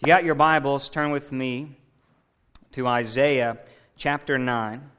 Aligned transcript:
you 0.00 0.06
got 0.06 0.22
your 0.22 0.36
Bibles, 0.36 0.90
turn 0.90 1.10
with 1.10 1.32
me 1.32 1.76
to 2.70 2.86
Isaiah 2.86 3.58
chapter 3.96 4.38
9. 4.38 4.90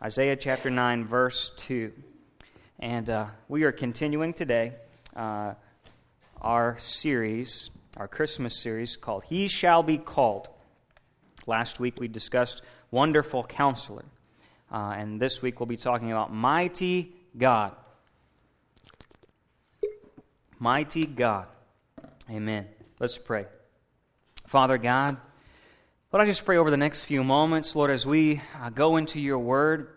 Isaiah 0.00 0.36
chapter 0.36 0.70
9, 0.70 1.04
verse 1.04 1.50
2. 1.56 1.92
And 2.78 3.10
uh, 3.10 3.26
we 3.48 3.64
are 3.64 3.72
continuing 3.72 4.34
today 4.34 4.74
uh, 5.16 5.54
our 6.40 6.78
series, 6.78 7.70
our 7.96 8.06
Christmas 8.06 8.56
series 8.56 8.96
called 8.96 9.24
He 9.24 9.48
Shall 9.48 9.82
Be 9.82 9.98
Called. 9.98 10.48
Last 11.48 11.80
week 11.80 11.98
we 11.98 12.06
discussed 12.06 12.62
Wonderful 12.92 13.42
Counselor. 13.42 14.04
Uh, 14.70 14.94
and 14.96 15.20
this 15.20 15.42
week 15.42 15.58
we'll 15.58 15.66
be 15.66 15.76
talking 15.76 16.12
about 16.12 16.32
Mighty 16.32 17.16
God. 17.36 17.72
Mighty 20.60 21.04
God. 21.04 21.46
Amen. 22.30 22.68
Let's 23.00 23.18
pray. 23.18 23.46
Father 24.48 24.78
God, 24.78 25.18
Lord, 26.10 26.24
I 26.24 26.26
just 26.26 26.46
pray 26.46 26.56
over 26.56 26.70
the 26.70 26.78
next 26.78 27.04
few 27.04 27.22
moments, 27.22 27.76
Lord, 27.76 27.90
as 27.90 28.06
we 28.06 28.40
uh, 28.58 28.70
go 28.70 28.96
into 28.96 29.20
your 29.20 29.38
word, 29.38 29.88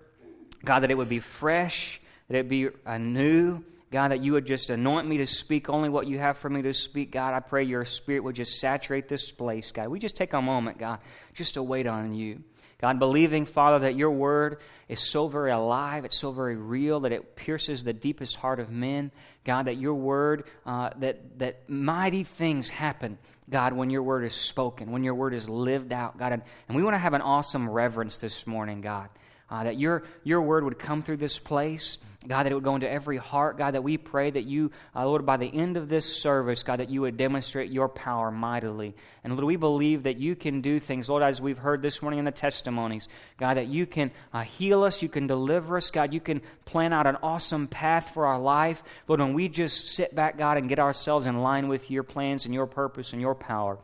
God, 0.65 0.81
that 0.81 0.91
it 0.91 0.97
would 0.97 1.07
be 1.07 1.21
fresh, 1.21 2.01
that 2.27 2.37
it 2.37 2.49
be 2.49 2.67
anew. 2.85 3.63
God, 3.91 4.11
that 4.11 4.21
you 4.21 4.33
would 4.33 4.45
just 4.45 4.69
anoint 4.69 5.07
me 5.07 5.19
to 5.19 5.25
speak 5.25 5.69
only 5.69 5.87
what 5.87 6.05
you 6.05 6.19
have 6.19 6.37
for 6.37 6.49
me 6.49 6.61
to 6.63 6.73
speak. 6.73 7.11
God, 7.11 7.33
I 7.33 7.39
pray 7.39 7.63
your 7.63 7.85
spirit 7.85 8.25
would 8.25 8.35
just 8.35 8.59
saturate 8.59 9.07
this 9.07 9.31
place, 9.31 9.71
God. 9.71 9.87
We 9.87 9.99
just 9.99 10.17
take 10.17 10.33
a 10.33 10.41
moment, 10.41 10.77
God, 10.77 10.99
just 11.33 11.53
to 11.53 11.63
wait 11.63 11.87
on 11.87 12.13
you. 12.13 12.43
God, 12.81 12.97
believing, 12.97 13.45
Father, 13.45 13.79
that 13.79 13.95
your 13.95 14.09
word 14.09 14.57
is 14.89 14.99
so 14.99 15.27
very 15.27 15.51
alive, 15.51 16.03
it's 16.03 16.17
so 16.17 16.31
very 16.31 16.55
real, 16.55 17.01
that 17.01 17.11
it 17.11 17.35
pierces 17.35 17.83
the 17.83 17.93
deepest 17.93 18.35
heart 18.35 18.59
of 18.59 18.71
men. 18.71 19.11
God, 19.43 19.67
that 19.67 19.77
your 19.77 19.93
word, 19.93 20.45
uh, 20.65 20.89
that, 20.97 21.37
that 21.39 21.69
mighty 21.69 22.23
things 22.23 22.69
happen, 22.69 23.19
God, 23.49 23.73
when 23.73 23.91
your 23.91 24.01
word 24.01 24.23
is 24.23 24.33
spoken, 24.33 24.91
when 24.91 25.03
your 25.03 25.13
word 25.13 25.35
is 25.35 25.47
lived 25.47 25.93
out, 25.93 26.17
God. 26.17 26.33
And, 26.33 26.41
and 26.67 26.75
we 26.75 26.83
want 26.83 26.95
to 26.95 26.99
have 26.99 27.13
an 27.13 27.21
awesome 27.21 27.69
reverence 27.69 28.17
this 28.17 28.47
morning, 28.47 28.81
God, 28.81 29.09
uh, 29.49 29.63
that 29.63 29.77
your, 29.77 30.03
your 30.23 30.41
word 30.41 30.63
would 30.63 30.79
come 30.79 31.03
through 31.03 31.17
this 31.17 31.37
place. 31.37 31.99
God, 32.27 32.43
that 32.43 32.51
it 32.51 32.55
would 32.55 32.63
go 32.63 32.75
into 32.75 32.89
every 32.89 33.17
heart. 33.17 33.57
God, 33.57 33.73
that 33.73 33.83
we 33.83 33.97
pray 33.97 34.29
that 34.29 34.43
you, 34.43 34.69
uh, 34.95 35.07
Lord, 35.07 35.25
by 35.25 35.37
the 35.37 35.47
end 35.47 35.75
of 35.75 35.89
this 35.89 36.05
service, 36.05 36.61
God, 36.61 36.79
that 36.79 36.91
you 36.91 37.01
would 37.01 37.17
demonstrate 37.17 37.71
your 37.71 37.89
power 37.89 38.29
mightily. 38.29 38.93
And 39.23 39.33
Lord, 39.33 39.45
we 39.45 39.55
believe 39.55 40.03
that 40.03 40.17
you 40.17 40.35
can 40.35 40.61
do 40.61 40.79
things, 40.79 41.09
Lord, 41.09 41.23
as 41.23 41.41
we've 41.41 41.57
heard 41.57 41.81
this 41.81 42.03
morning 42.03 42.19
in 42.19 42.25
the 42.25 42.31
testimonies. 42.31 43.07
God, 43.39 43.57
that 43.57 43.67
you 43.67 43.87
can 43.87 44.11
uh, 44.33 44.43
heal 44.43 44.83
us, 44.83 45.01
you 45.01 45.09
can 45.09 45.25
deliver 45.25 45.77
us. 45.77 45.89
God, 45.89 46.13
you 46.13 46.19
can 46.19 46.43
plan 46.65 46.93
out 46.93 47.07
an 47.07 47.17
awesome 47.23 47.67
path 47.67 48.13
for 48.13 48.27
our 48.27 48.39
life. 48.39 48.83
Lord, 49.07 49.19
when 49.19 49.33
we 49.33 49.49
just 49.49 49.89
sit 49.89 50.13
back, 50.13 50.37
God, 50.37 50.57
and 50.57 50.69
get 50.69 50.77
ourselves 50.77 51.25
in 51.25 51.41
line 51.41 51.69
with 51.69 51.89
your 51.89 52.03
plans 52.03 52.45
and 52.45 52.53
your 52.53 52.67
purpose 52.67 53.13
and 53.13 53.21
your 53.21 53.33
power, 53.33 53.79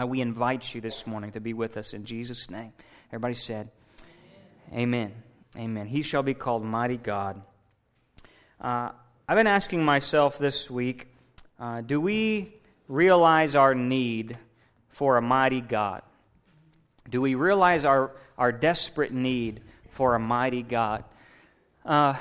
uh, 0.00 0.06
we 0.06 0.22
invite 0.22 0.74
you 0.74 0.80
this 0.80 1.06
morning 1.06 1.32
to 1.32 1.40
be 1.40 1.52
with 1.52 1.76
us 1.76 1.92
in 1.92 2.06
Jesus' 2.06 2.48
name. 2.48 2.72
Everybody 3.10 3.34
said, 3.34 3.68
Amen. 4.72 4.80
Amen. 4.80 5.12
Amen. 5.58 5.86
He 5.86 6.00
shall 6.00 6.22
be 6.22 6.34
called 6.34 6.64
Mighty 6.64 6.96
God. 6.96 7.42
Uh, 8.58 8.90
I've 9.28 9.36
been 9.36 9.46
asking 9.46 9.84
myself 9.84 10.38
this 10.38 10.70
week 10.70 11.08
uh, 11.60 11.82
do 11.82 12.00
we 12.00 12.54
realize 12.88 13.54
our 13.54 13.74
need 13.74 14.38
for 14.88 15.18
a 15.18 15.22
mighty 15.22 15.60
God? 15.60 16.02
Do 17.10 17.20
we 17.20 17.34
realize 17.34 17.84
our, 17.84 18.12
our 18.38 18.52
desperate 18.52 19.12
need 19.12 19.60
for 19.90 20.14
a 20.14 20.18
mighty 20.18 20.62
God? 20.62 21.04
Uh, 21.84 22.14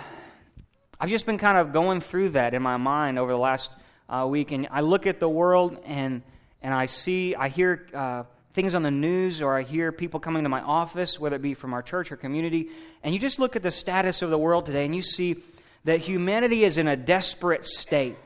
I've 0.99 1.09
just 1.09 1.25
been 1.25 1.37
kind 1.37 1.57
of 1.57 1.71
going 1.71 2.01
through 2.01 2.29
that 2.29 2.53
in 2.53 2.61
my 2.61 2.75
mind 2.77 3.17
over 3.17 3.31
the 3.31 3.37
last 3.37 3.71
uh, 4.09 4.25
week, 4.29 4.51
and 4.51 4.67
I 4.71 4.81
look 4.81 5.07
at 5.07 5.21
the 5.21 5.29
world 5.29 5.77
and, 5.85 6.21
and 6.61 6.73
I 6.73 6.85
see, 6.85 7.33
I 7.33 7.47
hear 7.47 7.87
uh, 7.93 8.23
things 8.53 8.75
on 8.75 8.83
the 8.83 8.91
news 8.91 9.41
or 9.41 9.57
I 9.57 9.63
hear 9.63 9.93
people 9.93 10.19
coming 10.19 10.43
to 10.43 10.49
my 10.49 10.61
office, 10.61 11.17
whether 11.17 11.37
it 11.37 11.41
be 11.41 11.53
from 11.53 11.73
our 11.73 11.81
church 11.81 12.11
or 12.11 12.17
community, 12.17 12.69
and 13.03 13.13
you 13.13 13.19
just 13.21 13.39
look 13.39 13.55
at 13.55 13.63
the 13.63 13.71
status 13.71 14.21
of 14.21 14.29
the 14.29 14.37
world 14.37 14.65
today 14.65 14.83
and 14.83 14.93
you 14.93 15.01
see 15.01 15.37
that 15.85 16.01
humanity 16.01 16.63
is 16.63 16.77
in 16.77 16.87
a 16.87 16.95
desperate 16.95 17.65
state, 17.65 18.17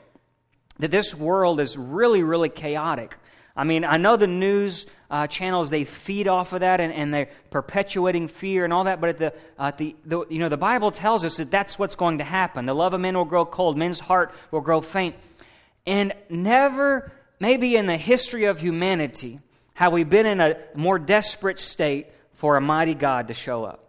that 0.79 0.91
this 0.91 1.13
world 1.13 1.59
is 1.59 1.77
really, 1.77 2.23
really 2.23 2.49
chaotic. 2.49 3.15
I 3.55 3.65
mean, 3.65 3.83
I 3.83 3.97
know 3.97 4.15
the 4.15 4.27
news 4.27 4.85
uh, 5.11 5.27
channels 5.27 5.69
they 5.69 5.83
feed 5.83 6.27
off 6.27 6.53
of 6.53 6.61
that 6.61 6.79
and, 6.79 6.93
and, 6.93 7.13
they're 7.13 7.29
perpetuating 7.49 8.27
fear 8.27 8.63
and 8.63 8.71
all 8.71 8.83
that, 8.83 9.01
but 9.01 9.09
at 9.09 9.17
the, 9.17 9.33
uh, 9.57 9.71
the, 9.75 9.95
the, 10.05 10.25
you 10.29 10.37
know, 10.37 10.49
the 10.49 10.55
Bible 10.57 10.91
tells 10.91 11.25
us 11.25 11.37
that 11.37 11.49
that's 11.49 11.79
what's 11.79 11.95
going 11.95 12.19
to 12.19 12.23
happen. 12.23 12.65
The 12.65 12.75
love 12.75 12.93
of 12.93 13.01
men 13.01 13.17
will 13.17 13.25
grow 13.25 13.45
cold, 13.45 13.75
men's 13.75 13.99
heart 13.99 14.33
will 14.51 14.61
grow 14.61 14.81
faint. 14.81 15.15
And 15.85 16.13
never, 16.29 17.11
maybe 17.39 17.75
in 17.75 17.87
the 17.87 17.97
history 17.97 18.45
of 18.45 18.59
humanity, 18.59 19.39
have 19.73 19.91
we 19.91 20.03
been 20.03 20.27
in 20.27 20.39
a 20.39 20.57
more 20.75 20.99
desperate 20.99 21.57
state 21.57 22.07
for 22.33 22.55
a 22.55 22.61
mighty 22.61 22.93
God 22.93 23.27
to 23.29 23.33
show 23.33 23.65
up. 23.65 23.88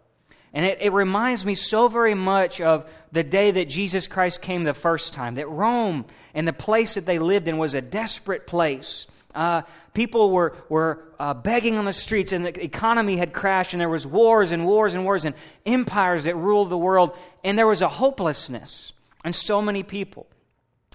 And 0.53 0.65
it, 0.65 0.79
it 0.81 0.91
reminds 0.91 1.45
me 1.45 1.55
so 1.55 1.87
very 1.87 2.13
much 2.13 2.59
of 2.59 2.85
the 3.11 3.23
day 3.23 3.51
that 3.51 3.69
Jesus 3.69 4.07
Christ 4.07 4.41
came 4.41 4.63
the 4.63 4.73
first 4.73 5.13
time, 5.13 5.35
that 5.35 5.49
Rome 5.49 6.05
and 6.33 6.47
the 6.47 6.53
place 6.53 6.95
that 6.95 7.05
they 7.05 7.19
lived 7.19 7.47
in 7.47 7.57
was 7.57 7.73
a 7.73 7.81
desperate 7.81 8.47
place. 8.47 9.07
Uh, 9.33 9.61
people 9.93 10.31
were, 10.31 10.53
were 10.67 11.05
uh, 11.19 11.33
begging 11.33 11.77
on 11.77 11.85
the 11.85 11.93
streets, 11.93 12.33
and 12.33 12.45
the 12.45 12.63
economy 12.63 13.15
had 13.15 13.31
crashed, 13.31 13.73
and 13.73 13.79
there 13.79 13.89
was 13.89 14.05
wars 14.05 14.51
and 14.51 14.65
wars 14.65 14.93
and 14.93 15.05
wars 15.05 15.23
and 15.23 15.35
empires 15.65 16.25
that 16.25 16.35
ruled 16.35 16.69
the 16.69 16.77
world, 16.77 17.15
and 17.43 17.57
there 17.57 17.67
was 17.67 17.81
a 17.81 17.87
hopelessness 17.87 18.91
in 19.23 19.31
so 19.31 19.61
many 19.61 19.83
people. 19.83 20.27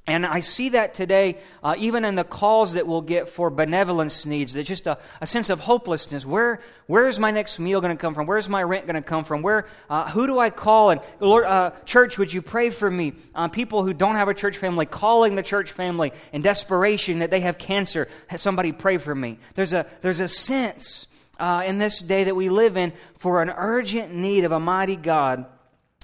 And 0.08 0.24
I 0.24 0.38
see 0.38 0.68
that 0.68 0.94
today, 0.94 1.38
uh, 1.64 1.74
even 1.78 2.04
in 2.04 2.14
the 2.14 2.22
calls 2.22 2.74
that 2.74 2.86
we'll 2.86 3.00
get 3.00 3.28
for 3.28 3.50
benevolence 3.50 4.24
needs. 4.24 4.52
There's 4.52 4.68
just 4.68 4.86
a, 4.86 4.98
a 5.20 5.26
sense 5.26 5.50
of 5.50 5.58
hopelessness. 5.58 6.24
Where, 6.24 6.60
where 6.86 7.08
is 7.08 7.18
my 7.18 7.32
next 7.32 7.58
meal 7.58 7.80
going 7.80 7.96
to 7.96 8.00
come 8.00 8.14
from? 8.14 8.24
Where's 8.26 8.48
my 8.48 8.62
rent 8.62 8.86
going 8.86 8.94
to 8.94 9.02
come 9.02 9.24
from? 9.24 9.42
Where, 9.42 9.66
uh, 9.90 10.08
who 10.10 10.28
do 10.28 10.38
I 10.38 10.50
call? 10.50 10.90
And 10.90 11.00
Lord, 11.18 11.44
uh, 11.44 11.72
church, 11.86 12.18
would 12.18 12.32
you 12.32 12.40
pray 12.40 12.70
for 12.70 12.88
me? 12.88 13.14
Uh, 13.34 13.48
people 13.48 13.82
who 13.82 13.92
don't 13.92 14.14
have 14.14 14.28
a 14.28 14.34
church 14.34 14.58
family, 14.58 14.86
calling 14.86 15.34
the 15.34 15.42
church 15.42 15.72
family 15.72 16.12
in 16.32 16.40
desperation 16.40 17.18
that 17.18 17.32
they 17.32 17.40
have 17.40 17.58
cancer. 17.58 18.06
Somebody 18.36 18.70
pray 18.70 18.98
for 18.98 19.14
me. 19.14 19.40
There's 19.56 19.72
a, 19.72 19.86
there's 20.02 20.20
a 20.20 20.28
sense 20.28 21.08
uh, 21.40 21.64
in 21.66 21.78
this 21.78 21.98
day 21.98 22.24
that 22.24 22.36
we 22.36 22.48
live 22.48 22.76
in 22.76 22.92
for 23.18 23.42
an 23.42 23.50
urgent 23.50 24.14
need 24.14 24.44
of 24.44 24.52
a 24.52 24.60
mighty 24.60 24.94
God, 24.94 25.46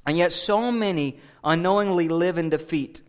and 0.05 0.19
yet 0.19 0.33
so 0.33 0.73
many 0.73 1.21
unknowingly 1.45 2.09
live 2.09 2.37
in 2.37 2.51
defeat. 2.51 3.01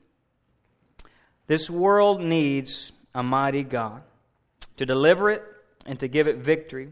This 1.54 1.70
world 1.70 2.20
needs 2.20 2.92
a 3.14 3.22
mighty 3.22 3.62
God 3.62 4.02
to 4.78 4.88
deliver 4.88 5.30
it 5.30 5.44
and 5.86 6.00
to 6.00 6.08
give 6.08 6.28
it 6.28 6.38
victory. 6.38 6.90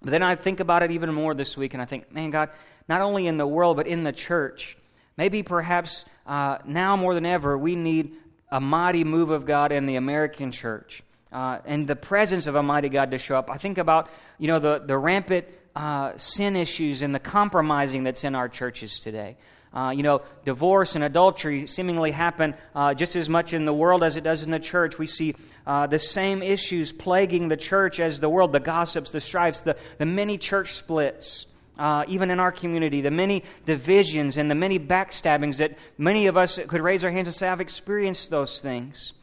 But 0.00 0.12
then 0.12 0.22
I 0.22 0.36
think 0.36 0.60
about 0.60 0.84
it 0.84 0.92
even 0.92 1.12
more 1.12 1.34
this 1.34 1.56
week, 1.56 1.74
and 1.74 1.82
I 1.82 1.86
think, 1.86 2.12
man, 2.12 2.30
God, 2.30 2.50
not 2.88 3.00
only 3.00 3.26
in 3.26 3.36
the 3.36 3.48
world, 3.48 3.76
but 3.76 3.88
in 3.88 4.04
the 4.04 4.12
church, 4.12 4.78
maybe 5.16 5.42
perhaps 5.42 6.04
uh, 6.24 6.58
now 6.64 6.94
more 6.94 7.14
than 7.14 7.26
ever, 7.26 7.58
we 7.58 7.74
need 7.74 8.12
a 8.48 8.60
mighty 8.60 9.02
move 9.02 9.30
of 9.30 9.44
God 9.44 9.72
in 9.72 9.86
the 9.86 9.96
American 9.96 10.52
church. 10.52 11.02
Uh, 11.32 11.58
and 11.64 11.88
the 11.88 11.96
presence 11.96 12.46
of 12.46 12.54
a 12.54 12.62
mighty 12.62 12.90
God 12.90 13.10
to 13.10 13.18
show 13.18 13.34
up. 13.34 13.50
I 13.50 13.56
think 13.56 13.76
about, 13.76 14.08
you 14.38 14.46
know, 14.46 14.60
the, 14.60 14.78
the 14.86 14.96
rampant 14.96 15.46
uh, 15.74 16.12
sin 16.14 16.54
issues 16.54 17.02
and 17.02 17.12
the 17.12 17.18
compromising 17.18 18.04
that's 18.04 18.22
in 18.22 18.36
our 18.36 18.48
churches 18.48 19.00
today. 19.00 19.36
Uh, 19.72 19.92
you 19.96 20.02
know, 20.02 20.20
divorce 20.44 20.96
and 20.96 21.04
adultery 21.04 21.66
seemingly 21.66 22.10
happen 22.10 22.54
uh, 22.74 22.92
just 22.92 23.14
as 23.14 23.28
much 23.28 23.52
in 23.52 23.64
the 23.66 23.72
world 23.72 24.02
as 24.02 24.16
it 24.16 24.24
does 24.24 24.42
in 24.42 24.50
the 24.50 24.58
church. 24.58 24.98
We 24.98 25.06
see 25.06 25.36
uh, 25.64 25.86
the 25.86 25.98
same 25.98 26.42
issues 26.42 26.92
plaguing 26.92 27.46
the 27.46 27.56
church 27.56 28.00
as 28.00 28.18
the 28.18 28.28
world 28.28 28.52
the 28.52 28.58
gossips, 28.58 29.12
the 29.12 29.20
strifes, 29.20 29.60
the, 29.60 29.76
the 29.98 30.06
many 30.06 30.38
church 30.38 30.72
splits. 30.72 31.46
Uh, 31.78 32.04
even 32.08 32.30
in 32.30 32.40
our 32.40 32.52
community, 32.52 33.00
the 33.00 33.10
many 33.10 33.42
divisions 33.64 34.36
and 34.36 34.50
the 34.50 34.54
many 34.54 34.78
backstabbings 34.78 35.58
that 35.58 35.78
many 35.96 36.26
of 36.26 36.36
us 36.36 36.58
could 36.66 36.82
raise 36.82 37.04
our 37.04 37.10
hands 37.10 37.28
and 37.28 37.34
say, 37.34 37.48
I've 37.48 37.60
experienced 37.60 38.28
those 38.28 38.60
things. 38.60 39.14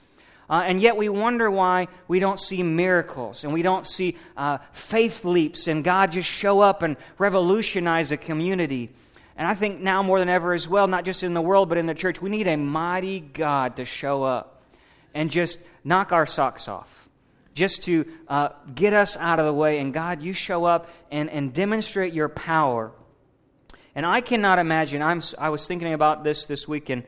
Uh, 0.49 0.63
and 0.65 0.81
yet 0.81 0.95
we 0.95 1.09
wonder 1.09 1.51
why 1.51 1.87
we 2.07 2.19
don't 2.19 2.39
see 2.39 2.63
miracles 2.63 3.43
and 3.43 3.53
we 3.53 3.61
don't 3.61 3.85
see 3.85 4.15
uh, 4.37 4.57
faith 4.71 5.25
leaps 5.25 5.67
and 5.67 5.83
God 5.83 6.13
just 6.13 6.29
show 6.29 6.61
up 6.61 6.83
and 6.83 6.95
revolutionize 7.17 8.11
a 8.11 8.17
community. 8.17 8.89
And 9.37 9.47
I 9.47 9.53
think 9.53 9.79
now 9.79 10.01
more 10.01 10.17
than 10.17 10.29
ever 10.29 10.53
as 10.53 10.67
well, 10.67 10.87
not 10.87 11.05
just 11.05 11.21
in 11.21 11.35
the 11.35 11.41
world, 11.41 11.69
but 11.69 11.77
in 11.77 11.85
the 11.85 11.93
church, 11.93 12.19
we 12.21 12.31
need 12.31 12.47
a 12.47 12.57
mighty 12.57 13.19
God 13.19 13.75
to 13.75 13.85
show 13.85 14.23
up 14.23 14.63
and 15.13 15.29
just 15.29 15.59
knock 15.83 16.11
our 16.11 16.25
socks 16.25 16.67
off, 16.67 17.07
just 17.53 17.83
to 17.83 18.05
uh, 18.27 18.49
get 18.73 18.93
us 18.93 19.15
out 19.15 19.39
of 19.39 19.45
the 19.45 19.53
way. 19.53 19.77
And 19.77 19.93
God, 19.93 20.23
you 20.23 20.33
show 20.33 20.65
up 20.65 20.89
and, 21.11 21.29
and 21.29 21.53
demonstrate 21.53 22.13
your 22.13 22.29
power. 22.29 22.91
And 23.93 24.07
I 24.07 24.21
cannot 24.21 24.57
imagine, 24.57 25.03
I'm, 25.03 25.21
I 25.37 25.49
was 25.49 25.67
thinking 25.67 25.93
about 25.93 26.23
this 26.23 26.47
this 26.47 26.67
weekend, 26.67 27.03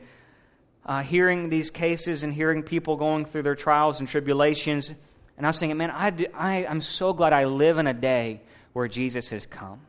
uh, 0.86 1.02
hearing 1.02 1.48
these 1.48 1.70
cases 1.70 2.22
and 2.22 2.32
hearing 2.32 2.62
people 2.62 2.96
going 2.96 3.24
through 3.24 3.42
their 3.42 3.56
trials 3.56 3.98
and 3.98 4.08
tribulations. 4.08 4.94
And 5.36 5.44
I 5.44 5.48
was 5.48 5.58
thinking, 5.58 5.78
man, 5.78 5.90
I, 5.90 6.12
I, 6.34 6.66
I'm 6.66 6.80
so 6.80 7.12
glad 7.12 7.32
I 7.32 7.46
live 7.46 7.78
in 7.78 7.88
a 7.88 7.94
day 7.94 8.40
where 8.72 8.86
Jesus 8.86 9.30
has 9.30 9.46
come. 9.46 9.80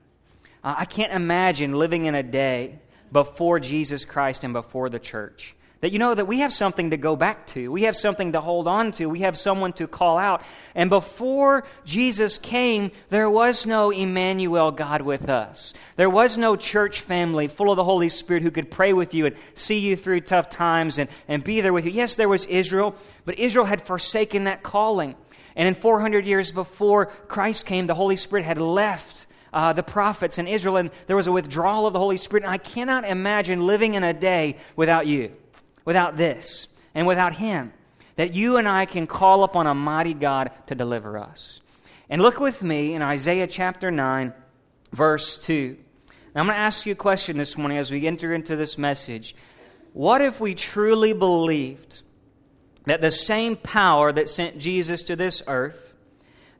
Uh, 0.63 0.75
I 0.77 0.85
can't 0.85 1.13
imagine 1.13 1.73
living 1.73 2.05
in 2.05 2.15
a 2.15 2.23
day 2.23 2.79
before 3.11 3.59
Jesus 3.59 4.05
Christ 4.05 4.43
and 4.43 4.53
before 4.53 4.89
the 4.89 4.99
church. 4.99 5.55
That 5.81 5.91
you 5.91 5.97
know 5.97 6.13
that 6.13 6.27
we 6.27 6.41
have 6.41 6.53
something 6.53 6.91
to 6.91 6.97
go 6.97 7.15
back 7.15 7.47
to. 7.47 7.71
We 7.71 7.83
have 7.83 7.95
something 7.95 8.33
to 8.33 8.41
hold 8.41 8.67
on 8.67 8.91
to. 8.93 9.07
We 9.07 9.21
have 9.21 9.35
someone 9.35 9.73
to 9.73 9.87
call 9.87 10.19
out. 10.19 10.43
And 10.75 10.91
before 10.91 11.63
Jesus 11.85 12.37
came, 12.37 12.91
there 13.09 13.27
was 13.27 13.65
no 13.65 13.89
Emmanuel, 13.89 14.69
God 14.69 15.01
with 15.01 15.27
us. 15.27 15.73
There 15.95 16.09
was 16.09 16.37
no 16.37 16.55
church 16.55 17.01
family 17.01 17.47
full 17.47 17.71
of 17.71 17.77
the 17.77 17.83
Holy 17.83 18.09
Spirit 18.09 18.43
who 18.43 18.51
could 18.51 18.69
pray 18.69 18.93
with 18.93 19.15
you 19.15 19.25
and 19.25 19.35
see 19.55 19.79
you 19.79 19.95
through 19.95 20.21
tough 20.21 20.51
times 20.51 20.99
and, 20.99 21.09
and 21.27 21.43
be 21.43 21.61
there 21.61 21.73
with 21.73 21.87
you. 21.87 21.91
Yes, 21.91 22.15
there 22.15 22.29
was 22.29 22.45
Israel, 22.45 22.95
but 23.25 23.39
Israel 23.39 23.65
had 23.65 23.81
forsaken 23.81 24.43
that 24.43 24.61
calling. 24.61 25.15
And 25.55 25.67
in 25.67 25.73
400 25.73 26.27
years 26.27 26.51
before 26.51 27.07
Christ 27.27 27.65
came, 27.65 27.87
the 27.87 27.95
Holy 27.95 28.17
Spirit 28.17 28.45
had 28.45 28.59
left 28.59 29.25
uh, 29.53 29.73
the 29.73 29.83
prophets 29.83 30.37
in 30.37 30.47
Israel, 30.47 30.77
and 30.77 30.91
there 31.07 31.15
was 31.15 31.27
a 31.27 31.31
withdrawal 31.31 31.87
of 31.87 31.93
the 31.93 31.99
Holy 31.99 32.17
Spirit. 32.17 32.43
And 32.43 32.51
I 32.51 32.57
cannot 32.57 33.05
imagine 33.05 33.65
living 33.65 33.93
in 33.93 34.03
a 34.03 34.13
day 34.13 34.57
without 34.75 35.07
you 35.07 35.35
without 35.85 36.17
this 36.17 36.67
and 36.93 37.07
without 37.07 37.33
Him, 37.33 37.73
that 38.15 38.33
you 38.33 38.57
and 38.57 38.67
I 38.67 38.85
can 38.85 39.07
call 39.07 39.43
upon 39.43 39.67
a 39.67 39.73
mighty 39.73 40.13
God 40.13 40.51
to 40.67 40.75
deliver 40.75 41.17
us. 41.17 41.61
And 42.09 42.21
look 42.21 42.39
with 42.39 42.61
me 42.61 42.93
in 42.93 43.01
Isaiah 43.01 43.47
chapter 43.47 43.89
9, 43.89 44.33
verse 44.91 45.39
2. 45.39 45.77
Now, 46.35 46.41
I'm 46.41 46.47
going 46.47 46.55
to 46.55 46.61
ask 46.61 46.85
you 46.85 46.93
a 46.93 46.95
question 46.95 47.37
this 47.37 47.57
morning 47.57 47.77
as 47.77 47.91
we 47.91 48.05
enter 48.05 48.33
into 48.33 48.55
this 48.55 48.77
message. 48.77 49.35
What 49.93 50.21
if 50.21 50.39
we 50.39 50.55
truly 50.55 51.13
believed 51.13 52.01
that 52.85 53.01
the 53.01 53.11
same 53.11 53.55
power 53.55 54.11
that 54.11 54.29
sent 54.29 54.59
Jesus 54.59 55.03
to 55.03 55.15
this 55.15 55.43
earth, 55.47 55.90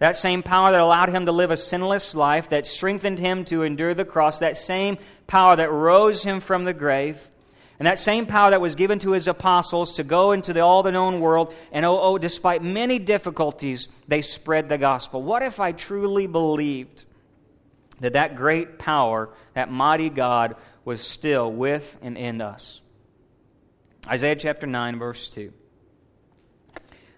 that 0.01 0.15
same 0.15 0.41
power 0.41 0.71
that 0.71 0.81
allowed 0.81 1.09
him 1.09 1.27
to 1.27 1.31
live 1.31 1.51
a 1.51 1.55
sinless 1.55 2.15
life, 2.15 2.49
that 2.49 2.65
strengthened 2.65 3.19
him 3.19 3.45
to 3.45 3.61
endure 3.61 3.93
the 3.93 4.03
cross, 4.03 4.39
that 4.39 4.57
same 4.57 4.97
power 5.27 5.55
that 5.55 5.71
rose 5.71 6.23
him 6.23 6.39
from 6.39 6.63
the 6.63 6.73
grave, 6.73 7.29
and 7.77 7.85
that 7.85 7.99
same 7.99 8.25
power 8.25 8.49
that 8.49 8.59
was 8.59 8.73
given 8.73 8.97
to 8.97 9.11
his 9.11 9.27
apostles 9.27 9.93
to 9.97 10.03
go 10.03 10.31
into 10.31 10.53
the, 10.53 10.61
all 10.61 10.81
the 10.81 10.91
known 10.91 11.19
world, 11.19 11.53
and 11.71 11.85
oh, 11.85 12.01
oh, 12.01 12.17
despite 12.17 12.63
many 12.63 12.97
difficulties, 12.97 13.89
they 14.07 14.23
spread 14.23 14.69
the 14.69 14.79
gospel. 14.79 15.21
What 15.21 15.43
if 15.43 15.59
I 15.59 15.71
truly 15.71 16.25
believed 16.25 17.03
that 17.99 18.13
that 18.13 18.35
great 18.35 18.79
power, 18.79 19.29
that 19.53 19.71
mighty 19.71 20.09
God, 20.09 20.55
was 20.83 21.01
still 21.01 21.51
with 21.51 21.95
and 22.01 22.17
in 22.17 22.41
us? 22.41 22.81
Isaiah 24.07 24.35
chapter 24.35 24.65
9, 24.65 24.97
verse 24.97 25.31
2. 25.31 25.53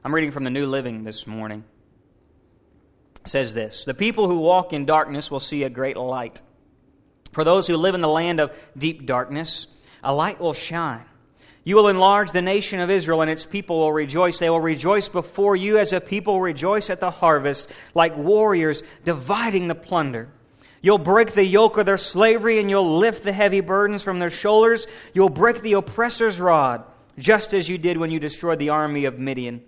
I'm 0.04 0.14
reading 0.14 0.32
from 0.32 0.44
the 0.44 0.50
New 0.50 0.66
Living 0.66 1.06
this 1.06 1.26
morning. 1.26 1.64
Says 3.26 3.54
this 3.54 3.86
The 3.86 3.94
people 3.94 4.28
who 4.28 4.40
walk 4.40 4.74
in 4.74 4.86
darkness 4.86 5.32
will 5.32 5.40
see 5.40 5.64
a 5.64 5.70
great 5.70 5.98
light. 5.98 6.42
For 7.32 7.44
those 7.44 7.68
who 7.68 7.78
live 7.78 7.96
in 7.96 8.02
the 8.02 8.08
land 8.08 8.40
of 8.40 8.52
deep 8.78 9.06
darkness, 9.06 9.68
a 10.04 10.14
light 10.14 10.40
will 10.40 10.54
shine. 10.54 11.06
You 11.64 11.78
will 11.78 11.88
enlarge 11.88 12.32
the 12.32 12.42
nation 12.42 12.82
of 12.82 12.90
Israel, 12.90 13.22
and 13.22 13.32
its 13.32 13.46
people 13.46 13.80
will 13.80 13.94
rejoice. 13.94 14.38
They 14.38 14.50
will 14.50 14.60
rejoice 14.60 15.08
before 15.08 15.56
you 15.56 15.78
as 15.78 15.94
a 15.94 16.02
people 16.02 16.42
rejoice 16.42 16.90
at 16.90 17.00
the 17.00 17.10
harvest, 17.10 17.72
like 17.96 18.18
warriors 18.18 18.84
dividing 19.06 19.68
the 19.68 19.76
plunder. 19.76 20.30
You'll 20.82 20.98
break 20.98 21.32
the 21.32 21.46
yoke 21.46 21.78
of 21.78 21.86
their 21.86 21.98
slavery, 21.98 22.60
and 22.60 22.70
you'll 22.70 22.98
lift 22.98 23.24
the 23.24 23.32
heavy 23.32 23.62
burdens 23.62 24.04
from 24.04 24.20
their 24.20 24.30
shoulders. 24.30 24.86
You'll 25.14 25.30
break 25.30 25.62
the 25.62 25.74
oppressor's 25.74 26.42
rod, 26.42 26.84
just 27.18 27.54
as 27.54 27.70
you 27.70 27.78
did 27.78 27.98
when 27.98 28.12
you 28.12 28.20
destroyed 28.20 28.60
the 28.60 28.70
army 28.70 29.06
of 29.06 29.18
Midian. 29.18 29.64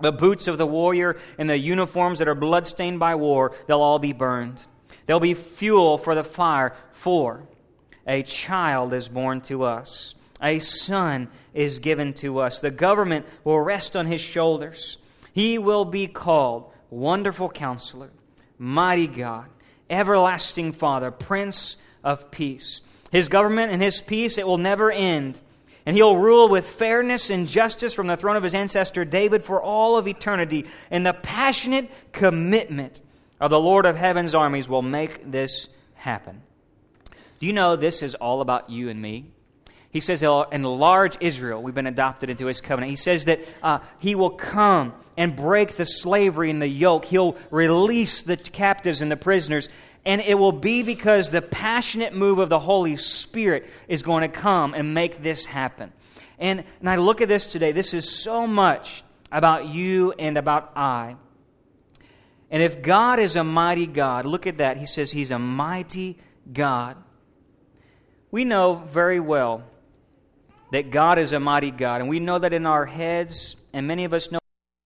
The 0.00 0.12
boots 0.12 0.46
of 0.46 0.58
the 0.58 0.66
warrior 0.66 1.16
and 1.38 1.50
the 1.50 1.58
uniforms 1.58 2.20
that 2.20 2.28
are 2.28 2.34
bloodstained 2.34 3.00
by 3.00 3.14
war, 3.14 3.52
they'll 3.66 3.80
all 3.80 3.98
be 3.98 4.12
burned. 4.12 4.62
They'll 5.06 5.20
be 5.20 5.34
fuel 5.34 5.98
for 5.98 6.14
the 6.14 6.24
fire, 6.24 6.74
for 6.92 7.48
a 8.06 8.22
child 8.22 8.92
is 8.92 9.08
born 9.08 9.40
to 9.42 9.64
us, 9.64 10.14
a 10.42 10.58
son 10.60 11.28
is 11.52 11.78
given 11.78 12.14
to 12.14 12.38
us. 12.38 12.60
The 12.60 12.70
government 12.70 13.26
will 13.44 13.60
rest 13.60 13.96
on 13.96 14.06
his 14.06 14.20
shoulders. 14.20 14.98
He 15.32 15.58
will 15.58 15.84
be 15.84 16.06
called 16.06 16.72
Wonderful 16.90 17.50
Counselor, 17.50 18.10
Mighty 18.58 19.06
God, 19.06 19.46
Everlasting 19.90 20.72
Father, 20.72 21.10
Prince 21.10 21.76
of 22.02 22.30
Peace. 22.30 22.80
His 23.10 23.28
government 23.28 23.72
and 23.72 23.82
his 23.82 24.00
peace, 24.00 24.38
it 24.38 24.46
will 24.46 24.58
never 24.58 24.90
end. 24.90 25.40
And 25.88 25.96
he'll 25.96 26.18
rule 26.18 26.50
with 26.50 26.68
fairness 26.68 27.30
and 27.30 27.48
justice 27.48 27.94
from 27.94 28.08
the 28.08 28.16
throne 28.18 28.36
of 28.36 28.42
his 28.42 28.54
ancestor 28.54 29.06
David 29.06 29.42
for 29.42 29.62
all 29.62 29.96
of 29.96 30.06
eternity. 30.06 30.66
And 30.90 31.06
the 31.06 31.14
passionate 31.14 31.90
commitment 32.12 33.00
of 33.40 33.50
the 33.50 33.58
Lord 33.58 33.86
of 33.86 33.96
heaven's 33.96 34.34
armies 34.34 34.68
will 34.68 34.82
make 34.82 35.32
this 35.32 35.68
happen. 35.94 36.42
Do 37.40 37.46
you 37.46 37.54
know 37.54 37.74
this 37.74 38.02
is 38.02 38.14
all 38.16 38.42
about 38.42 38.68
you 38.68 38.90
and 38.90 39.00
me? 39.00 39.30
He 39.88 40.00
says 40.00 40.20
he'll 40.20 40.42
enlarge 40.52 41.16
Israel. 41.20 41.62
We've 41.62 41.74
been 41.74 41.86
adopted 41.86 42.28
into 42.28 42.44
his 42.44 42.60
covenant. 42.60 42.90
He 42.90 42.96
says 42.96 43.24
that 43.24 43.40
uh, 43.62 43.78
he 43.98 44.14
will 44.14 44.28
come 44.28 44.92
and 45.16 45.34
break 45.34 45.76
the 45.76 45.86
slavery 45.86 46.50
and 46.50 46.60
the 46.60 46.68
yoke. 46.68 47.06
He'll 47.06 47.34
release 47.50 48.20
the 48.20 48.36
captives 48.36 49.00
and 49.00 49.10
the 49.10 49.16
prisoners. 49.16 49.70
And 50.08 50.22
it 50.22 50.36
will 50.36 50.52
be 50.52 50.82
because 50.82 51.30
the 51.30 51.42
passionate 51.42 52.14
move 52.14 52.38
of 52.38 52.48
the 52.48 52.58
Holy 52.58 52.96
Spirit 52.96 53.66
is 53.88 54.02
going 54.02 54.22
to 54.22 54.28
come 54.34 54.72
and 54.72 54.94
make 54.94 55.22
this 55.22 55.44
happen. 55.44 55.92
And, 56.38 56.64
and 56.80 56.88
I 56.88 56.96
look 56.96 57.20
at 57.20 57.28
this 57.28 57.44
today. 57.44 57.72
This 57.72 57.92
is 57.92 58.10
so 58.10 58.46
much 58.46 59.04
about 59.30 59.66
you 59.66 60.14
and 60.18 60.38
about 60.38 60.72
I. 60.74 61.16
And 62.50 62.62
if 62.62 62.80
God 62.80 63.18
is 63.18 63.36
a 63.36 63.44
mighty 63.44 63.86
God, 63.86 64.24
look 64.24 64.46
at 64.46 64.56
that. 64.56 64.78
He 64.78 64.86
says 64.86 65.10
he's 65.10 65.30
a 65.30 65.38
mighty 65.38 66.16
God. 66.50 66.96
We 68.30 68.46
know 68.46 68.76
very 68.90 69.20
well 69.20 69.62
that 70.72 70.90
God 70.90 71.18
is 71.18 71.34
a 71.34 71.40
mighty 71.40 71.70
God, 71.70 72.00
and 72.00 72.08
we 72.08 72.18
know 72.18 72.38
that 72.38 72.54
in 72.54 72.64
our 72.64 72.86
heads, 72.86 73.56
and 73.74 73.86
many 73.86 74.04
of 74.04 74.14
us 74.14 74.30
know 74.30 74.38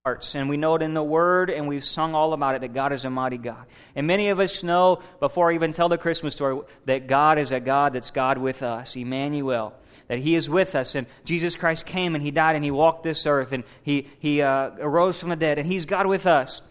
hearts, 0.04 0.34
and 0.34 0.49
we 0.49 0.56
know 0.56 0.75
it 0.75 0.82
in 0.82 0.94
the 0.94 1.02
Word, 1.02 1.49
and 1.49 1.69
we've 1.69 1.84
sung 1.84 2.12
all 2.12 2.32
about 2.32 2.56
it 2.56 2.62
that 2.62 2.75
God 2.75 2.93
is 2.93 3.04
a 3.04 3.10
mighty 3.10 3.38
God. 3.38 3.66
And 3.94 4.04
many 4.04 4.31
of 4.31 4.40
us 4.40 4.64
know, 4.64 5.00
before 5.20 5.52
I 5.52 5.54
even 5.54 5.70
tell 5.70 5.88
the 5.88 5.96
Christmas 5.96 6.34
story, 6.34 6.60
that 6.87 7.06
God 7.06 7.38
is 7.38 7.52
a 7.52 7.60
God 7.60 7.93
that's 7.93 8.10
God 8.10 8.37
with 8.37 8.64
us, 8.64 8.96
Emmanuel. 8.96 9.75
That 10.08 10.19
He 10.19 10.34
is 10.34 10.50
with 10.50 10.75
us, 10.75 10.96
and 10.96 11.06
Jesus 11.25 11.54
Christ 11.54 11.87
came 11.87 12.16
and 12.16 12.25
He 12.25 12.32
died 12.32 12.56
and 12.56 12.64
He 12.64 12.72
walked 12.72 13.04
this 13.04 13.26
earth 13.26 13.52
and 13.52 13.62
He, 13.84 14.08
he 14.19 14.43
uh, 14.43 14.70
arose 14.81 15.20
from 15.20 15.28
the 15.28 15.37
dead, 15.37 15.58
and 15.58 15.69
He's 15.69 15.87
God 15.87 16.08
with 16.08 16.26
us. 16.26 16.62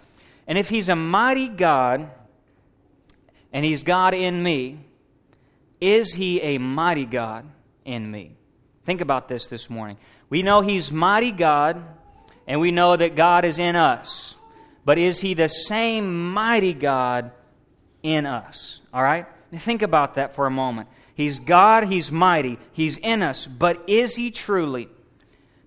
And 0.45 0.57
if 0.57 0.67
He's 0.67 0.89
a 0.89 0.95
mighty 0.97 1.47
God, 1.47 2.11
and 3.53 3.63
He's 3.63 3.85
God 3.85 4.13
in 4.13 4.43
me, 4.43 4.79
is 5.79 6.15
he 6.15 6.41
a 6.41 6.57
mighty 6.57 7.05
God 7.05 7.45
in 7.85 8.11
me? 8.11 8.35
Think 8.85 8.99
about 8.99 9.29
this 9.29 9.47
this 9.47 9.69
morning. 9.69 9.95
We 10.29 10.43
know 10.43 10.59
he's 10.59 10.91
mighty 10.91 11.31
God, 11.31 11.81
and 12.47 12.59
we 12.59 12.71
know 12.71 12.95
that 12.95 13.15
God 13.15 13.45
is 13.45 13.59
in 13.59 13.75
us. 13.75 14.35
But 14.83 14.97
is 14.97 15.21
he 15.21 15.33
the 15.33 15.47
same 15.47 16.31
mighty 16.31 16.73
God 16.73 17.31
in 18.01 18.25
us? 18.25 18.81
All 18.93 19.03
right? 19.03 19.27
Think 19.53 19.81
about 19.81 20.15
that 20.15 20.33
for 20.33 20.47
a 20.47 20.51
moment. 20.51 20.87
He's 21.13 21.39
God, 21.39 21.85
he's 21.85 22.11
mighty, 22.11 22.57
he's 22.71 22.97
in 22.97 23.21
us, 23.21 23.45
but 23.45 23.83
is 23.87 24.15
he 24.15 24.31
truly 24.31 24.89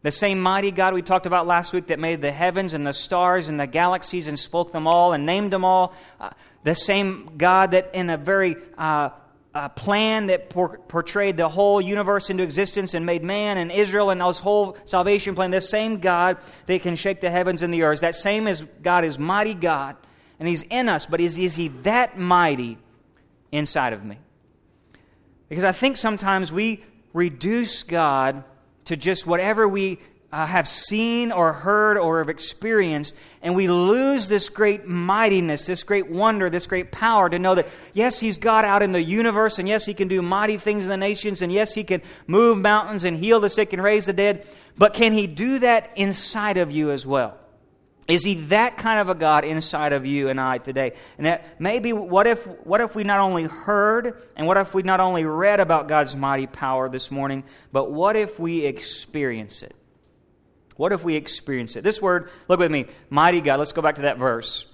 the 0.02 0.10
same 0.10 0.40
mighty 0.40 0.70
God 0.70 0.94
we 0.94 1.02
talked 1.02 1.26
about 1.26 1.46
last 1.46 1.72
week 1.72 1.86
that 1.88 1.98
made 1.98 2.20
the 2.20 2.32
heavens 2.32 2.74
and 2.74 2.86
the 2.86 2.92
stars 2.92 3.48
and 3.48 3.60
the 3.60 3.66
galaxies 3.66 4.26
and 4.26 4.38
spoke 4.38 4.72
them 4.72 4.86
all 4.86 5.12
and 5.12 5.26
named 5.26 5.52
them 5.52 5.64
all? 5.64 5.94
Uh, 6.18 6.30
the 6.64 6.74
same 6.74 7.30
God 7.36 7.70
that 7.70 7.90
in 7.92 8.10
a 8.10 8.16
very 8.16 8.56
uh, 8.76 9.10
a 9.54 9.68
plan 9.68 10.26
that 10.26 10.50
por- 10.50 10.78
portrayed 10.88 11.36
the 11.36 11.48
whole 11.48 11.80
universe 11.80 12.28
into 12.28 12.42
existence 12.42 12.92
and 12.94 13.06
made 13.06 13.22
man 13.22 13.56
and 13.56 13.70
Israel 13.70 14.10
and 14.10 14.20
this 14.20 14.40
whole 14.40 14.76
salvation 14.84 15.34
plan. 15.34 15.52
This 15.52 15.68
same 15.68 15.98
God 15.98 16.38
that 16.66 16.82
can 16.82 16.96
shake 16.96 17.20
the 17.20 17.30
heavens 17.30 17.62
and 17.62 17.72
the 17.72 17.82
earth. 17.82 18.00
That 18.00 18.16
same 18.16 18.48
as 18.48 18.62
God 18.82 19.04
is 19.04 19.18
mighty 19.18 19.54
God, 19.54 19.96
and 20.40 20.48
He's 20.48 20.62
in 20.62 20.88
us. 20.88 21.06
But 21.06 21.20
is, 21.20 21.38
is 21.38 21.54
He 21.54 21.68
that 21.82 22.18
mighty 22.18 22.78
inside 23.52 23.92
of 23.92 24.04
me? 24.04 24.18
Because 25.48 25.64
I 25.64 25.72
think 25.72 25.96
sometimes 25.96 26.50
we 26.50 26.82
reduce 27.12 27.84
God 27.84 28.42
to 28.86 28.96
just 28.96 29.26
whatever 29.26 29.68
we 29.68 30.00
uh, 30.34 30.46
have 30.46 30.66
seen 30.66 31.30
or 31.30 31.52
heard 31.52 31.96
or 31.96 32.18
have 32.18 32.28
experienced, 32.28 33.14
and 33.40 33.54
we 33.54 33.68
lose 33.68 34.26
this 34.26 34.48
great 34.48 34.84
mightiness, 34.84 35.64
this 35.64 35.84
great 35.84 36.10
wonder, 36.10 36.50
this 36.50 36.66
great 36.66 36.90
power 36.90 37.30
to 37.30 37.38
know 37.38 37.54
that, 37.54 37.68
yes, 37.92 38.18
He's 38.18 38.36
God 38.36 38.64
out 38.64 38.82
in 38.82 38.90
the 38.90 39.00
universe, 39.00 39.60
and 39.60 39.68
yes, 39.68 39.86
He 39.86 39.94
can 39.94 40.08
do 40.08 40.22
mighty 40.22 40.58
things 40.58 40.86
in 40.86 40.90
the 40.90 40.96
nations, 40.96 41.40
and 41.40 41.52
yes, 41.52 41.72
He 41.72 41.84
can 41.84 42.02
move 42.26 42.58
mountains 42.58 43.04
and 43.04 43.16
heal 43.16 43.38
the 43.38 43.48
sick 43.48 43.72
and 43.72 43.80
raise 43.80 44.06
the 44.06 44.12
dead, 44.12 44.44
but 44.76 44.92
can 44.92 45.12
He 45.12 45.28
do 45.28 45.60
that 45.60 45.92
inside 45.94 46.56
of 46.56 46.72
you 46.72 46.90
as 46.90 47.06
well? 47.06 47.38
Is 48.08 48.22
he 48.24 48.34
that 48.48 48.76
kind 48.76 49.00
of 49.00 49.08
a 49.08 49.14
God 49.14 49.44
inside 49.44 49.94
of 49.94 50.04
you 50.04 50.28
and 50.28 50.38
I 50.38 50.58
today? 50.58 50.92
And 51.16 51.26
that 51.26 51.58
maybe 51.58 51.94
what 51.94 52.26
if 52.26 52.44
what 52.66 52.82
if 52.82 52.94
we 52.94 53.02
not 53.02 53.20
only 53.20 53.44
heard 53.44 54.22
and 54.36 54.46
what 54.46 54.58
if 54.58 54.74
we 54.74 54.82
not 54.82 55.00
only 55.00 55.24
read 55.24 55.58
about 55.58 55.88
God's 55.88 56.14
mighty 56.14 56.46
power 56.46 56.90
this 56.90 57.10
morning, 57.10 57.44
but 57.72 57.90
what 57.90 58.14
if 58.14 58.38
we 58.38 58.66
experience 58.66 59.62
it? 59.62 59.74
What 60.76 60.92
if 60.92 61.04
we 61.04 61.14
experience 61.14 61.76
it? 61.76 61.84
This 61.84 62.02
word, 62.02 62.30
look 62.48 62.58
with 62.58 62.70
me, 62.70 62.86
mighty 63.10 63.40
God. 63.40 63.58
Let's 63.58 63.72
go 63.72 63.82
back 63.82 63.96
to 63.96 64.02
that 64.02 64.18
verse. 64.18 64.66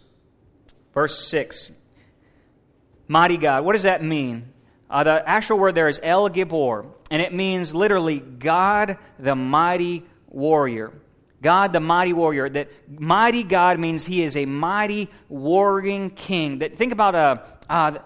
Verse 0.94 1.26
6. 1.26 1.70
Mighty 3.06 3.36
God. 3.36 3.64
What 3.64 3.72
does 3.72 3.82
that 3.82 4.02
mean? 4.02 4.52
Uh, 4.88 5.04
the 5.04 5.28
actual 5.28 5.58
word 5.58 5.74
there 5.74 5.88
is 5.88 6.00
El 6.02 6.28
Gibor. 6.30 6.86
and 7.10 7.22
it 7.22 7.32
means 7.32 7.74
literally 7.74 8.18
God 8.18 8.98
the 9.18 9.34
mighty 9.34 10.04
warrior. 10.28 10.92
God 11.42 11.72
the 11.72 11.80
mighty 11.80 12.12
warrior. 12.12 12.48
That 12.48 12.68
mighty 12.88 13.44
God 13.44 13.78
means 13.78 14.04
he 14.04 14.22
is 14.22 14.36
a 14.36 14.46
mighty 14.46 15.08
warring 15.28 16.10
king. 16.10 16.58
That 16.58 16.76
think 16.76 16.92
about 16.92 17.14
uh, 17.14 17.36
uh 17.68 17.98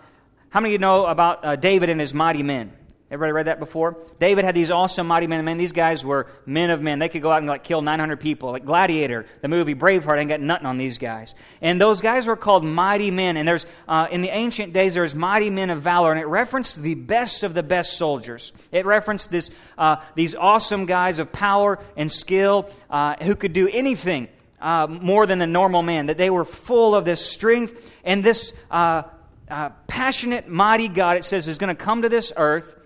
how 0.51 0.61
many 0.61 0.71
of 0.71 0.73
you 0.73 0.79
know 0.79 1.07
about 1.07 1.45
uh, 1.45 1.57
David 1.57 1.89
and 1.89 1.99
his 1.99 2.15
mighty 2.15 2.43
men? 2.43 2.73
Everybody 3.11 3.33
read 3.33 3.47
that 3.49 3.59
before? 3.59 3.99
David 4.19 4.47
had 4.47 4.55
these 4.55 4.71
awesome 4.71 5.07
mighty 5.07 5.27
men. 5.27 5.45
Men, 5.45 5.59
these 5.59 5.73
guys 5.73 6.03
were 6.03 6.27
men 6.47 6.71
of 6.71 6.81
men. 6.81 6.99
They 6.99 7.11
could 7.11 7.21
go 7.21 7.31
out 7.31 7.39
and 7.39 7.47
like 7.47 7.63
kill 7.63 7.83
900 7.83 8.19
people. 8.19 8.51
Like 8.51 8.65
Gladiator, 8.65 9.27
the 9.43 9.49
movie 9.49 9.75
Braveheart, 9.75 10.19
ain't 10.19 10.31
got 10.31 10.41
nothing 10.41 10.67
on 10.67 10.79
these 10.79 10.97
guys. 10.97 11.35
And 11.61 11.79
those 11.79 12.01
guys 12.01 12.27
were 12.27 12.37
called 12.37 12.65
mighty 12.65 13.11
men. 13.11 13.37
And 13.37 13.47
there's 13.47 13.67
uh, 13.87 14.07
in 14.11 14.23
the 14.23 14.31
ancient 14.31 14.73
days, 14.73 14.95
there's 14.95 15.15
mighty 15.15 15.51
men 15.51 15.69
of 15.69 15.83
valor, 15.83 16.13
and 16.13 16.21
it 16.21 16.25
referenced 16.25 16.81
the 16.81 16.95
best 16.95 17.43
of 17.43 17.53
the 17.53 17.63
best 17.63 17.99
soldiers. 17.99 18.55
It 18.73 18.87
referenced 18.87 19.31
this 19.31 19.51
uh, 19.77 19.97
these 20.15 20.35
awesome 20.35 20.87
guys 20.87 21.19
of 21.19 21.31
power 21.31 21.79
and 21.97 22.11
skill 22.11 22.71
uh, 22.89 23.17
who 23.23 23.37
could 23.37 23.53
do 23.53 23.69
anything. 23.69 24.29
Uh, 24.61 24.87
more 24.87 25.27
than 25.27 25.39
the 25.39 25.47
normal 25.47 25.83
man, 25.83 26.07
that 26.07 26.17
they 26.17 26.31
were 26.31 26.47
full 26.47 26.95
of 26.95 27.05
this 27.05 27.23
strength 27.23 27.93
and 28.03 28.25
this 28.25 28.55
uh, 28.71 29.03
uh, 29.51 29.69
passionate, 29.87 30.49
mighty 30.49 30.89
God, 30.89 31.19
it 31.19 31.25
says, 31.25 31.49
is 31.49 31.59
going 31.59 31.69
to 31.69 31.75
come 31.75 32.01
to 32.01 32.09
this 32.09 32.33
earth 32.35 32.79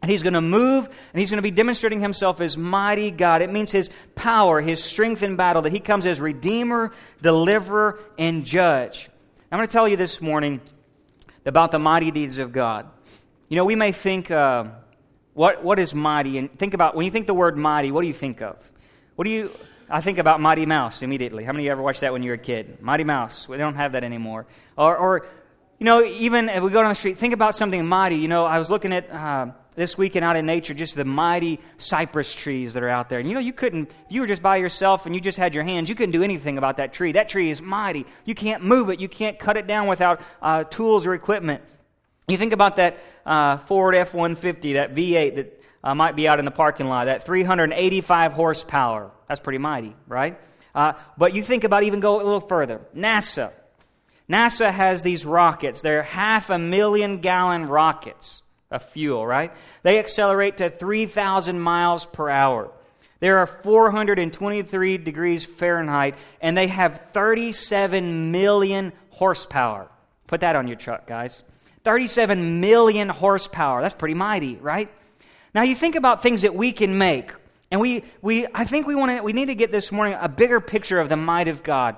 and 0.00 0.10
he's 0.10 0.22
going 0.22 0.34
to 0.34 0.40
move 0.40 0.86
and 0.86 1.20
he's 1.20 1.30
going 1.30 1.38
to 1.38 1.42
be 1.42 1.50
demonstrating 1.50 2.00
himself 2.00 2.40
as 2.40 2.56
mighty 2.56 3.10
God. 3.10 3.42
It 3.42 3.52
means 3.52 3.72
his 3.72 3.90
power, 4.14 4.60
his 4.60 4.82
strength 4.82 5.22
in 5.22 5.36
battle, 5.36 5.62
that 5.62 5.72
he 5.72 5.80
comes 5.80 6.06
as 6.06 6.20
redeemer, 6.20 6.92
deliverer, 7.20 7.98
and 8.16 8.44
judge. 8.44 9.10
I'm 9.50 9.58
going 9.58 9.66
to 9.66 9.72
tell 9.72 9.88
you 9.88 9.96
this 9.96 10.20
morning 10.20 10.60
about 11.46 11.70
the 11.70 11.78
mighty 11.78 12.10
deeds 12.10 12.38
of 12.38 12.52
God. 12.52 12.88
You 13.48 13.56
know, 13.56 13.64
we 13.64 13.76
may 13.76 13.92
think, 13.92 14.30
uh, 14.30 14.66
what, 15.32 15.64
what 15.64 15.78
is 15.78 15.94
mighty? 15.94 16.36
And 16.36 16.56
think 16.58 16.74
about, 16.74 16.94
when 16.94 17.04
you 17.06 17.10
think 17.10 17.26
the 17.26 17.34
word 17.34 17.56
mighty, 17.56 17.90
what 17.90 18.02
do 18.02 18.08
you 18.08 18.14
think 18.14 18.42
of? 18.42 18.56
What 19.16 19.24
do 19.24 19.30
you, 19.30 19.50
I 19.88 20.00
think 20.00 20.18
about 20.18 20.40
Mighty 20.40 20.66
Mouse 20.66 21.02
immediately. 21.02 21.44
How 21.44 21.52
many 21.52 21.64
of 21.64 21.66
you 21.66 21.72
ever 21.72 21.82
watched 21.82 22.02
that 22.02 22.12
when 22.12 22.22
you 22.22 22.30
were 22.30 22.34
a 22.34 22.38
kid? 22.38 22.82
Mighty 22.82 23.04
Mouse. 23.04 23.48
We 23.48 23.56
don't 23.56 23.76
have 23.76 23.92
that 23.92 24.04
anymore. 24.04 24.46
Or, 24.76 24.96
or 24.96 25.26
you 25.78 25.86
know, 25.86 26.04
even 26.04 26.50
if 26.50 26.62
we 26.62 26.70
go 26.70 26.82
down 26.82 26.90
the 26.90 26.94
street, 26.94 27.16
think 27.16 27.32
about 27.32 27.54
something 27.54 27.86
mighty. 27.86 28.16
You 28.16 28.28
know, 28.28 28.44
I 28.44 28.58
was 28.58 28.68
looking 28.68 28.92
at, 28.92 29.10
uh, 29.10 29.46
this 29.78 29.96
weekend 29.96 30.24
out 30.24 30.36
in 30.36 30.44
nature 30.44 30.74
just 30.74 30.96
the 30.96 31.04
mighty 31.04 31.60
cypress 31.78 32.34
trees 32.34 32.74
that 32.74 32.82
are 32.82 32.88
out 32.88 33.08
there. 33.08 33.20
And 33.20 33.28
you 33.28 33.34
know, 33.34 33.40
you 33.40 33.52
couldn't, 33.52 33.90
if 33.90 34.12
you 34.12 34.20
were 34.20 34.26
just 34.26 34.42
by 34.42 34.56
yourself 34.56 35.06
and 35.06 35.14
you 35.14 35.20
just 35.20 35.38
had 35.38 35.54
your 35.54 35.64
hands, 35.64 35.88
you 35.88 35.94
couldn't 35.94 36.12
do 36.12 36.22
anything 36.22 36.58
about 36.58 36.76
that 36.76 36.92
tree. 36.92 37.12
That 37.12 37.28
tree 37.28 37.48
is 37.48 37.62
mighty. 37.62 38.04
You 38.24 38.34
can't 38.34 38.64
move 38.64 38.90
it, 38.90 39.00
you 39.00 39.08
can't 39.08 39.38
cut 39.38 39.56
it 39.56 39.66
down 39.66 39.86
without 39.86 40.20
uh, 40.42 40.64
tools 40.64 41.06
or 41.06 41.14
equipment. 41.14 41.62
You 42.26 42.36
think 42.36 42.52
about 42.52 42.76
that 42.76 42.98
uh, 43.24 43.56
Ford 43.56 43.94
F 43.94 44.12
150, 44.12 44.74
that 44.74 44.94
V8 44.94 45.36
that 45.36 45.62
uh, 45.82 45.94
might 45.94 46.16
be 46.16 46.28
out 46.28 46.40
in 46.40 46.44
the 46.44 46.50
parking 46.50 46.88
lot, 46.88 47.06
that 47.06 47.24
385 47.24 48.32
horsepower. 48.32 49.12
That's 49.28 49.40
pretty 49.40 49.58
mighty, 49.58 49.94
right? 50.06 50.38
Uh, 50.74 50.94
but 51.16 51.34
you 51.34 51.42
think 51.42 51.64
about 51.64 51.84
even 51.84 52.00
go 52.00 52.16
a 52.16 52.24
little 52.24 52.40
further. 52.40 52.80
NASA. 52.94 53.52
NASA 54.28 54.70
has 54.70 55.02
these 55.02 55.24
rockets. 55.24 55.80
They're 55.80 56.02
half 56.02 56.50
a 56.50 56.58
million 56.58 57.18
gallon 57.18 57.66
rockets 57.66 58.42
of 58.70 58.82
fuel, 58.82 59.26
right? 59.26 59.52
They 59.82 59.98
accelerate 59.98 60.58
to 60.58 60.70
3,000 60.70 61.58
miles 61.60 62.06
per 62.06 62.28
hour. 62.28 62.70
There 63.20 63.38
are 63.38 63.46
423 63.46 64.98
degrees 64.98 65.44
Fahrenheit, 65.44 66.14
and 66.40 66.56
they 66.56 66.68
have 66.68 67.10
37 67.12 68.30
million 68.30 68.92
horsepower. 69.10 69.88
Put 70.26 70.40
that 70.40 70.54
on 70.54 70.68
your 70.68 70.76
truck, 70.76 71.06
guys. 71.06 71.44
37 71.84 72.60
million 72.60 73.08
horsepower. 73.08 73.82
That's 73.82 73.94
pretty 73.94 74.14
mighty, 74.14 74.56
right? 74.56 74.90
Now 75.54 75.62
you 75.62 75.74
think 75.74 75.96
about 75.96 76.22
things 76.22 76.42
that 76.42 76.54
we 76.54 76.72
can 76.72 76.98
make. 76.98 77.32
And 77.70 77.80
we, 77.80 78.04
we 78.22 78.46
I 78.54 78.64
think 78.64 78.86
we 78.86 78.94
want 78.94 79.16
to 79.16 79.22
we 79.22 79.32
need 79.32 79.46
to 79.46 79.54
get 79.54 79.72
this 79.72 79.90
morning 79.90 80.16
a 80.20 80.28
bigger 80.28 80.60
picture 80.60 81.00
of 81.00 81.08
the 81.08 81.16
might 81.16 81.48
of 81.48 81.62
God. 81.62 81.96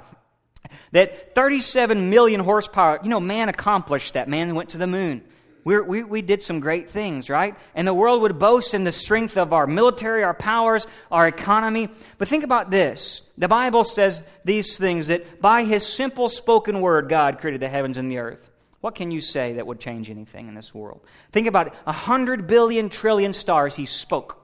That 0.92 1.34
37 1.34 2.10
million 2.10 2.40
horsepower, 2.40 3.00
you 3.02 3.08
know, 3.08 3.20
man 3.20 3.48
accomplished 3.48 4.14
that. 4.14 4.28
Man 4.28 4.54
went 4.54 4.70
to 4.70 4.78
the 4.78 4.86
moon. 4.86 5.22
We're, 5.64 5.82
we 5.82 6.02
we, 6.02 6.22
did 6.22 6.42
some 6.42 6.60
great 6.60 6.88
things, 6.90 7.28
right? 7.28 7.54
And 7.74 7.86
the 7.86 7.94
world 7.94 8.22
would 8.22 8.38
boast 8.38 8.72
in 8.72 8.84
the 8.84 8.92
strength 8.92 9.36
of 9.36 9.52
our 9.52 9.66
military, 9.66 10.24
our 10.24 10.34
powers, 10.34 10.86
our 11.10 11.28
economy. 11.28 11.88
But 12.18 12.28
think 12.28 12.44
about 12.44 12.70
this. 12.70 13.22
The 13.36 13.48
Bible 13.48 13.84
says 13.84 14.24
these 14.44 14.78
things 14.78 15.08
that 15.08 15.40
by 15.40 15.64
his 15.64 15.86
simple 15.86 16.28
spoken 16.28 16.80
word, 16.80 17.08
God 17.08 17.38
created 17.38 17.60
the 17.60 17.68
heavens 17.68 17.98
and 17.98 18.10
the 18.10 18.18
earth. 18.18 18.50
What 18.80 18.94
can 18.94 19.10
you 19.10 19.20
say 19.20 19.54
that 19.54 19.66
would 19.66 19.80
change 19.80 20.08
anything 20.08 20.48
in 20.48 20.54
this 20.54 20.74
world? 20.74 21.04
Think 21.32 21.46
about 21.46 21.74
a 21.86 21.92
hundred 21.92 22.46
billion 22.46 22.88
trillion 22.88 23.34
stars 23.34 23.76
he 23.76 23.86
spoke 23.86 24.40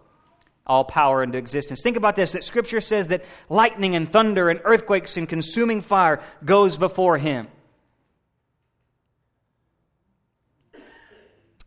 all 0.67 0.85
power 0.85 1.23
into 1.23 1.39
existence. 1.39 1.81
Think 1.83 1.97
about 1.97 2.17
this 2.17 2.33
that 2.33 2.45
scripture 2.45 2.81
says 2.81 3.07
that 3.09 3.25
lightning 3.49 3.95
and 3.95 4.11
thunder 4.11 4.51
and 4.51 4.61
earthquakes 4.65 5.17
and 5.17 5.29
consuming 5.29 5.81
fire 5.81 6.21
goes 6.45 6.77
before 6.77 7.19
him. 7.19 7.47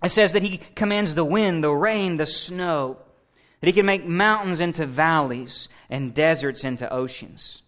It 0.03 0.09
says 0.09 0.33
that 0.33 0.43
he 0.43 0.57
commands 0.75 1.15
the 1.15 1.25
wind, 1.25 1.63
the 1.63 1.71
rain, 1.71 2.17
the 2.17 2.25
snow, 2.25 2.97
that 3.59 3.67
he 3.67 3.73
can 3.73 3.85
make 3.85 4.05
mountains 4.05 4.59
into 4.59 4.85
valleys 4.85 5.67
and 5.89 6.13
deserts 6.13 6.63
into 6.63 6.91
oceans. 6.91 7.61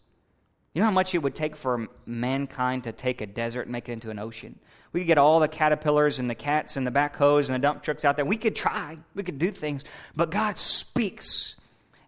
You 0.74 0.80
know 0.80 0.86
how 0.86 0.94
much 0.94 1.14
it 1.14 1.18
would 1.18 1.36
take 1.36 1.58
for 1.58 1.88
mankind 2.06 2.86
to 2.86 2.94
take 2.94 3.20
a 3.20 3.26
desert 3.26 3.64
and 3.64 3.72
make 3.72 3.90
it 3.90 3.94
into 3.94 4.10
an 4.10 4.20
ocean? 4.20 4.58
We 4.94 5.02
could 5.02 5.08
get 5.08 5.18
all 5.18 5.40
the 5.40 5.50
caterpillars 5.50 6.20
and 6.20 6.30
the 6.30 6.36
cats 6.36 6.78
and 6.78 6.88
the 6.88 6.92
backhoes 6.92 7.48
and 7.48 7.56
the 7.56 7.60
dump 7.60 7.84
trucks 7.84 8.06
out 8.06 8.16
there. 8.16 8.26
We 8.26 8.38
could 8.38 8.56
try, 8.56 8.98
we 9.14 9.24
could 9.24 9.40
do 9.40 9.52
things, 9.52 9.84
but 10.16 10.32
God 10.32 10.58
speaks, 10.58 11.56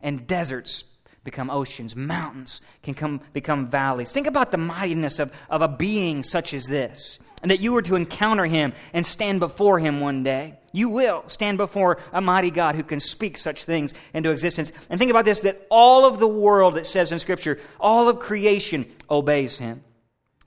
and 0.01 0.25
deserts 0.27 0.85
become 1.23 1.49
oceans, 1.49 1.95
mountains 1.95 2.61
can 2.83 2.93
come, 2.93 3.21
become 3.31 3.69
valleys. 3.69 4.11
Think 4.11 4.27
about 4.27 4.51
the 4.51 4.57
mightiness 4.57 5.19
of, 5.19 5.31
of 5.49 5.61
a 5.61 5.67
being 5.67 6.23
such 6.23 6.53
as 6.53 6.65
this 6.65 7.19
and 7.43 7.51
that 7.51 7.59
you 7.59 7.73
were 7.73 7.83
to 7.83 7.95
encounter 7.95 8.45
him 8.45 8.73
and 8.93 9.05
stand 9.05 9.39
before 9.39 9.77
him 9.77 9.99
one 9.99 10.23
day. 10.23 10.57
You 10.71 10.89
will 10.89 11.23
stand 11.27 11.59
before 11.59 11.99
a 12.11 12.21
mighty 12.21 12.49
God 12.49 12.75
who 12.75 12.83
can 12.83 12.99
speak 12.99 13.37
such 13.37 13.65
things 13.65 13.93
into 14.13 14.31
existence. 14.31 14.71
And 14.89 14.97
think 14.97 15.11
about 15.11 15.25
this 15.25 15.41
that 15.41 15.67
all 15.69 16.05
of 16.05 16.17
the 16.19 16.27
world, 16.27 16.77
it 16.77 16.87
says 16.87 17.11
in 17.11 17.19
Scripture, 17.19 17.59
all 17.79 18.09
of 18.09 18.17
creation 18.19 18.87
obeys 19.09 19.59
him. 19.59 19.83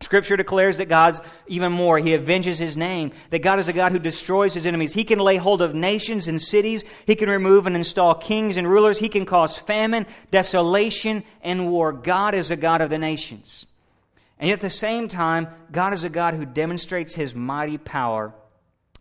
Scripture 0.00 0.36
declares 0.36 0.76
that 0.78 0.88
God's 0.88 1.20
even 1.46 1.72
more. 1.72 1.98
He 1.98 2.14
avenges 2.14 2.58
his 2.58 2.76
name, 2.76 3.12
that 3.30 3.40
God 3.40 3.58
is 3.58 3.68
a 3.68 3.72
God 3.72 3.92
who 3.92 3.98
destroys 3.98 4.52
his 4.52 4.66
enemies. 4.66 4.92
He 4.92 5.04
can 5.04 5.18
lay 5.18 5.36
hold 5.36 5.62
of 5.62 5.74
nations 5.74 6.28
and 6.28 6.40
cities. 6.40 6.84
He 7.06 7.14
can 7.14 7.30
remove 7.30 7.66
and 7.66 7.76
install 7.76 8.14
kings 8.14 8.56
and 8.56 8.68
rulers. 8.68 8.98
He 8.98 9.08
can 9.08 9.24
cause 9.24 9.56
famine, 9.56 10.06
desolation, 10.30 11.24
and 11.40 11.70
war. 11.70 11.92
God 11.92 12.34
is 12.34 12.50
a 12.50 12.56
God 12.56 12.82
of 12.82 12.90
the 12.90 12.98
nations. 12.98 13.64
And 14.38 14.48
yet 14.48 14.54
at 14.54 14.60
the 14.60 14.70
same 14.70 15.08
time, 15.08 15.48
God 15.72 15.92
is 15.92 16.04
a 16.04 16.08
God 16.08 16.34
who 16.34 16.44
demonstrates 16.44 17.14
his 17.14 17.34
mighty 17.34 17.78
power 17.78 18.34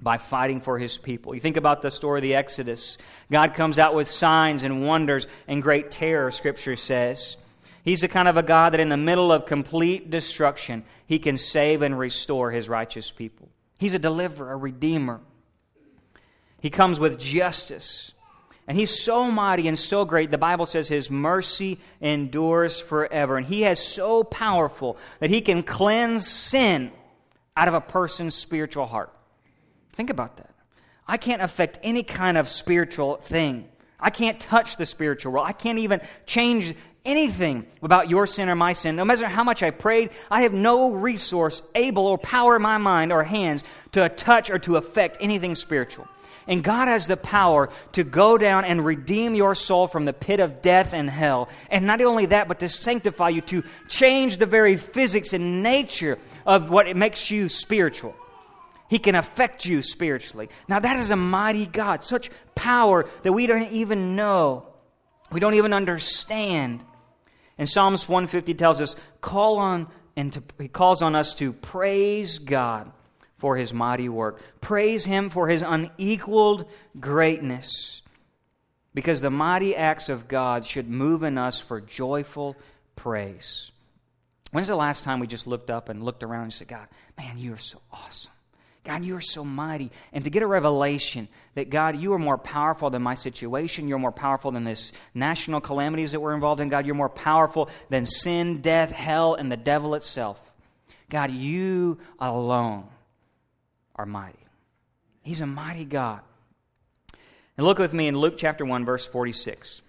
by 0.01 0.17
fighting 0.17 0.61
for 0.61 0.77
his 0.77 0.97
people. 0.97 1.33
You 1.33 1.41
think 1.41 1.57
about 1.57 1.81
the 1.81 1.91
story 1.91 2.19
of 2.19 2.23
the 2.23 2.35
Exodus. 2.35 2.97
God 3.31 3.53
comes 3.53 3.79
out 3.79 3.95
with 3.95 4.07
signs 4.07 4.63
and 4.63 4.85
wonders 4.85 5.27
and 5.47 5.61
great 5.61 5.91
terror, 5.91 6.31
Scripture 6.31 6.75
says. 6.75 7.37
He's 7.83 8.01
the 8.01 8.07
kind 8.07 8.27
of 8.27 8.35
a 8.35 8.43
God 8.43 8.73
that 8.73 8.79
in 8.79 8.89
the 8.89 8.97
middle 8.97 9.31
of 9.31 9.45
complete 9.45 10.09
destruction, 10.09 10.83
he 11.05 11.19
can 11.19 11.37
save 11.37 11.81
and 11.81 11.97
restore 11.97 12.51
his 12.51 12.67
righteous 12.67 13.11
people. 13.11 13.49
He's 13.77 13.93
a 13.93 13.99
deliverer, 13.99 14.51
a 14.51 14.57
redeemer. 14.57 15.21
He 16.59 16.69
comes 16.69 16.99
with 16.99 17.19
justice. 17.19 18.13
And 18.67 18.77
he's 18.77 18.89
so 18.89 19.29
mighty 19.29 19.67
and 19.67 19.77
so 19.77 20.05
great, 20.05 20.31
the 20.31 20.37
Bible 20.39 20.65
says 20.65 20.87
his 20.87 21.11
mercy 21.11 21.79
endures 22.01 22.79
forever. 22.79 23.37
And 23.37 23.45
he 23.45 23.63
is 23.63 23.79
so 23.79 24.23
powerful 24.23 24.97
that 25.19 25.29
he 25.29 25.41
can 25.41 25.61
cleanse 25.61 26.27
sin 26.27 26.91
out 27.55 27.67
of 27.67 27.73
a 27.75 27.81
person's 27.81 28.33
spiritual 28.33 28.87
heart. 28.87 29.13
Think 29.93 30.09
about 30.09 30.37
that. 30.37 30.49
I 31.07 31.17
can't 31.17 31.41
affect 31.41 31.79
any 31.83 32.01
kind 32.01 32.37
of 32.37 32.49
spiritual 32.49 33.17
thing. 33.17 33.69
I 33.99 34.09
can't 34.09 34.39
touch 34.39 34.77
the 34.77 34.85
spiritual 34.85 35.33
world. 35.33 35.47
I 35.47 35.53
can't 35.53 35.79
even 35.79 36.01
change 36.25 36.73
anything 37.05 37.67
about 37.83 38.09
your 38.09 38.25
sin 38.25 38.49
or 38.49 38.55
my 38.55 38.73
sin. 38.73 38.95
No 38.95 39.05
matter 39.05 39.27
how 39.27 39.43
much 39.43 39.61
I 39.61 39.69
prayed, 39.69 40.09
I 40.29 40.41
have 40.41 40.53
no 40.53 40.91
resource, 40.91 41.61
able, 41.75 42.07
or 42.07 42.17
power 42.17 42.55
in 42.55 42.63
my 42.63 42.79
mind 42.79 43.11
or 43.13 43.23
hands 43.23 43.63
to 43.91 44.09
touch 44.09 44.49
or 44.49 44.57
to 44.59 44.77
affect 44.77 45.17
anything 45.21 45.53
spiritual. 45.53 46.07
And 46.47 46.63
God 46.63 46.87
has 46.87 47.07
the 47.07 47.17
power 47.17 47.69
to 47.93 48.03
go 48.03 48.37
down 48.37 48.65
and 48.65 48.85
redeem 48.85 49.33
your 49.33 49.55
soul 49.55 49.87
from 49.87 50.05
the 50.05 50.13
pit 50.13 50.39
of 50.39 50.61
death 50.61 50.93
and 50.93 51.09
hell. 51.09 51.49
And 51.71 51.87
not 51.87 52.01
only 52.01 52.27
that, 52.27 52.47
but 52.47 52.59
to 52.59 52.69
sanctify 52.69 53.29
you, 53.29 53.41
to 53.41 53.63
change 53.87 54.37
the 54.37 54.45
very 54.45 54.77
physics 54.77 55.33
and 55.33 55.63
nature 55.63 56.19
of 56.45 56.69
what 56.69 56.87
it 56.87 56.95
makes 56.95 57.31
you 57.31 57.49
spiritual. 57.49 58.15
He 58.89 58.99
can 58.99 59.15
affect 59.15 59.65
you 59.65 59.81
spiritually. 59.81 60.49
Now, 60.67 60.79
that 60.79 60.97
is 60.97 61.09
a 61.09 61.15
mighty 61.15 61.65
God, 61.65 62.03
such 62.03 62.29
power 62.53 63.07
that 63.23 63.33
we 63.33 63.47
don't 63.47 63.71
even 63.71 64.15
know, 64.15 64.67
we 65.31 65.39
don't 65.39 65.55
even 65.55 65.73
understand. 65.73 66.83
And 67.57 67.67
Psalms 67.67 68.07
150 68.07 68.53
tells 68.53 68.81
us, 68.81 68.95
call 69.21 69.57
on 69.57 69.87
and 70.15 70.31
to, 70.33 70.43
he 70.59 70.67
calls 70.67 71.01
on 71.01 71.15
us 71.15 71.33
to 71.35 71.51
praise 71.53 72.37
God 72.37 72.91
for 73.45 73.57
his 73.57 73.75
mighty 73.75 74.09
work. 74.09 74.41
Praise 74.59 75.05
him 75.05 75.29
for 75.29 75.47
his 75.47 75.61
unequaled 75.61 76.65
greatness. 76.99 78.01
because 78.95 79.21
the 79.21 79.29
mighty 79.29 79.75
acts 79.75 80.09
of 80.09 80.27
God 80.27 80.65
should 80.65 80.89
move 80.89 81.21
in 81.21 81.37
us 81.37 81.61
for 81.61 81.79
joyful 81.79 82.55
praise. 82.95 83.71
When's 84.51 84.67
the 84.67 84.75
last 84.75 85.03
time 85.03 85.19
we 85.19 85.27
just 85.27 85.45
looked 85.45 85.69
up 85.69 85.89
and 85.89 86.01
looked 86.01 86.23
around 86.23 86.45
and 86.45 86.53
said, 86.53 86.69
God, 86.69 86.87
man, 87.19 87.37
you 87.37 87.53
are 87.53 87.57
so 87.57 87.79
awesome. 87.93 88.31
God, 88.83 89.05
you 89.05 89.15
are 89.15 89.21
so 89.21 89.45
mighty. 89.45 89.91
And 90.11 90.23
to 90.23 90.31
get 90.31 90.41
a 90.41 90.47
revelation 90.47 91.27
that, 91.53 91.69
God, 91.69 91.95
you 91.95 92.13
are 92.13 92.19
more 92.19 92.39
powerful 92.39 92.89
than 92.89 93.03
my 93.03 93.13
situation. 93.13 93.87
You're 93.87 93.99
more 93.99 94.11
powerful 94.11 94.49
than 94.49 94.63
this 94.63 94.91
national 95.13 95.61
calamities 95.61 96.13
that 96.13 96.19
we're 96.19 96.33
involved 96.33 96.61
in. 96.61 96.69
God, 96.69 96.87
you're 96.87 96.95
more 96.95 97.09
powerful 97.09 97.69
than 97.89 98.07
sin, 98.07 98.61
death, 98.61 98.89
hell, 98.89 99.35
and 99.35 99.51
the 99.51 99.57
devil 99.57 99.93
itself. 99.93 100.41
God, 101.11 101.29
you 101.29 101.99
alone 102.17 102.87
are 103.95 104.05
mighty. 104.05 104.39
He's 105.21 105.41
a 105.41 105.45
mighty 105.45 105.85
God. 105.85 106.21
And 107.57 107.65
look 107.65 107.79
with 107.79 107.93
me 107.93 108.07
in 108.07 108.17
Luke 108.17 108.35
chapter 108.37 108.65
1, 108.65 108.85
verse 108.85 109.05
46. 109.05 109.81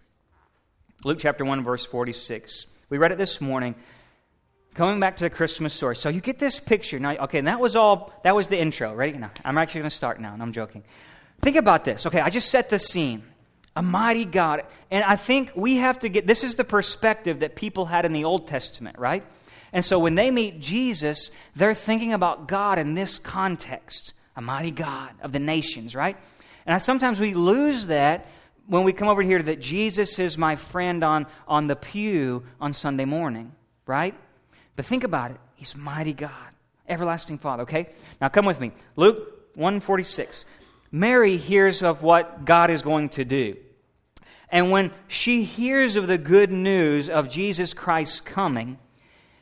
Luke 1.04 1.18
chapter 1.18 1.44
1, 1.44 1.64
verse 1.64 1.84
46. 1.84 2.66
We 2.88 2.98
read 2.98 3.12
it 3.12 3.18
this 3.18 3.40
morning. 3.40 3.75
Coming 4.75 5.00
back 5.00 5.16
to 5.18 5.25
the 5.25 5.30
Christmas 5.30 5.75
story. 5.75 5.96
So 5.96 6.08
you 6.08 6.20
get 6.20 6.38
this 6.38 6.60
picture. 6.60 6.98
Now, 6.98 7.12
okay, 7.12 7.38
and 7.38 7.48
that 7.48 7.60
was 7.60 7.76
all, 7.76 8.12
that 8.25 8.34
was 8.34 8.46
the 8.48 8.58
intro, 8.58 8.94
right? 8.94 9.18
Now, 9.18 9.30
I'm 9.44 9.58
actually 9.58 9.80
going 9.80 9.90
to 9.90 9.96
start 9.96 10.20
now, 10.20 10.32
and 10.32 10.42
I'm 10.42 10.52
joking. 10.52 10.84
Think 11.42 11.56
about 11.56 11.84
this. 11.84 12.06
Okay, 12.06 12.20
I 12.20 12.30
just 12.30 12.50
set 12.50 12.70
the 12.70 12.78
scene. 12.78 13.22
A 13.75 13.82
mighty 13.82 14.25
God. 14.25 14.64
And 14.90 15.04
I 15.04 15.16
think 15.16 15.52
we 15.54 15.76
have 15.76 15.98
to 16.00 16.08
get 16.08 16.26
this 16.26 16.44
is 16.44 16.54
the 16.54 16.64
perspective 16.64 17.40
that 17.40 17.56
people 17.56 17.86
had 17.86 18.04
in 18.04 18.12
the 18.12 18.25
Old 18.25 18.48
Testament, 18.48 18.98
right? 18.98 19.22
And 19.76 19.85
so 19.85 19.99
when 19.99 20.14
they 20.14 20.30
meet 20.30 20.59
Jesus, 20.59 21.30
they're 21.54 21.75
thinking 21.75 22.14
about 22.14 22.49
God 22.49 22.78
in 22.78 22.95
this 22.95 23.18
context 23.18 24.14
a 24.35 24.40
mighty 24.40 24.71
God 24.71 25.11
of 25.21 25.33
the 25.33 25.38
nations, 25.38 25.95
right? 25.95 26.16
And 26.64 26.83
sometimes 26.83 27.21
we 27.21 27.35
lose 27.35 27.88
that 27.88 28.26
when 28.66 28.85
we 28.85 28.95
come 28.95 29.09
over 29.09 29.21
here 29.21 29.42
that 29.42 29.61
Jesus 29.61 30.18
is 30.18 30.38
my 30.38 30.56
friend 30.56 31.04
on, 31.04 31.26
on 31.47 31.66
the 31.66 31.76
pew 31.76 32.45
on 32.59 32.73
Sunday 32.73 33.04
morning, 33.04 33.52
right? 33.85 34.14
But 34.76 34.87
think 34.87 35.04
about 35.04 35.33
it. 35.33 35.37
He's 35.56 35.76
mighty 35.76 36.14
God, 36.14 36.30
everlasting 36.88 37.37
Father, 37.37 37.64
okay? 37.64 37.90
Now 38.18 38.28
come 38.28 38.47
with 38.47 38.59
me. 38.59 38.73
Luke 38.97 39.50
146. 39.56 40.47
Mary 40.90 41.37
hears 41.37 41.83
of 41.83 42.02
what 42.02 42.47
God 42.47 42.71
is 42.71 42.80
going 42.80 43.11
to 43.11 43.26
do. 43.26 43.59
And 44.49 44.71
when 44.71 44.90
she 45.06 45.42
hears 45.45 45.97
of 45.97 46.06
the 46.06 46.16
good 46.16 46.50
news 46.50 47.11
of 47.11 47.28
Jesus 47.28 47.75
Christ's 47.75 48.21
coming, 48.21 48.78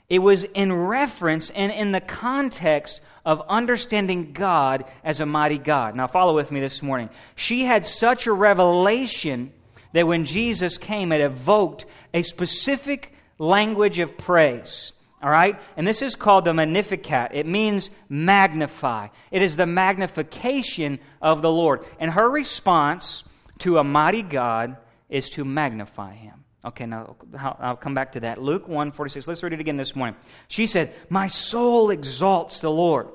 it 0.09 0.19
was 0.19 0.45
in 0.45 0.73
reference 0.73 1.51
and 1.51 1.73
in 1.73 1.93
the 1.93 2.01
context 2.01 3.01
of 3.25 3.43
understanding 3.49 4.33
God 4.33 4.85
as 5.03 5.21
a 5.21 5.27
mighty 5.27 5.59
God. 5.59 5.97
Now, 5.97 6.07
follow 6.07 6.35
with 6.35 6.53
me 6.53 6.61
this 6.61 6.83
morning. 6.83 7.09
She 7.37 7.65
had 7.65 7.87
such 7.87 8.27
a 8.27 8.33
revelation 8.33 9.53
that 9.93 10.07
when 10.07 10.27
Jesus 10.27 10.77
came, 10.77 11.11
it 11.13 11.21
evoked 11.21 11.87
a 12.13 12.23
specific 12.23 13.15
language 13.39 13.99
of 13.99 14.19
praise. 14.19 14.93
All 15.23 15.31
right? 15.31 15.59
And 15.79 15.87
this 15.87 16.03
is 16.03 16.15
called 16.17 16.45
the 16.45 16.53
Magnificat. 16.53 17.31
It 17.33 17.47
means 17.47 17.89
magnify. 18.11 19.09
It 19.31 19.41
is 19.41 19.57
the 19.57 19.65
magnification 19.65 20.99
of 21.23 21.41
the 21.41 21.51
Lord. 21.51 21.87
And 21.99 22.11
her 22.11 22.29
response 22.29 23.25
to 23.61 23.79
a 23.79 23.85
mighty 23.85 24.23
God 24.23 24.77
is 25.09 25.31
to 25.31 25.45
magnify 25.45 26.13
him. 26.13 26.44
Okay, 26.65 26.87
now 26.87 27.17
I'll 27.37 27.77
come 27.77 27.95
back 27.95 28.13
to 28.13 28.21
that. 28.21 28.41
Luke 28.41 28.69
1 28.69 28.93
46. 28.93 29.29
Let's 29.29 29.43
read 29.43 29.53
it 29.53 29.61
again 29.61 29.77
this 29.77 29.95
morning. 29.95 30.17
She 30.49 30.67
said, 30.67 30.95
My 31.11 31.27
soul 31.27 31.91
exalts 31.91 32.61
the 32.61 32.71
Lord. 32.71 33.09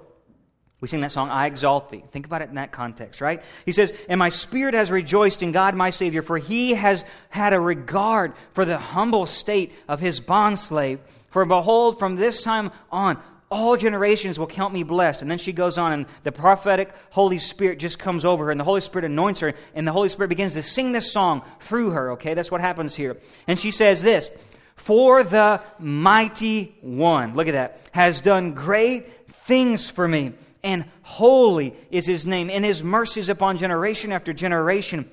We 0.82 0.88
sing 0.88 1.02
that 1.02 1.12
song, 1.12 1.30
I 1.30 1.46
Exalt 1.48 1.92
Thee. 1.92 2.04
Think 2.12 2.26
about 2.26 2.42
it 2.42 2.50
in 2.50 2.56
that 2.56 2.72
context, 2.72 3.20
right? 3.20 3.42
He 3.66 3.74
says, 3.74 3.94
And 4.08 4.18
my 4.18 4.30
spirit 4.30 4.74
has 4.76 4.92
rejoiced 4.92 5.44
in 5.44 5.52
God 5.52 5.76
my 5.76 5.90
Savior, 5.90 6.22
for 6.22 6.38
he 6.38 6.72
has 6.72 7.04
had 7.30 7.54
a 7.54 7.60
regard 7.60 8.34
for 8.54 8.64
the 8.64 8.78
humble 8.78 9.26
state 9.26 9.74
of 9.90 10.00
his 10.00 10.22
bondslave. 10.22 11.00
For 11.30 11.44
behold, 11.46 12.00
from 12.00 12.16
this 12.16 12.44
time 12.44 12.72
on, 12.92 13.22
all 13.52 13.76
generations 13.78 14.38
will 14.38 14.48
count 14.48 14.74
me 14.74 14.84
blessed. 14.84 15.22
And 15.22 15.30
then 15.30 15.38
she 15.38 15.52
goes 15.52 15.78
on, 15.78 15.92
and 15.92 16.06
the 16.24 16.32
prophetic 16.32 16.92
Holy 17.12 17.40
Spirit 17.40 17.80
just 17.80 17.98
comes 17.98 18.24
over 18.24 18.46
her, 18.46 18.52
and 18.52 18.60
the 18.60 18.66
Holy 18.66 18.82
Spirit 18.82 19.06
anoints 19.06 19.40
her, 19.40 19.54
and 19.74 19.88
the 19.88 19.92
Holy 19.92 20.10
Spirit 20.10 20.30
begins 20.30 20.54
to 20.54 20.62
sing 20.62 20.92
this 20.92 21.12
song 21.12 21.42
through 21.60 21.92
her, 21.92 22.12
okay? 22.12 22.34
That's 22.34 22.52
what 22.52 22.62
happens 22.62 22.96
here. 22.96 23.18
And 23.48 23.60
she 23.60 23.72
says 23.72 24.02
this 24.02 24.30
For 24.76 25.24
the 25.24 25.62
mighty 25.80 26.76
one, 26.82 27.36
look 27.36 27.48
at 27.48 27.54
that, 27.54 27.82
has 27.92 28.22
done 28.22 28.54
great 28.54 29.28
things 29.32 29.90
for 29.90 30.08
me, 30.08 30.34
and 30.64 30.86
holy 31.02 31.74
is 31.90 32.06
his 32.06 32.26
name, 32.26 32.52
and 32.52 32.64
his 32.64 32.84
mercies 32.84 33.30
upon 33.30 33.58
generation 33.58 34.12
after 34.12 34.32
generation 34.32 35.10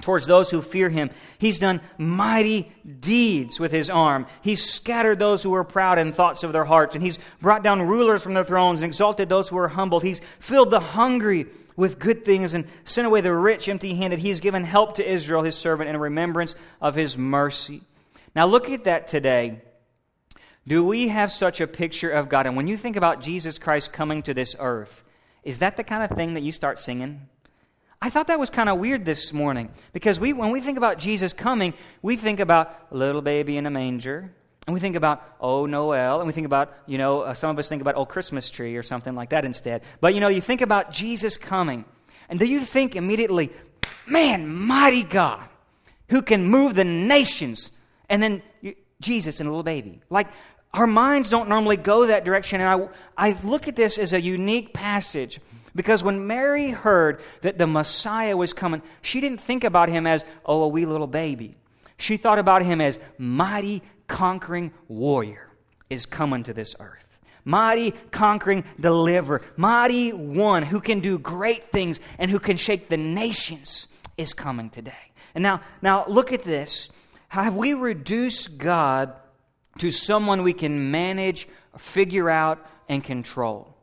towards 0.00 0.26
those 0.26 0.50
who 0.50 0.60
fear 0.60 0.88
him. 0.88 1.10
He's 1.38 1.58
done 1.58 1.80
mighty 1.98 2.70
deeds 3.00 3.58
with 3.58 3.72
his 3.72 3.88
arm. 3.88 4.26
He's 4.42 4.62
scattered 4.62 5.18
those 5.18 5.42
who 5.42 5.50
were 5.50 5.64
proud 5.64 5.98
in 5.98 6.12
thoughts 6.12 6.44
of 6.44 6.52
their 6.52 6.64
hearts, 6.64 6.94
and 6.94 7.02
he's 7.02 7.18
brought 7.40 7.62
down 7.62 7.82
rulers 7.82 8.22
from 8.22 8.34
their 8.34 8.44
thrones 8.44 8.82
and 8.82 8.90
exalted 8.90 9.28
those 9.28 9.48
who 9.48 9.56
were 9.56 9.68
humbled. 9.68 10.02
He's 10.02 10.20
filled 10.38 10.70
the 10.70 10.80
hungry 10.80 11.46
with 11.76 11.98
good 11.98 12.24
things 12.24 12.54
and 12.54 12.66
sent 12.84 13.06
away 13.06 13.20
the 13.20 13.32
rich 13.32 13.68
empty 13.68 13.94
handed. 13.94 14.18
He's 14.18 14.40
given 14.40 14.64
help 14.64 14.94
to 14.96 15.08
Israel, 15.08 15.42
his 15.42 15.56
servant, 15.56 15.88
in 15.88 15.96
remembrance 15.96 16.54
of 16.80 16.94
his 16.94 17.16
mercy. 17.16 17.82
Now 18.34 18.46
look 18.46 18.68
at 18.70 18.84
that 18.84 19.06
today. 19.08 19.62
Do 20.66 20.84
we 20.84 21.08
have 21.08 21.30
such 21.30 21.60
a 21.60 21.66
picture 21.66 22.10
of 22.10 22.28
God? 22.28 22.46
And 22.46 22.56
when 22.56 22.66
you 22.66 22.76
think 22.76 22.96
about 22.96 23.22
Jesus 23.22 23.58
Christ 23.58 23.92
coming 23.92 24.22
to 24.22 24.34
this 24.34 24.56
earth, 24.58 25.04
is 25.44 25.60
that 25.60 25.76
the 25.76 25.84
kind 25.84 26.02
of 26.02 26.16
thing 26.16 26.34
that 26.34 26.42
you 26.42 26.50
start 26.50 26.78
singing? 26.78 27.28
I 28.00 28.10
thought 28.10 28.26
that 28.26 28.38
was 28.38 28.50
kind 28.50 28.68
of 28.68 28.78
weird 28.78 29.04
this 29.04 29.32
morning 29.32 29.70
because 29.92 30.20
we, 30.20 30.32
when 30.32 30.50
we 30.50 30.60
think 30.60 30.76
about 30.76 30.98
Jesus 30.98 31.32
coming, 31.32 31.72
we 32.02 32.16
think 32.16 32.40
about 32.40 32.88
a 32.90 32.96
little 32.96 33.22
baby 33.22 33.56
in 33.56 33.64
a 33.64 33.70
manger, 33.70 34.30
and 34.66 34.74
we 34.74 34.80
think 34.80 34.96
about, 34.96 35.22
oh, 35.40 35.64
Noel, 35.64 36.18
and 36.18 36.26
we 36.26 36.32
think 36.32 36.44
about, 36.44 36.74
you 36.86 36.98
know, 36.98 37.22
uh, 37.22 37.34
some 37.34 37.50
of 37.50 37.58
us 37.58 37.68
think 37.68 37.80
about, 37.80 37.94
oh, 37.94 38.04
Christmas 38.04 38.50
tree 38.50 38.76
or 38.76 38.82
something 38.82 39.14
like 39.14 39.30
that 39.30 39.44
instead. 39.44 39.82
But, 40.00 40.14
you 40.14 40.20
know, 40.20 40.28
you 40.28 40.40
think 40.40 40.60
about 40.60 40.92
Jesus 40.92 41.36
coming, 41.36 41.84
and 42.28 42.38
do 42.38 42.44
you 42.44 42.60
think 42.60 42.96
immediately, 42.96 43.50
man, 44.06 44.46
mighty 44.46 45.02
God, 45.02 45.48
who 46.10 46.20
can 46.20 46.46
move 46.48 46.74
the 46.74 46.84
nations, 46.84 47.70
and 48.10 48.22
then 48.22 48.42
you, 48.60 48.74
Jesus 49.00 49.40
and 49.40 49.46
a 49.48 49.50
little 49.50 49.62
baby? 49.62 50.02
Like, 50.10 50.28
our 50.74 50.86
minds 50.86 51.30
don't 51.30 51.48
normally 51.48 51.78
go 51.78 52.06
that 52.06 52.24
direction, 52.26 52.60
and 52.60 52.88
I, 53.16 53.30
I 53.30 53.36
look 53.42 53.68
at 53.68 53.76
this 53.76 53.96
as 53.96 54.12
a 54.12 54.20
unique 54.20 54.74
passage 54.74 55.40
because 55.76 56.02
when 56.02 56.26
Mary 56.26 56.70
heard 56.70 57.20
that 57.42 57.58
the 57.58 57.66
Messiah 57.66 58.36
was 58.36 58.52
coming, 58.52 58.82
she 59.02 59.20
didn't 59.20 59.40
think 59.40 59.62
about 59.62 59.88
him 59.88 60.06
as, 60.06 60.24
oh, 60.44 60.62
a 60.62 60.68
wee 60.68 60.86
little 60.86 61.06
baby. 61.06 61.54
She 61.98 62.16
thought 62.16 62.38
about 62.38 62.62
him 62.62 62.80
as 62.80 62.98
mighty 63.18 63.82
conquering 64.08 64.72
warrior 64.88 65.50
is 65.88 66.06
coming 66.06 66.42
to 66.44 66.52
this 66.52 66.74
earth. 66.80 67.04
Mighty 67.44 67.92
conquering 68.10 68.64
deliverer, 68.80 69.42
mighty 69.56 70.12
one 70.12 70.64
who 70.64 70.80
can 70.80 70.98
do 70.98 71.18
great 71.18 71.70
things 71.70 72.00
and 72.18 72.30
who 72.30 72.40
can 72.40 72.56
shake 72.56 72.88
the 72.88 72.96
nations 72.96 73.86
is 74.16 74.32
coming 74.32 74.68
today. 74.68 75.12
And 75.34 75.42
now, 75.42 75.60
now 75.80 76.06
look 76.08 76.32
at 76.32 76.42
this. 76.42 76.88
How 77.28 77.44
have 77.44 77.54
we 77.54 77.74
reduced 77.74 78.58
God 78.58 79.12
to 79.78 79.90
someone 79.90 80.42
we 80.42 80.54
can 80.54 80.90
manage, 80.90 81.46
figure 81.76 82.30
out, 82.30 82.66
and 82.88 83.04
control? 83.04 83.75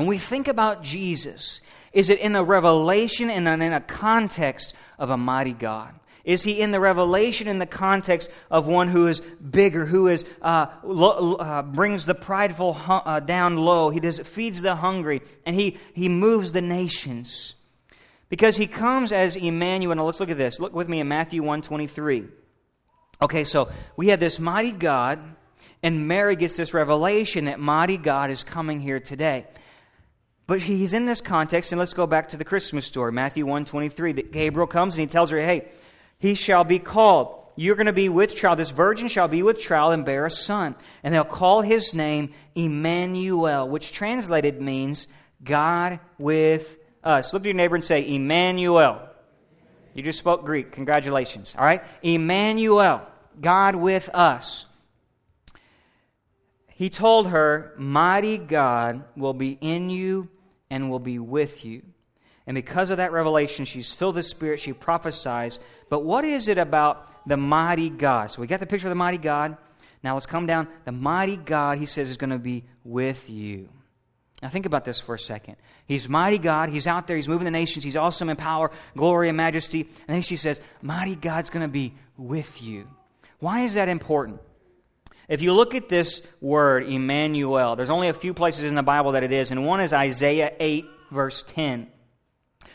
When 0.00 0.08
we 0.08 0.16
think 0.16 0.48
about 0.48 0.82
Jesus, 0.82 1.60
is 1.92 2.08
it 2.08 2.20
in 2.20 2.34
a 2.34 2.42
revelation 2.42 3.28
and 3.28 3.46
in 3.46 3.74
a 3.74 3.82
context 3.82 4.74
of 4.98 5.10
a 5.10 5.18
mighty 5.18 5.52
God? 5.52 5.94
Is 6.24 6.42
he 6.42 6.58
in 6.58 6.70
the 6.70 6.80
revelation 6.80 7.46
in 7.46 7.58
the 7.58 7.66
context 7.66 8.30
of 8.50 8.66
one 8.66 8.88
who 8.88 9.08
is 9.08 9.20
bigger, 9.20 9.84
who 9.84 10.08
is 10.08 10.24
uh, 10.40 10.68
lo, 10.82 11.34
uh, 11.34 11.60
brings 11.60 12.06
the 12.06 12.14
prideful 12.14 12.72
hu- 12.72 12.92
uh, 12.94 13.20
down 13.20 13.58
low? 13.58 13.90
He 13.90 14.00
does 14.00 14.18
feeds 14.20 14.62
the 14.62 14.76
hungry, 14.76 15.20
and 15.44 15.54
he 15.54 15.76
he 15.92 16.08
moves 16.08 16.52
the 16.52 16.62
nations 16.62 17.54
because 18.30 18.56
he 18.56 18.66
comes 18.66 19.12
as 19.12 19.36
Emmanuel. 19.36 19.94
Now 19.94 20.06
let's 20.06 20.18
look 20.18 20.30
at 20.30 20.38
this. 20.38 20.58
Look 20.58 20.72
with 20.72 20.88
me 20.88 21.00
in 21.00 21.08
Matthew 21.08 21.42
one 21.42 21.60
twenty 21.60 21.86
three. 21.86 22.24
Okay, 23.20 23.44
so 23.44 23.68
we 23.96 24.08
have 24.08 24.20
this 24.20 24.38
mighty 24.38 24.72
God, 24.72 25.18
and 25.82 26.08
Mary 26.08 26.36
gets 26.36 26.56
this 26.56 26.72
revelation 26.72 27.44
that 27.44 27.60
mighty 27.60 27.98
God 27.98 28.30
is 28.30 28.42
coming 28.42 28.80
here 28.80 28.98
today. 28.98 29.44
But 30.50 30.62
he's 30.62 30.92
in 30.94 31.06
this 31.06 31.20
context, 31.20 31.70
and 31.70 31.78
let's 31.78 31.94
go 31.94 32.08
back 32.08 32.30
to 32.30 32.36
the 32.36 32.44
Christmas 32.44 32.84
story, 32.84 33.12
Matthew 33.12 33.46
1 33.46 33.66
23, 33.66 34.14
that 34.14 34.32
Gabriel 34.32 34.66
comes 34.66 34.96
and 34.96 35.02
he 35.02 35.06
tells 35.06 35.30
her, 35.30 35.38
Hey, 35.38 35.68
he 36.18 36.34
shall 36.34 36.64
be 36.64 36.80
called. 36.80 37.52
You're 37.54 37.76
going 37.76 37.86
to 37.86 37.92
be 37.92 38.08
with 38.08 38.34
child. 38.34 38.58
This 38.58 38.72
virgin 38.72 39.06
shall 39.06 39.28
be 39.28 39.44
with 39.44 39.60
child 39.60 39.92
and 39.92 40.04
bear 40.04 40.26
a 40.26 40.30
son. 40.30 40.74
And 41.04 41.14
they'll 41.14 41.22
call 41.22 41.60
his 41.60 41.94
name 41.94 42.32
Emmanuel, 42.56 43.68
which 43.68 43.92
translated 43.92 44.60
means 44.60 45.06
God 45.44 46.00
with 46.18 46.78
us. 47.04 47.32
Look 47.32 47.42
at 47.42 47.46
your 47.46 47.54
neighbor 47.54 47.76
and 47.76 47.84
say, 47.84 48.12
Emmanuel. 48.12 49.08
You 49.94 50.02
just 50.02 50.18
spoke 50.18 50.44
Greek. 50.44 50.72
Congratulations. 50.72 51.54
All 51.56 51.64
right? 51.64 51.84
Emmanuel, 52.02 53.02
God 53.40 53.76
with 53.76 54.10
us. 54.12 54.66
He 56.74 56.90
told 56.90 57.28
her, 57.28 57.72
Mighty 57.78 58.36
God 58.36 59.04
will 59.14 59.32
be 59.32 59.56
in 59.60 59.90
you 59.90 60.28
and 60.70 60.90
will 60.90 60.98
be 60.98 61.18
with 61.18 61.64
you. 61.64 61.82
And 62.46 62.54
because 62.54 62.90
of 62.90 62.96
that 62.96 63.12
revelation, 63.12 63.64
she's 63.64 63.92
filled 63.92 64.14
with 64.14 64.24
the 64.24 64.28
Spirit. 64.28 64.60
She 64.60 64.72
prophesies. 64.72 65.58
But 65.88 66.04
what 66.04 66.24
is 66.24 66.48
it 66.48 66.58
about 66.58 67.28
the 67.28 67.36
mighty 67.36 67.90
God? 67.90 68.30
So 68.30 68.40
we 68.40 68.46
got 68.46 68.60
the 68.60 68.66
picture 68.66 68.86
of 68.86 68.90
the 68.90 68.96
mighty 68.96 69.18
God. 69.18 69.56
Now 70.02 70.14
let's 70.14 70.26
come 70.26 70.46
down. 70.46 70.66
The 70.84 70.92
mighty 70.92 71.36
God, 71.36 71.78
he 71.78 71.86
says, 71.86 72.08
is 72.08 72.16
going 72.16 72.30
to 72.30 72.38
be 72.38 72.64
with 72.84 73.28
you. 73.28 73.68
Now 74.42 74.48
think 74.48 74.64
about 74.64 74.84
this 74.84 75.00
for 75.00 75.14
a 75.14 75.18
second. 75.18 75.56
He's 75.86 76.08
mighty 76.08 76.38
God. 76.38 76.70
He's 76.70 76.86
out 76.86 77.06
there. 77.06 77.16
He's 77.16 77.28
moving 77.28 77.44
the 77.44 77.50
nations. 77.50 77.84
He's 77.84 77.96
awesome 77.96 78.30
in 78.30 78.36
power, 78.36 78.70
glory, 78.96 79.28
and 79.28 79.36
majesty. 79.36 79.82
And 79.82 80.14
then 80.14 80.22
she 80.22 80.36
says, 80.36 80.60
Mighty 80.80 81.14
God's 81.14 81.50
going 81.50 81.62
to 81.62 81.68
be 81.68 81.92
with 82.16 82.62
you. 82.62 82.88
Why 83.38 83.60
is 83.60 83.74
that 83.74 83.88
important? 83.88 84.40
If 85.30 85.42
you 85.42 85.54
look 85.54 85.76
at 85.76 85.88
this 85.88 86.22
word, 86.40 86.88
Emmanuel, 86.88 87.76
there's 87.76 87.88
only 87.88 88.08
a 88.08 88.12
few 88.12 88.34
places 88.34 88.64
in 88.64 88.74
the 88.74 88.82
Bible 88.82 89.12
that 89.12 89.22
it 89.22 89.30
is, 89.30 89.52
and 89.52 89.64
one 89.64 89.80
is 89.80 89.92
Isaiah 89.92 90.52
8, 90.58 90.84
verse 91.12 91.44
10. 91.44 91.86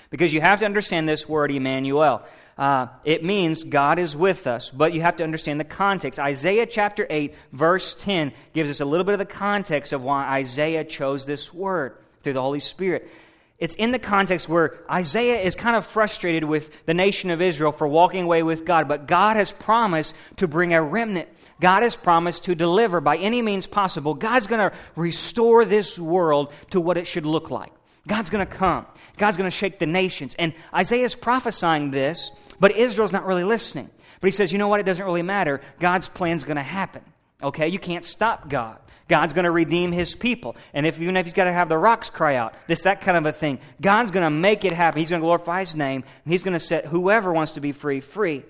Because 0.10 0.34
you 0.34 0.40
have 0.40 0.60
to 0.60 0.66
understand 0.66 1.08
this 1.10 1.28
word, 1.28 1.52
Emmanuel. 1.52 2.24
Uh, 2.58 2.88
it 3.04 3.26
means 3.26 3.66
God 3.66 4.00
is 4.00 4.16
with 4.16 4.48
us, 4.48 4.72
but 4.72 4.94
you 4.94 5.02
have 5.02 5.18
to 5.18 5.24
understand 5.26 5.60
the 5.60 5.66
context. 5.66 6.18
Isaiah 6.18 6.66
chapter 6.66 7.06
8, 7.10 7.36
verse 7.52 7.94
10 7.94 8.32
gives 8.54 8.70
us 8.70 8.80
a 8.80 8.86
little 8.86 9.04
bit 9.04 9.16
of 9.16 9.20
the 9.20 9.26
context 9.26 9.92
of 9.92 10.02
why 10.02 10.26
Isaiah 10.26 10.86
chose 10.86 11.26
this 11.26 11.54
word 11.54 11.98
through 12.22 12.34
the 12.34 12.42
Holy 12.42 12.62
Spirit. 12.62 13.12
It's 13.58 13.76
in 13.76 13.92
the 13.92 14.00
context 14.00 14.48
where 14.48 14.78
Isaiah 14.90 15.42
is 15.42 15.56
kind 15.56 15.76
of 15.76 15.86
frustrated 15.86 16.46
with 16.46 16.86
the 16.86 16.94
nation 16.94 17.32
of 17.32 17.42
Israel 17.42 17.74
for 17.74 17.88
walking 17.88 18.24
away 18.24 18.44
with 18.44 18.64
God, 18.64 18.88
but 18.88 19.08
God 19.08 19.36
has 19.36 19.52
promised 19.52 20.14
to 20.38 20.48
bring 20.48 20.74
a 20.74 20.82
remnant. 20.82 21.28
God 21.62 21.84
has 21.84 21.96
promised 21.96 22.46
to 22.46 22.56
deliver 22.56 23.00
by 23.00 23.18
any 23.18 23.42
means 23.42 23.68
possible. 23.68 24.14
God's 24.14 24.48
going 24.48 24.70
to 24.70 24.76
restore 24.96 25.66
this 25.66 25.98
world 25.98 26.52
to 26.72 26.82
what 26.82 26.98
it 26.98 27.08
should 27.08 27.26
look 27.26 27.50
like. 27.50 27.72
God's 28.08 28.30
going 28.30 28.46
to 28.46 28.52
come. 28.52 28.86
God's 29.18 29.38
going 29.38 29.50
to 29.50 29.56
shake 29.56 29.80
the 29.80 29.86
nations. 29.86 30.36
And 30.36 30.54
Isaiah 30.74 31.06
is 31.06 31.16
prophesying 31.16 31.92
this, 31.92 32.32
but 32.60 32.76
Israel's 32.76 33.12
not 33.12 33.26
really 33.26 33.44
listening. 33.44 33.90
But 34.22 34.28
he 34.28 34.32
says, 34.32 34.52
you 34.52 34.58
know 34.58 34.68
what? 34.68 34.80
It 34.80 34.86
doesn't 34.86 35.06
really 35.06 35.22
matter. 35.22 35.62
God's 35.80 36.10
plan's 36.10 36.44
going 36.44 36.58
to 36.58 36.64
happen. 36.64 37.02
Okay? 37.42 37.68
You 37.68 37.80
can't 37.80 38.06
stop 38.06 38.50
God. 38.50 38.80
God's 39.08 39.34
going 39.34 39.46
to 39.46 39.52
redeem 39.52 39.92
his 39.92 40.16
people. 40.16 40.56
And 40.74 40.86
if 40.86 41.00
even 41.00 41.16
if 41.16 41.26
he's 41.26 41.34
got 41.34 41.44
to 41.44 41.54
have 41.54 41.70
the 41.70 41.78
rocks 41.78 42.10
cry 42.10 42.36
out, 42.36 42.54
this, 42.68 42.82
that 42.82 43.02
kind 43.02 43.18
of 43.18 43.26
a 43.26 43.32
thing, 43.32 43.60
God's 43.80 44.12
going 44.12 44.24
to 44.24 44.32
make 44.32 44.66
it 44.66 44.74
happen. 44.74 45.00
He's 45.00 45.12
going 45.12 45.22
to 45.22 45.26
glorify 45.26 45.60
his 45.60 45.76
name, 45.76 46.04
and 46.24 46.32
he's 46.32 46.44
going 46.44 46.54
to 46.54 46.60
set 46.60 46.88
whoever 46.88 47.32
wants 47.32 47.54
to 47.54 47.62
be 47.62 47.72
free, 47.72 48.00
free. 48.00 48.44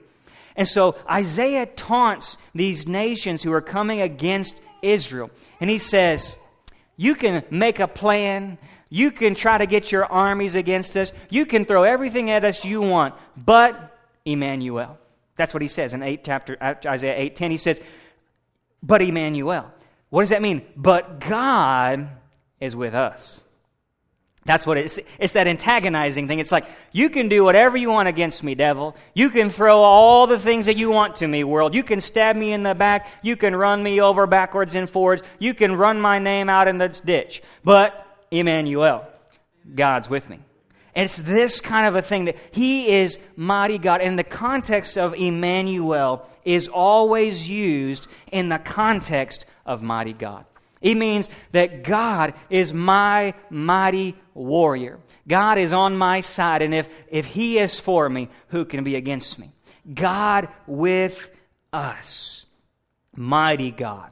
And 0.56 0.68
so 0.68 0.96
Isaiah 1.10 1.66
taunts 1.66 2.38
these 2.54 2.88
nations 2.88 3.44
who 3.44 3.52
are 3.52 3.62
coming 3.62 4.02
against 4.02 4.62
Israel. 4.82 5.30
And 5.60 5.70
he 5.70 5.78
says, 5.78 6.38
You 6.98 7.16
can 7.16 7.44
make 7.50 7.80
a 7.80 7.88
plan. 7.88 8.58
You 8.90 9.12
can 9.12 9.36
try 9.36 9.58
to 9.58 9.66
get 9.66 9.92
your 9.92 10.06
armies 10.06 10.56
against 10.56 10.96
us. 10.96 11.12
You 11.30 11.46
can 11.46 11.66
throw 11.66 11.84
everything 11.84 12.30
at 12.30 12.46
us 12.46 12.64
you 12.64 12.82
want, 12.82 13.16
but 13.36 13.98
Emmanuel. 14.24 14.98
That's 15.36 15.54
what 15.54 15.62
he 15.62 15.68
says 15.68 15.94
in 15.94 16.02
8 16.02 16.24
chapter 16.24 16.58
uh, 16.62 16.76
Isaiah 16.86 17.32
8:10. 17.32 17.52
He 17.52 17.58
says, 17.58 17.82
"But 18.82 19.02
Emmanuel." 19.02 19.72
What 20.10 20.22
does 20.22 20.30
that 20.30 20.42
mean? 20.42 20.62
But 20.78 21.20
God 21.20 22.08
is 22.62 22.76
with 22.76 22.94
us. 22.94 23.44
That's 24.46 24.68
what 24.68 24.78
it's, 24.78 25.00
it's 25.18 25.34
that 25.34 25.48
antagonizing 25.48 26.28
thing. 26.28 26.38
It's 26.38 26.52
like, 26.52 26.66
you 26.92 27.10
can 27.10 27.30
do 27.30 27.44
whatever 27.44 27.78
you 27.78 27.90
want 27.90 28.08
against 28.08 28.44
me, 28.44 28.54
devil. 28.54 28.96
You 29.16 29.32
can 29.32 29.50
throw 29.50 29.80
all 29.80 30.28
the 30.28 30.38
things 30.38 30.68
that 30.68 30.78
you 30.78 30.92
want 30.92 31.16
to 31.18 31.28
me, 31.28 31.44
world. 31.44 31.74
You 31.74 31.82
can 31.82 32.00
stab 32.00 32.36
me 32.36 32.54
in 32.54 32.62
the 32.62 32.76
back. 32.76 33.08
You 33.24 33.36
can 33.36 33.56
run 33.56 33.82
me 33.82 34.00
over 34.00 34.28
backwards 34.28 34.76
and 34.76 34.88
forwards. 34.88 35.24
You 35.40 35.56
can 35.56 35.76
run 35.76 36.00
my 36.00 36.20
name 36.20 36.48
out 36.48 36.68
in 36.68 36.78
the 36.78 36.90
ditch. 36.90 37.42
But 37.64 38.06
Emmanuel. 38.30 39.08
God's 39.74 40.12
with 40.12 40.30
me. 40.30 40.40
And 40.94 41.06
it's 41.06 41.18
this 41.18 41.60
kind 41.60 41.88
of 41.88 41.96
a 41.96 42.04
thing 42.04 42.26
that 42.26 42.38
He 42.52 42.90
is 42.90 43.18
mighty 43.36 43.80
God. 43.80 44.00
And 44.00 44.18
the 44.18 44.24
context 44.24 44.96
of 44.96 45.16
Emmanuel 45.16 46.24
is 46.46 46.68
always 46.68 47.50
used 47.50 48.08
in 48.32 48.50
the 48.50 48.60
context 48.60 49.48
of 49.66 49.82
mighty 49.82 50.14
God. 50.14 50.46
It 50.86 50.98
means 50.98 51.32
that 51.52 51.84
God 51.84 52.36
is 52.48 52.72
my 52.72 53.34
mighty 53.50 54.16
warrior. 54.36 55.00
God 55.28 55.58
is 55.58 55.74
on 55.74 55.98
my 55.98 56.22
side. 56.22 56.62
And 56.62 56.76
if, 56.76 56.88
if 57.10 57.26
He 57.26 57.58
is 57.58 57.80
for 57.80 58.08
me, 58.08 58.30
who 58.50 58.66
can 58.66 58.84
be 58.84 58.96
against 58.96 59.40
me? 59.40 59.52
God 59.92 60.48
with 60.68 61.32
us. 61.74 62.46
Mighty 63.16 63.72
God 63.72 64.12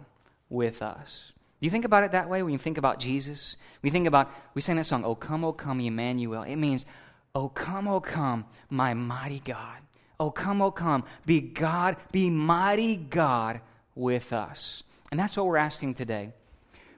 with 0.49 0.81
us. 0.81 1.33
Do 1.61 1.67
you 1.67 1.69
think 1.69 1.85
about 1.85 2.05
it 2.05 2.13
that 2.13 2.27
way 2.27 2.41
when 2.41 2.53
you 2.53 2.57
think 2.57 2.79
about 2.79 2.99
Jesus? 2.99 3.55
We 3.83 3.91
think 3.91 4.07
about, 4.07 4.31
we 4.55 4.61
sing 4.63 4.77
that 4.77 4.85
song, 4.85 5.05
O 5.05 5.13
come, 5.13 5.45
O 5.45 5.53
come, 5.53 5.79
Emmanuel. 5.79 6.41
It 6.41 6.55
means, 6.55 6.87
O 7.35 7.49
come, 7.49 7.87
O 7.87 7.99
come, 7.99 8.45
my 8.71 8.95
mighty 8.95 9.43
God. 9.45 9.77
O 10.19 10.31
come, 10.31 10.59
O 10.59 10.71
come, 10.71 11.03
be 11.23 11.39
God, 11.39 11.97
be 12.11 12.31
mighty 12.31 12.95
God 12.95 13.61
with 13.93 14.33
us. 14.33 14.81
And 15.11 15.19
that's 15.19 15.37
what 15.37 15.45
we're 15.45 15.57
asking 15.57 15.93
today. 15.93 16.33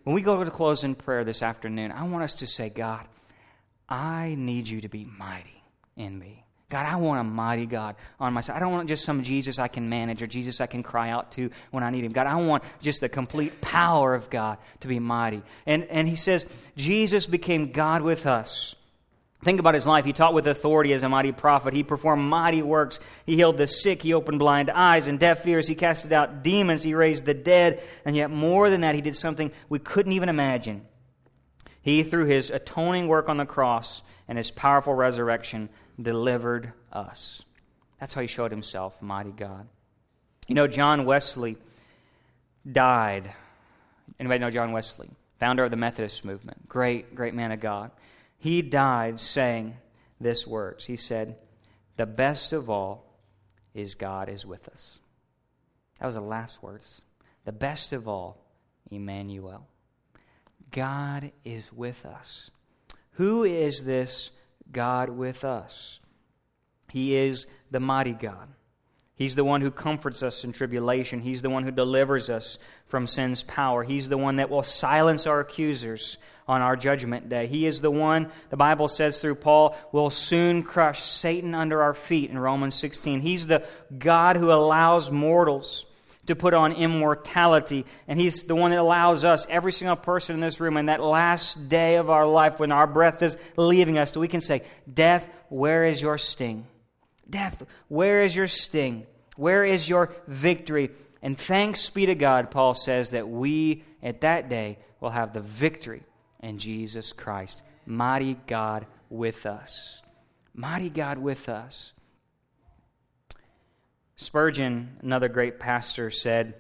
When 0.06 0.14
we 0.14 0.22
go 0.22 0.42
to 0.42 0.52
close 0.52 0.84
in 0.84 0.94
prayer 0.94 1.24
this 1.24 1.42
afternoon, 1.42 1.92
I 1.92 2.04
want 2.04 2.24
us 2.24 2.36
to 2.36 2.48
say, 2.48 2.70
God, 2.70 3.08
I 3.90 4.36
need 4.38 4.70
you 4.70 4.82
to 4.82 4.88
be 4.88 5.04
mighty 5.04 5.64
in 5.98 6.18
me. 6.18 6.46
God, 6.70 6.86
I 6.86 6.96
want 6.98 7.22
a 7.22 7.24
mighty 7.24 7.66
God 7.66 7.96
on 8.20 8.32
my 8.32 8.42
side. 8.42 8.56
I 8.56 8.60
don't 8.60 8.72
want 8.72 8.88
just 8.88 9.04
some 9.04 9.24
Jesus 9.24 9.58
I 9.58 9.68
can 9.68 9.90
manage 9.90 10.22
or 10.22 10.28
Jesus 10.28 10.62
I 10.62 10.68
can 10.68 10.84
cry 10.84 11.10
out 11.10 11.32
to 11.34 11.50
when 11.72 11.84
I 11.84 11.90
need 11.90 12.04
him. 12.04 12.12
God, 12.12 12.28
I 12.28 12.36
want 12.36 12.64
just 12.82 13.02
the 13.02 13.10
complete 13.10 13.62
power 13.62 14.14
of 14.14 14.30
God 14.30 14.60
to 14.82 14.88
be 14.88 15.00
mighty. 15.00 15.42
And, 15.66 15.86
and 15.86 16.08
he 16.08 16.16
says, 16.16 16.46
Jesus 16.78 17.26
became 17.26 17.72
God 17.72 18.04
with 18.04 18.28
us. 18.28 18.76
Think 19.46 19.60
about 19.60 19.76
his 19.76 19.86
life. 19.86 20.06
He 20.06 20.12
taught 20.12 20.34
with 20.34 20.48
authority 20.48 20.92
as 20.92 21.04
a 21.04 21.08
mighty 21.08 21.32
prophet. 21.32 21.76
He 21.76 21.84
performed 21.84 22.28
mighty 22.28 22.64
works. 22.64 23.00
He 23.28 23.36
healed 23.36 23.58
the 23.58 23.68
sick. 23.68 24.02
He 24.02 24.12
opened 24.12 24.40
blind 24.40 24.72
eyes 24.72 25.08
and 25.08 25.20
deaf 25.20 25.46
ears. 25.46 25.68
He 25.68 25.76
casted 25.76 26.12
out 26.12 26.42
demons. 26.42 26.82
He 26.82 26.96
raised 26.96 27.28
the 27.28 27.36
dead. 27.36 27.84
And 28.06 28.16
yet, 28.16 28.32
more 28.32 28.72
than 28.72 28.82
that, 28.82 28.96
he 28.96 29.02
did 29.02 29.16
something 29.16 29.52
we 29.70 29.78
couldn't 29.78 30.14
even 30.14 30.30
imagine. 30.30 30.88
He, 31.80 32.02
through 32.02 32.26
his 32.26 32.50
atoning 32.50 33.08
work 33.08 33.30
on 33.30 33.38
the 33.38 33.46
cross 33.46 34.02
and 34.28 34.40
his 34.40 34.50
powerful 34.50 34.96
resurrection, 34.96 35.70
delivered 36.02 36.74
us. 36.92 37.44
That's 38.00 38.16
how 38.16 38.22
he 38.22 38.28
showed 38.28 38.50
himself, 38.50 39.00
mighty 39.00 39.32
God. 39.32 39.68
You 40.48 40.56
know, 40.56 40.66
John 40.66 41.06
Wesley 41.06 41.58
died. 42.70 43.32
Anybody 44.20 44.40
know 44.40 44.50
John 44.50 44.72
Wesley? 44.72 45.12
Founder 45.40 45.66
of 45.66 45.70
the 45.70 45.78
Methodist 45.78 46.26
movement. 46.26 46.68
Great, 46.68 47.14
great 47.14 47.36
man 47.36 47.52
of 47.52 47.60
God. 47.60 47.92
He 48.38 48.62
died 48.62 49.20
saying 49.20 49.78
this 50.20 50.46
words. 50.46 50.86
He 50.86 50.96
said, 50.96 51.38
The 51.98 52.06
best 52.06 52.54
of 52.54 52.70
all 52.70 53.20
is 53.74 53.96
God 53.96 54.30
is 54.30 54.46
with 54.46 54.68
us. 54.70 55.00
That 56.00 56.06
was 56.06 56.16
the 56.16 56.22
last 56.22 56.62
words. 56.62 57.02
The 57.46 57.52
best 57.52 57.94
of 57.94 58.08
all, 58.08 58.38
Emmanuel. 58.92 59.68
God 60.72 61.32
is 61.44 61.72
with 61.72 62.06
us. 62.06 62.50
Who 63.12 63.44
is 63.44 63.84
this 63.84 64.32
God 64.72 65.10
with 65.10 65.44
us. 65.44 66.00
He 66.92 67.16
is 67.16 67.48
the 67.72 67.80
mighty 67.80 68.14
God. 68.14 68.50
He's 69.16 69.36
the 69.36 69.46
one 69.46 69.62
who 69.62 69.72
comforts 69.72 70.22
us 70.24 70.44
in 70.44 70.52
tribulation. 70.52 71.22
He's 71.22 71.42
the 71.42 71.50
one 71.50 71.64
who 71.64 71.72
delivers 71.72 72.30
us 72.30 72.58
from 72.86 73.08
sin's 73.08 73.44
power. 73.44 73.84
He's 73.84 74.10
the 74.10 74.18
one 74.18 74.36
that 74.38 74.50
will 74.50 74.64
silence 74.64 75.26
our 75.26 75.40
accusers 75.40 76.18
on 76.48 76.62
our 76.62 76.76
judgment 76.76 77.28
day. 77.28 77.48
He 77.48 77.66
is 77.66 77.82
the 77.82 77.92
one, 77.92 78.32
the 78.50 78.58
Bible 78.58 78.88
says 78.88 79.20
through 79.20 79.36
Paul, 79.36 79.76
will 79.92 80.10
soon 80.10 80.64
crush 80.64 81.02
Satan 81.02 81.56
under 81.56 81.82
our 81.82 81.94
feet 81.94 82.30
in 82.30 82.38
Romans 82.38 82.76
16. 82.76 83.22
He's 83.22 83.48
the 83.48 83.66
God 83.98 84.36
who 84.36 84.52
allows 84.52 85.10
mortals 85.10 85.86
to 86.28 86.36
put 86.36 86.54
on 86.54 86.74
immortality. 86.74 87.86
And 88.08 88.20
He's 88.20 88.44
the 88.44 88.56
one 88.56 88.72
that 88.72 88.80
allows 88.80 89.24
us, 89.24 89.46
every 89.50 89.72
single 89.72 89.96
person 89.96 90.36
in 90.36 90.42
this 90.42 90.60
room, 90.60 90.78
in 90.78 90.88
that 90.88 91.02
last 91.02 91.70
day 91.70 91.96
of 91.96 92.10
our 92.10 92.28
life 92.28 92.60
when 92.60 92.72
our 92.72 92.88
breath 92.88 93.22
is 93.22 93.38
leaving 93.58 93.98
us, 93.98 94.12
that 94.12 94.20
we 94.20 94.28
can 94.28 94.42
say, 94.42 94.64
Death, 94.92 95.28
where 95.50 95.86
is 95.86 96.02
your 96.02 96.18
sting? 96.18 96.68
Death, 97.30 97.64
where 97.88 98.22
is 98.24 98.36
your 98.36 98.48
sting? 98.48 99.06
Where 99.36 99.64
is 99.64 99.90
your 99.90 100.14
victory? 100.28 100.92
And 101.22 101.38
thanks 101.38 101.90
be 101.90 102.06
to 102.06 102.16
God, 102.16 102.52
Paul 102.52 102.74
says, 102.74 103.12
that 103.12 103.28
we 103.28 103.84
at 104.04 104.22
that 104.22 104.48
day 104.48 104.78
will 105.02 105.10
have 105.10 105.34
the 105.34 105.42
victory 105.42 106.04
in 106.46 106.60
Jesus 106.60 107.12
Christ. 107.12 107.62
Mighty 107.88 108.38
God 108.46 108.86
with 109.10 109.46
us. 109.46 110.02
Mighty 110.54 110.90
God 110.90 111.18
with 111.18 111.50
us. 111.50 111.92
Spurgeon, 114.16 114.98
another 115.02 115.28
great 115.28 115.60
pastor, 115.60 116.10
said, 116.10 116.54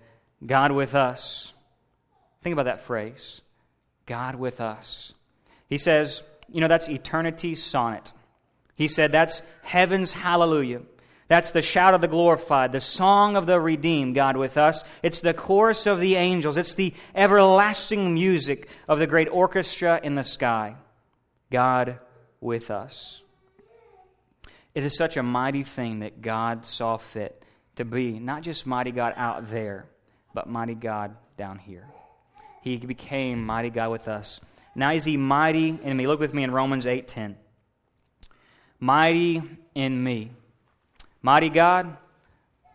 God 0.45 0.71
with 0.71 0.95
us. 0.95 1.53
Think 2.41 2.53
about 2.53 2.65
that 2.65 2.81
phrase 2.81 3.41
God 4.05 4.35
with 4.35 4.59
us. 4.59 5.13
He 5.67 5.77
says, 5.77 6.21
you 6.51 6.61
know, 6.61 6.67
that's 6.67 6.89
eternity's 6.89 7.63
sonnet. 7.63 8.11
He 8.75 8.87
said, 8.87 9.11
that's 9.11 9.41
heaven's 9.63 10.11
hallelujah. 10.11 10.81
That's 11.27 11.51
the 11.51 11.61
shout 11.61 11.95
of 11.95 12.01
the 12.01 12.07
glorified, 12.07 12.71
the 12.71 12.79
song 12.79 13.35
of 13.35 13.47
the 13.47 13.59
redeemed, 13.59 14.13
God 14.13 14.37
with 14.37 14.57
us. 14.57 14.83
It's 15.01 15.21
the 15.21 15.33
chorus 15.33 15.87
of 15.87 15.99
the 15.99 16.15
angels. 16.15 16.55
It's 16.55 16.75
the 16.75 16.93
everlasting 17.15 18.13
music 18.13 18.69
of 18.87 18.99
the 18.99 19.07
great 19.07 19.27
orchestra 19.29 19.99
in 20.03 20.15
the 20.15 20.23
sky. 20.23 20.75
God 21.49 21.99
with 22.41 22.69
us. 22.69 23.21
It 24.75 24.83
is 24.83 24.95
such 24.95 25.17
a 25.17 25.23
mighty 25.23 25.63
thing 25.63 25.99
that 25.99 26.21
God 26.21 26.65
saw 26.65 26.97
fit 26.97 27.43
to 27.77 27.85
be 27.85 28.19
not 28.19 28.43
just 28.43 28.67
mighty 28.67 28.91
God 28.91 29.13
out 29.17 29.49
there, 29.49 29.87
but 30.33 30.47
mighty 30.47 30.75
God 30.75 31.15
down 31.37 31.57
here. 31.57 31.87
He 32.61 32.77
became 32.77 33.45
mighty 33.45 33.69
God 33.69 33.89
with 33.89 34.07
us. 34.07 34.39
Now 34.75 34.91
is 34.91 35.05
he 35.05 35.17
mighty 35.17 35.79
in 35.81 35.95
me? 35.95 36.07
Look 36.07 36.19
with 36.19 36.33
me 36.33 36.43
in 36.43 36.51
Romans 36.51 36.85
8:10. 36.85 37.37
Mighty 38.79 39.41
in 39.73 40.03
me. 40.03 40.31
Mighty 41.25 41.49
God, 41.49 41.97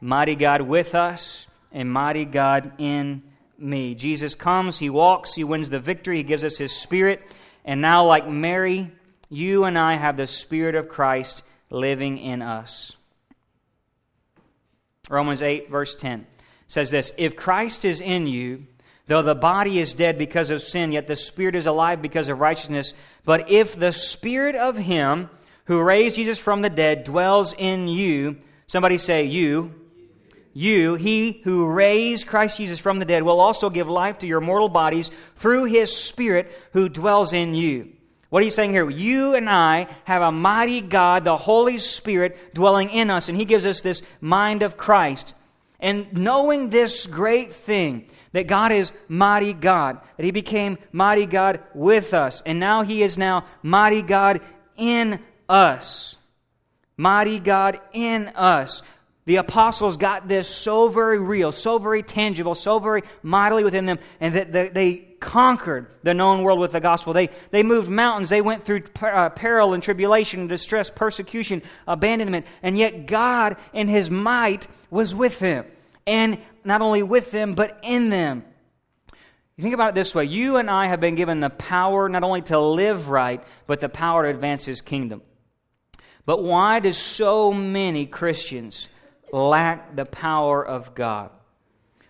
mighty 0.01 0.35
God 0.35 0.63
with 0.63 0.97
us, 0.97 1.47
and 1.71 1.89
mighty 1.89 2.25
God 2.25 2.73
in 2.79 3.23
me. 3.57 3.95
Jesus 3.95 4.35
comes, 4.35 4.81
he 4.81 4.91
walks, 4.91 5.37
he 5.37 5.45
wins 5.45 5.71
the 5.71 5.79
victory, 5.79 6.17
he 6.17 6.25
gives 6.25 6.43
us 6.43 6.59
his 6.59 6.73
spirit, 6.73 7.23
and 7.65 7.81
now 7.81 8.05
like 8.05 8.27
Mary, 8.27 8.91
you 9.29 9.63
and 9.63 9.79
I 9.79 9.95
have 9.95 10.17
the 10.17 10.27
spirit 10.27 10.75
of 10.75 10.89
Christ 10.89 11.45
living 11.71 12.19
in 12.19 12.43
us. 12.43 12.97
Romans 15.09 15.43
8 15.43 15.71
verse 15.71 15.95
10 15.95 16.27
says 16.67 16.91
this, 16.91 17.13
if 17.17 17.37
Christ 17.37 17.85
is 17.85 18.01
in 18.01 18.27
you, 18.27 18.67
Though 19.07 19.23
the 19.23 19.35
body 19.35 19.81
is 19.81 19.93
dead 19.93 20.19
because 20.19 20.51
of 20.51 20.63
sin, 20.63 20.93
yet 20.93 21.09
the 21.09 21.17
spirit 21.17 21.57
is 21.57 21.67
alive 21.67 22.01
because 22.01 22.29
of 22.29 22.39
righteousness. 22.39 22.95
But 23.25 23.51
if 23.51 23.75
the 23.75 23.91
spirit 23.91 24.55
of 24.55 24.77
him 24.77 25.31
who 25.71 25.81
raised 25.81 26.17
Jesus 26.17 26.41
from 26.41 26.63
the 26.63 26.69
dead 26.69 27.05
dwells 27.05 27.55
in 27.57 27.87
you, 27.87 28.37
somebody 28.67 28.99
say, 28.99 29.23
you, 29.23 29.73
you, 30.53 30.97
he 30.97 31.41
who 31.45 31.65
raised 31.69 32.27
Christ 32.27 32.57
Jesus 32.57 32.81
from 32.81 32.99
the 32.99 33.05
dead, 33.05 33.23
will 33.23 33.41
also 33.41 33.71
give 33.71 33.89
life 33.89 34.19
to 34.19 34.27
your 34.27 34.41
mortal 34.41 34.69
bodies 34.69 35.13
through 35.37 35.67
his 35.67 35.95
spirit 35.95 36.51
who 36.73 36.89
dwells 36.89 37.33
in 37.33 37.55
you. 37.55 37.93
What 38.31 38.43
are 38.43 38.47
you 38.47 38.51
saying 38.51 38.73
here? 38.73 38.91
You 38.91 39.37
and 39.37 39.49
I 39.49 39.87
have 40.07 40.23
a 40.23 40.33
mighty 40.33 40.81
God, 40.81 41.23
the 41.23 41.37
Holy 41.37 41.79
Spirit, 41.79 42.53
dwelling 42.53 42.91
in 42.91 43.09
us, 43.09 43.29
and 43.29 43.39
he 43.39 43.45
gives 43.45 43.65
us 43.65 43.81
this 43.81 44.03
mind 44.21 44.65
of 44.65 44.77
Christ. 44.77 45.35
And 45.79 46.13
knowing 46.13 46.71
this 46.71 47.07
great 47.07 47.53
thing, 47.53 48.07
that 48.33 48.49
God 48.49 48.73
is 48.73 48.91
mighty 49.07 49.53
God, 49.53 50.01
that 50.17 50.25
He 50.25 50.33
became 50.33 50.79
mighty 50.91 51.27
God 51.27 51.61
with 51.75 52.13
us, 52.13 52.43
and 52.45 52.59
now 52.59 52.83
He 52.83 53.05
is 53.05 53.17
now 53.17 53.45
mighty 53.63 54.03
God 54.03 54.41
in 54.77 55.21
us. 55.51 56.17
Mighty 56.97 57.41
God 57.41 57.81
in 57.93 58.29
us. 58.29 58.83
The 59.27 59.37
apostles 59.37 59.97
got 59.97 60.29
this 60.29 60.49
so 60.49 60.89
very 60.89 61.19
real, 61.19 61.53
so 61.53 61.79
very 61.79 62.03
tangible, 62.03 62.55
so 62.55 62.79
very 62.79 63.03
mightily 63.23 63.65
within 63.65 63.87
them, 63.87 63.99
and 64.19 64.35
that 64.35 64.75
they 64.75 64.97
conquered 65.21 65.87
the 66.03 66.15
known 66.15 66.43
world 66.43 66.59
with 66.59 66.73
the 66.73 66.81
gospel. 66.81 67.13
They, 67.13 67.29
they 67.51 67.63
moved 67.63 67.89
mountains. 67.89 68.31
They 68.31 68.41
went 68.41 68.65
through 68.65 68.85
uh, 69.03 69.29
peril 69.31 69.75
and 69.75 69.83
tribulation, 69.83 70.47
distress, 70.47 70.91
persecution, 70.91 71.63
abandonment, 71.87 72.47
and 72.63 72.77
yet 72.77 73.07
God, 73.07 73.57
in 73.73 73.89
His 73.89 74.11
might, 74.11 74.67
was 74.91 75.15
with 75.15 75.39
them. 75.39 75.67
And 76.07 76.39
not 76.65 76.81
only 76.81 77.03
with 77.03 77.31
them, 77.31 77.55
but 77.55 77.79
in 77.83 78.11
them. 78.11 78.45
You 79.57 79.63
think 79.63 79.75
about 79.75 79.91
it 79.91 79.95
this 79.95 80.15
way 80.15 80.25
you 80.25 80.57
and 80.57 80.71
I 80.71 80.87
have 80.87 81.01
been 81.01 81.15
given 81.17 81.41
the 81.41 81.51
power 81.51 82.09
not 82.09 82.25
only 82.25 82.43
to 82.43 82.59
live 82.59 83.11
right, 83.11 83.45
but 83.67 83.81
the 83.81 83.91
power 83.91 84.23
to 84.23 84.31
advance 84.31 84.65
His 84.65 84.81
kingdom. 84.81 85.23
But 86.27 86.43
why 86.43 86.81
do 86.81 86.93
so 86.93 87.53
many 87.53 88.07
Christians 88.07 88.89
lack 89.33 89.97
the 89.97 90.05
power 90.05 90.65
of 90.65 90.95
God? 90.95 91.31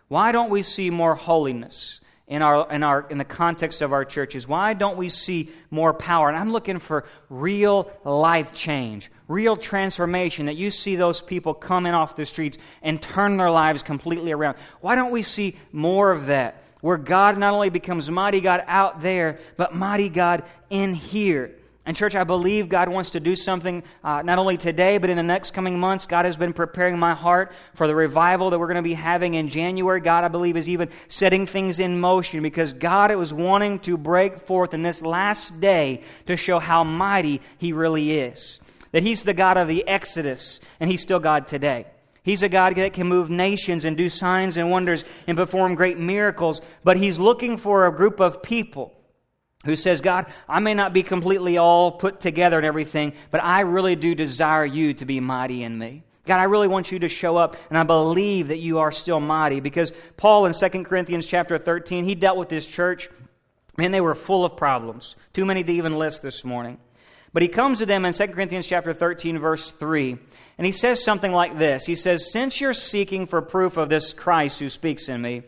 Why 0.09 0.33
don't 0.33 0.51
we 0.51 0.63
see 0.63 0.91
more 0.91 1.15
holiness? 1.15 2.01
in, 2.31 2.43
our, 2.43 2.71
in, 2.73 2.85
our, 2.85 3.07
in 3.11 3.19
the 3.19 3.25
context 3.25 3.83
of 3.83 3.93
our 3.93 4.05
churches? 4.05 4.47
Why 4.47 4.73
don't 4.73 4.97
we 4.97 5.09
see 5.09 5.51
more 5.69 5.93
power? 5.93 6.29
And 6.29 6.39
I'm 6.39 6.53
looking 6.53 6.79
for 6.79 7.05
real 7.29 7.91
life 8.05 8.55
change, 8.55 9.11
real 9.27 9.57
transformation, 9.57 10.47
that 10.47 10.55
you 10.55 10.71
see 10.71 10.95
those 10.95 11.21
people 11.21 11.53
coming 11.53 11.93
off 11.93 12.15
the 12.15 12.25
streets 12.25 12.57
and 12.83 13.03
turn 13.03 13.37
their 13.37 13.51
lives 13.51 13.83
completely 13.83 14.31
around. 14.31 14.57
Why 14.81 14.95
don't 14.95 15.11
we 15.11 15.23
see 15.23 15.57
more 15.73 16.13
of 16.13 16.27
that? 16.27 16.63
Where 16.81 16.97
God 16.97 17.37
not 17.37 17.53
only 17.53 17.69
becomes 17.69 18.09
mighty 18.09 18.41
God 18.41 18.63
out 18.69 19.01
there, 19.01 19.41
but 19.57 19.75
mighty 19.75 20.09
God 20.09 20.45
in 20.71 20.95
here. 20.95 21.57
And, 21.87 21.97
church, 21.97 22.15
I 22.15 22.25
believe 22.25 22.69
God 22.69 22.91
wants 22.91 23.11
to 23.11 23.21
do 23.21 23.35
something 23.35 23.83
uh, 24.05 24.21
not 24.21 24.39
only 24.39 24.59
today, 24.59 24.99
but 24.99 25.09
in 25.09 25.17
the 25.17 25.23
next 25.23 25.53
coming 25.53 25.81
months. 25.81 26.07
God 26.07 26.27
has 26.27 26.37
been 26.37 26.53
preparing 26.53 26.99
my 26.99 27.15
heart 27.15 27.53
for 27.75 27.87
the 27.87 27.95
revival 27.95 28.51
that 28.51 28.59
we're 28.59 28.67
going 28.67 28.77
to 28.77 28.83
be 28.83 28.95
having 28.95 29.33
in 29.33 29.49
January. 29.49 30.01
God, 30.01 30.23
I 30.23 30.29
believe, 30.29 30.59
is 30.59 30.69
even 30.69 30.91
setting 31.09 31.47
things 31.47 31.81
in 31.81 31.99
motion 31.99 32.43
because 32.43 32.75
God 32.75 33.15
was 33.17 33.33
wanting 33.33 33.79
to 33.81 33.97
break 33.97 34.41
forth 34.41 34.75
in 34.75 34.83
this 34.83 35.01
last 35.01 35.59
day 35.61 36.03
to 36.27 36.37
show 36.37 36.59
how 36.59 36.85
mighty 36.85 37.41
He 37.57 37.73
really 37.73 38.21
is. 38.21 38.61
That 38.93 39.03
He's 39.03 39.25
the 39.25 39.35
God 39.35 39.57
of 39.57 39.67
the 39.67 39.87
Exodus, 39.89 40.61
and 40.81 40.91
He's 40.91 41.01
still 41.01 41.19
God 41.19 41.49
today. 41.49 41.87
He's 42.23 42.43
a 42.43 42.51
God 42.51 42.77
that 42.77 42.93
can 42.93 43.09
move 43.09 43.31
nations 43.31 43.87
and 43.87 43.97
do 43.97 44.11
signs 44.11 44.59
and 44.59 44.71
wonders 44.71 45.03
and 45.27 45.39
perform 45.39 45.77
great 45.77 45.99
miracles, 45.99 46.61
but 46.85 46.99
He's 46.99 47.19
looking 47.19 47.57
for 47.57 47.87
a 47.87 47.93
group 47.93 48.21
of 48.21 48.43
people 48.43 48.95
who 49.65 49.77
says, 49.77 50.01
God, 50.01 50.27
I 50.49 50.61
may 50.61 50.75
not 50.75 50.93
be 50.93 51.03
completely 51.03 51.59
all 51.59 51.93
put 51.93 52.21
together 52.21 52.57
and 52.57 52.67
everything, 52.67 53.13
but 53.31 53.43
I 53.43 53.61
really 53.61 53.97
do 53.97 54.15
desire 54.15 54.65
you 54.65 54.95
to 54.95 55.05
be 55.05 55.21
mighty 55.21 55.63
in 55.63 55.79
me. 55.79 56.03
God, 56.27 56.39
I 56.39 56.45
really 56.45 56.69
want 56.69 56.93
you 56.93 56.99
to 57.01 57.09
show 57.09 57.37
up, 57.37 57.57
and 57.69 57.79
I 57.79 57.83
believe 57.83 58.49
that 58.49 58.59
you 58.59 58.79
are 58.79 58.93
still 58.93 59.21
mighty 59.21 59.61
because 59.61 59.93
Paul 60.17 60.47
in 60.47 60.53
2 60.53 60.85
Corinthians 60.85 61.27
chapter 61.27 61.59
13, 61.59 62.05
he 62.05 62.15
dealt 62.15 62.37
with 62.37 62.49
this 62.49 62.67
church. 62.67 63.09
and 63.79 63.95
they 63.95 64.01
were 64.01 64.15
full 64.15 64.45
of 64.45 64.57
problems. 64.57 65.17
Too 65.33 65.45
many 65.47 65.65
to 65.65 65.73
even 65.73 65.99
list 65.99 66.23
this 66.23 66.45
morning. 66.45 66.79
But 67.33 67.43
he 67.43 67.49
comes 67.49 67.79
to 67.79 67.87
them 67.87 68.05
in 68.05 68.13
2 68.13 68.29
Corinthians 68.29 68.67
chapter 68.67 68.93
13, 68.93 69.39
verse 69.39 69.71
3, 69.71 70.19
and 70.59 70.67
he 70.67 70.73
says 70.73 71.03
something 71.03 71.33
like 71.33 71.59
this. 71.59 71.87
He 71.87 71.95
says, 71.95 72.31
Since 72.31 72.61
you're 72.61 72.75
seeking 72.75 73.27
for 73.27 73.41
proof 73.41 73.77
of 73.77 73.89
this 73.89 74.13
Christ 74.13 74.59
who 74.59 74.69
speaks 74.69 75.09
in 75.09 75.23
me, 75.23 75.43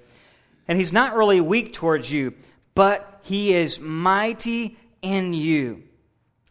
and 0.68 0.78
he's 0.78 0.92
not 0.92 1.14
really 1.14 1.40
weak 1.40 1.72
towards 1.72 2.10
you, 2.10 2.34
but 2.74 3.20
he 3.22 3.54
is 3.54 3.80
mighty 3.80 4.76
in 5.00 5.34
you. 5.34 5.82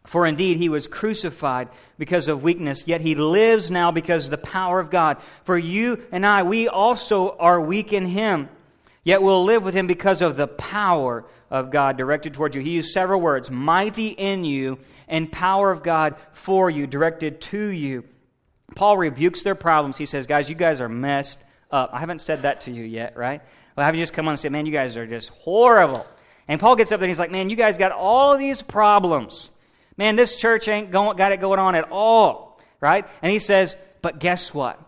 For 0.05 0.25
indeed 0.25 0.57
he 0.57 0.69
was 0.69 0.87
crucified 0.87 1.69
because 1.97 2.27
of 2.27 2.43
weakness, 2.43 2.87
yet 2.87 3.01
he 3.01 3.15
lives 3.15 3.69
now 3.69 3.91
because 3.91 4.25
of 4.25 4.31
the 4.31 4.37
power 4.37 4.79
of 4.79 4.89
God. 4.89 5.17
For 5.43 5.57
you 5.57 6.03
and 6.11 6.25
I, 6.25 6.43
we 6.43 6.67
also 6.67 7.37
are 7.37 7.61
weak 7.61 7.93
in 7.93 8.07
him, 8.07 8.49
yet 9.03 9.21
we'll 9.21 9.43
live 9.43 9.63
with 9.63 9.75
him 9.75 9.87
because 9.87 10.21
of 10.21 10.37
the 10.37 10.47
power 10.47 11.25
of 11.51 11.69
God 11.69 11.97
directed 11.97 12.33
towards 12.33 12.55
you. 12.55 12.61
He 12.61 12.71
used 12.71 12.91
several 12.91 13.21
words 13.21 13.51
mighty 13.51 14.07
in 14.07 14.43
you 14.43 14.79
and 15.07 15.31
power 15.31 15.69
of 15.69 15.83
God 15.83 16.15
for 16.33 16.69
you, 16.69 16.87
directed 16.87 17.41
to 17.41 17.59
you. 17.67 18.03
Paul 18.75 18.97
rebukes 18.97 19.43
their 19.43 19.55
problems. 19.55 19.97
He 19.97 20.05
says, 20.05 20.27
Guys, 20.27 20.49
you 20.49 20.55
guys 20.55 20.81
are 20.81 20.89
messed 20.89 21.43
up. 21.69 21.91
I 21.93 21.99
haven't 21.99 22.21
said 22.21 22.43
that 22.43 22.61
to 22.61 22.71
you 22.71 22.83
yet, 22.83 23.17
right? 23.17 23.41
Well, 23.75 23.85
have 23.85 23.95
you 23.95 24.01
just 24.01 24.13
come 24.13 24.27
on 24.27 24.33
and 24.33 24.39
said, 24.39 24.51
Man, 24.51 24.65
you 24.65 24.71
guys 24.71 24.97
are 24.97 25.07
just 25.07 25.29
horrible. 25.29 26.05
And 26.47 26.59
Paul 26.59 26.75
gets 26.75 26.91
up 26.91 26.99
there 26.99 27.05
and 27.05 27.11
he's 27.11 27.19
like, 27.19 27.31
Man, 27.31 27.49
you 27.49 27.55
guys 27.55 27.77
got 27.77 27.91
all 27.91 28.37
these 28.37 28.61
problems. 28.61 29.51
Man, 29.97 30.15
this 30.15 30.37
church 30.37 30.67
ain't 30.67 30.91
going, 30.91 31.17
got 31.17 31.31
it 31.31 31.41
going 31.41 31.59
on 31.59 31.75
at 31.75 31.89
all. 31.91 32.59
Right? 32.79 33.05
And 33.21 33.31
he 33.31 33.39
says, 33.39 33.75
But 34.01 34.19
guess 34.19 34.53
what? 34.53 34.79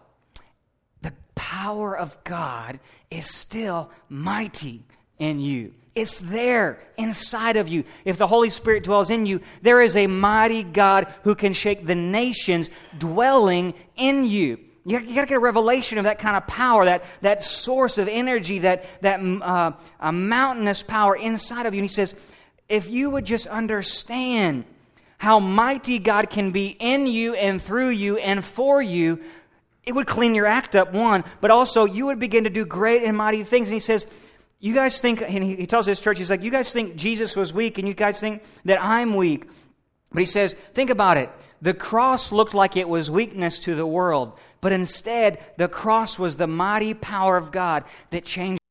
The 1.02 1.14
power 1.36 1.98
of 1.98 2.22
God 2.24 2.80
is 3.10 3.30
still 3.30 3.92
mighty 4.10 4.84
in 5.20 5.40
you. 5.40 5.74
It's 5.96 6.20
there 6.20 6.80
inside 6.98 7.56
of 7.56 7.68
you. 7.68 7.84
If 8.04 8.18
the 8.18 8.26
Holy 8.26 8.50
Spirit 8.50 8.84
dwells 8.84 9.12
in 9.12 9.28
you, 9.28 9.42
there 9.62 9.80
is 9.80 9.96
a 9.96 10.08
mighty 10.08 10.64
God 10.64 11.14
who 11.24 11.36
can 11.36 11.54
shake 11.54 11.86
the 11.86 11.96
nations 11.96 12.72
dwelling 12.98 13.76
in 13.96 14.26
you. 14.26 14.58
You, 14.86 15.00
got 15.00 15.22
to 15.22 15.28
get 15.28 15.32
a 15.32 15.40
revelation 15.40 15.98
of 15.98 16.04
that 16.04 16.20
kind 16.20 16.36
of 16.36 16.46
power, 16.46 16.86
that, 16.86 17.06
that 17.22 17.42
source 17.42 17.98
of 17.98 18.10
energy, 18.10 18.60
that, 18.60 18.86
that 19.02 19.20
uh, 19.22 19.72
a 20.00 20.12
mountainous 20.12 20.84
power 20.84 21.16
inside 21.16 21.66
of 21.66 21.74
you. 21.74 21.80
And 21.80 21.90
he 21.90 21.94
says, 21.94 22.14
if 22.68 22.90
you 22.90 23.10
would 23.10 23.26
just 23.26 23.48
understand 23.48 24.66
how 25.18 25.40
mighty 25.40 26.00
God 26.00 26.30
can 26.30 26.52
be 26.52 26.76
in 26.80 27.08
you 27.08 27.34
and 27.34 27.62
through 27.62 27.90
you 27.90 28.18
and 28.18 28.44
for 28.44 28.82
you, 28.82 29.22
it 29.86 29.94
would 29.94 30.08
clean 30.08 30.36
your 30.36 30.46
act 30.46 30.76
up, 30.76 30.94
one, 30.94 31.24
but 31.40 31.52
also 31.52 31.86
you 31.86 32.08
would 32.08 32.20
begin 32.20 32.44
to 32.46 32.50
do 32.50 32.66
great 32.66 33.04
and 33.04 33.16
mighty 33.16 33.44
things. 33.44 33.68
And 33.68 33.74
he 33.74 33.80
says, 33.80 34.06
You 34.60 34.74
guys 34.74 35.00
think, 35.00 35.22
and 35.22 35.44
he 35.44 35.66
tells 35.66 35.86
his 35.86 36.00
church, 36.00 36.18
he's 36.18 36.30
like, 36.30 36.44
You 36.44 36.52
guys 36.52 36.74
think 36.74 36.96
Jesus 36.96 37.36
was 37.36 37.54
weak, 37.54 37.78
and 37.78 37.88
you 37.88 37.94
guys 37.94 38.20
think 38.20 38.44
that 38.66 38.82
I'm 38.82 39.16
weak. 39.16 39.46
But 40.12 40.20
he 40.20 40.26
says, 40.26 40.54
Think 40.74 40.90
about 40.90 41.18
it. 41.18 41.30
The 41.62 41.74
cross 41.74 42.32
looked 42.32 42.54
like 42.54 42.76
it 42.76 42.90
was 42.90 43.10
weakness 43.10 43.60
to 43.60 43.76
the 43.76 43.86
world. 43.86 44.38
But 44.64 44.72
instead, 44.72 45.40
the 45.58 45.68
cross 45.68 46.18
was 46.18 46.38
the 46.38 46.48
mighty 46.48 46.94
power 46.94 47.36
of 47.36 47.52
God 47.52 47.84
that 48.12 48.24
changed 48.24 48.62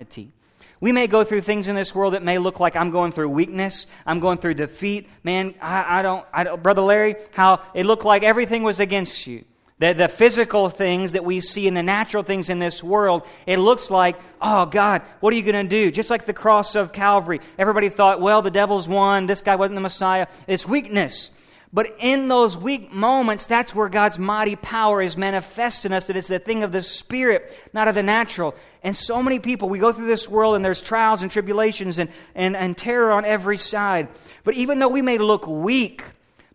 humanity. 0.00 0.32
We 0.80 0.92
may 0.92 1.06
go 1.06 1.24
through 1.24 1.42
things 1.42 1.68
in 1.68 1.76
this 1.76 1.94
world 1.94 2.14
that 2.14 2.22
may 2.22 2.38
look 2.38 2.58
like 2.58 2.74
I'm 2.74 2.90
going 2.90 3.12
through 3.12 3.28
weakness, 3.28 3.86
I'm 4.06 4.18
going 4.18 4.38
through 4.38 4.54
defeat. 4.54 5.10
Man, 5.22 5.54
I, 5.60 5.98
I, 5.98 6.02
don't, 6.02 6.24
I 6.32 6.44
don't, 6.44 6.62
Brother 6.62 6.80
Larry, 6.80 7.16
how 7.32 7.60
it 7.74 7.84
looked 7.84 8.06
like 8.06 8.22
everything 8.22 8.62
was 8.62 8.80
against 8.80 9.26
you. 9.26 9.44
The, 9.78 9.92
the 9.92 10.08
physical 10.08 10.70
things 10.70 11.12
that 11.12 11.24
we 11.24 11.42
see 11.42 11.68
and 11.68 11.76
the 11.76 11.82
natural 11.82 12.22
things 12.22 12.48
in 12.48 12.58
this 12.58 12.82
world, 12.82 13.26
it 13.46 13.58
looks 13.58 13.90
like, 13.90 14.18
oh 14.40 14.64
God, 14.64 15.02
what 15.20 15.34
are 15.34 15.36
you 15.36 15.42
going 15.42 15.68
to 15.68 15.68
do? 15.68 15.90
Just 15.90 16.08
like 16.08 16.24
the 16.24 16.32
cross 16.32 16.74
of 16.74 16.94
Calvary. 16.94 17.42
Everybody 17.58 17.90
thought, 17.90 18.22
well, 18.22 18.40
the 18.40 18.50
devil's 18.50 18.88
won, 18.88 19.26
this 19.26 19.42
guy 19.42 19.56
wasn't 19.56 19.74
the 19.74 19.82
Messiah. 19.82 20.28
It's 20.46 20.66
weakness. 20.66 21.30
But 21.74 21.96
in 21.98 22.28
those 22.28 22.56
weak 22.56 22.92
moments, 22.92 23.46
that's 23.46 23.74
where 23.74 23.88
God's 23.88 24.18
mighty 24.18 24.56
power 24.56 25.00
is 25.00 25.16
manifest 25.16 25.86
in 25.86 25.92
us, 25.92 26.06
that 26.06 26.16
it's 26.16 26.30
a 26.30 26.38
thing 26.38 26.62
of 26.62 26.72
the 26.72 26.82
Spirit, 26.82 27.56
not 27.72 27.88
of 27.88 27.94
the 27.94 28.02
natural. 28.02 28.54
And 28.82 28.94
so 28.94 29.22
many 29.22 29.38
people, 29.38 29.70
we 29.70 29.78
go 29.78 29.90
through 29.90 30.06
this 30.06 30.28
world 30.28 30.54
and 30.54 30.62
there's 30.62 30.82
trials 30.82 31.22
and 31.22 31.30
tribulations 31.30 31.98
and, 31.98 32.10
and, 32.34 32.56
and 32.56 32.76
terror 32.76 33.12
on 33.12 33.24
every 33.24 33.56
side. 33.56 34.08
But 34.44 34.54
even 34.54 34.80
though 34.80 34.88
we 34.88 35.00
may 35.00 35.16
look 35.16 35.46
weak 35.46 36.04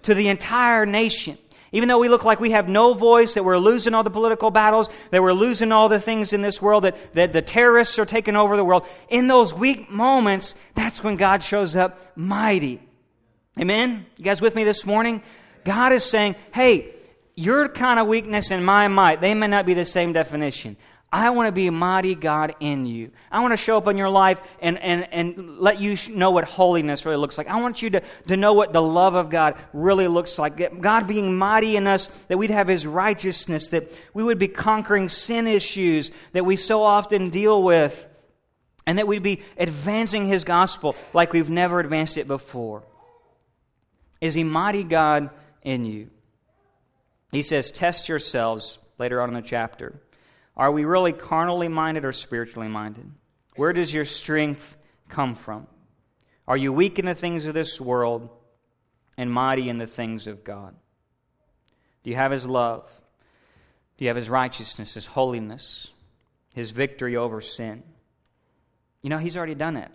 to 0.03 0.13
the 0.13 0.27
entire 0.27 0.85
nation, 0.85 1.39
even 1.71 1.89
though 1.89 1.99
we 1.99 2.09
look 2.09 2.23
like 2.23 2.39
we 2.39 2.51
have 2.51 2.69
no 2.69 2.93
voice, 2.93 3.33
that 3.33 3.43
we're 3.43 3.57
losing 3.57 3.95
all 3.95 4.03
the 4.03 4.11
political 4.11 4.51
battles, 4.51 4.87
that 5.09 5.23
we're 5.23 5.33
losing 5.33 5.71
all 5.71 5.89
the 5.89 5.99
things 5.99 6.31
in 6.31 6.43
this 6.43 6.61
world, 6.61 6.83
that, 6.83 7.13
that 7.15 7.33
the 7.33 7.41
terrorists 7.41 7.97
are 7.97 8.05
taking 8.05 8.35
over 8.35 8.55
the 8.55 8.63
world, 8.63 8.85
in 9.09 9.27
those 9.27 9.51
weak 9.51 9.89
moments, 9.89 10.53
that's 10.75 11.03
when 11.03 11.15
God 11.15 11.43
shows 11.43 11.75
up 11.75 11.99
mighty. 12.15 12.86
Amen? 13.59 14.05
You 14.17 14.23
guys 14.23 14.39
with 14.39 14.55
me 14.55 14.63
this 14.63 14.85
morning? 14.85 15.23
God 15.63 15.91
is 15.91 16.03
saying, 16.03 16.35
hey, 16.53 16.93
your 17.35 17.67
kind 17.67 17.99
of 17.99 18.05
weakness 18.05 18.51
and 18.51 18.63
my 18.63 18.87
might, 18.87 19.19
they 19.19 19.33
may 19.33 19.47
not 19.47 19.65
be 19.65 19.73
the 19.73 19.85
same 19.85 20.13
definition. 20.13 20.77
I 21.11 21.31
want 21.31 21.47
to 21.47 21.51
be 21.51 21.65
a 21.67 21.71
mighty 21.71 22.13
God 22.13 22.53
in 22.59 22.85
you. 22.85 23.11
I 23.31 23.39
want 23.39 23.53
to 23.53 23.57
show 23.57 23.77
up 23.77 23.87
in 23.87 23.97
your 23.97 24.09
life 24.09 24.39
and, 24.59 24.77
and, 24.77 25.07
and 25.11 25.57
let 25.57 25.79
you 25.79 25.95
know 26.09 26.31
what 26.31 26.43
holiness 26.43 27.05
really 27.05 27.17
looks 27.17 27.37
like. 27.37 27.47
I 27.47 27.59
want 27.59 27.81
you 27.81 27.89
to, 27.91 28.03
to 28.27 28.37
know 28.37 28.53
what 28.53 28.73
the 28.73 28.81
love 28.81 29.15
of 29.15 29.29
God 29.29 29.55
really 29.73 30.07
looks 30.07 30.37
like. 30.37 30.79
God 30.81 31.07
being 31.07 31.35
mighty 31.35 31.77
in 31.77 31.87
us, 31.87 32.07
that 32.27 32.37
we'd 32.37 32.51
have 32.51 32.67
His 32.67 32.85
righteousness, 32.85 33.69
that 33.69 33.91
we 34.13 34.23
would 34.23 34.37
be 34.37 34.49
conquering 34.49 35.09
sin 35.09 35.47
issues 35.47 36.11
that 36.33 36.45
we 36.45 36.57
so 36.57 36.83
often 36.83 37.31
deal 37.31 37.63
with, 37.63 38.05
and 38.85 38.99
that 38.99 39.07
we'd 39.07 39.23
be 39.23 39.41
advancing 39.57 40.27
His 40.27 40.43
gospel 40.43 40.95
like 41.13 41.33
we've 41.33 41.49
never 41.49 41.79
advanced 41.79 42.17
it 42.17 42.27
before. 42.27 42.83
Is 44.21 44.33
He 44.33 44.43
mighty 44.43 44.83
God 44.83 45.29
in 45.61 45.85
you? 45.85 46.09
He 47.31 47.41
says, 47.41 47.71
Test 47.71 48.09
yourselves 48.09 48.79
later 48.97 49.21
on 49.21 49.29
in 49.29 49.35
the 49.35 49.41
chapter. 49.41 50.01
Are 50.55 50.71
we 50.71 50.85
really 50.85 51.13
carnally 51.13 51.67
minded 51.67 52.03
or 52.03 52.11
spiritually 52.11 52.67
minded? 52.67 53.11
Where 53.55 53.73
does 53.73 53.93
your 53.93 54.05
strength 54.05 54.77
come 55.09 55.35
from? 55.35 55.67
Are 56.47 56.57
you 56.57 56.71
weak 56.71 56.97
in 56.97 57.05
the 57.05 57.15
things 57.15 57.45
of 57.45 57.53
this 57.53 57.79
world 57.79 58.29
and 59.17 59.31
mighty 59.31 59.69
in 59.69 59.77
the 59.77 59.87
things 59.87 60.27
of 60.27 60.43
God? 60.43 60.75
Do 62.03 62.09
you 62.09 62.15
have 62.15 62.31
His 62.31 62.47
love? 62.47 62.89
Do 63.97 64.05
you 64.05 64.09
have 64.09 64.15
His 64.15 64.29
righteousness, 64.29 64.93
His 64.93 65.07
holiness, 65.07 65.91
His 66.53 66.71
victory 66.71 67.15
over 67.15 67.41
sin? 67.41 67.83
You 69.01 69.09
know, 69.09 69.17
He's 69.17 69.37
already 69.37 69.55
done 69.55 69.75
it. 69.77 69.91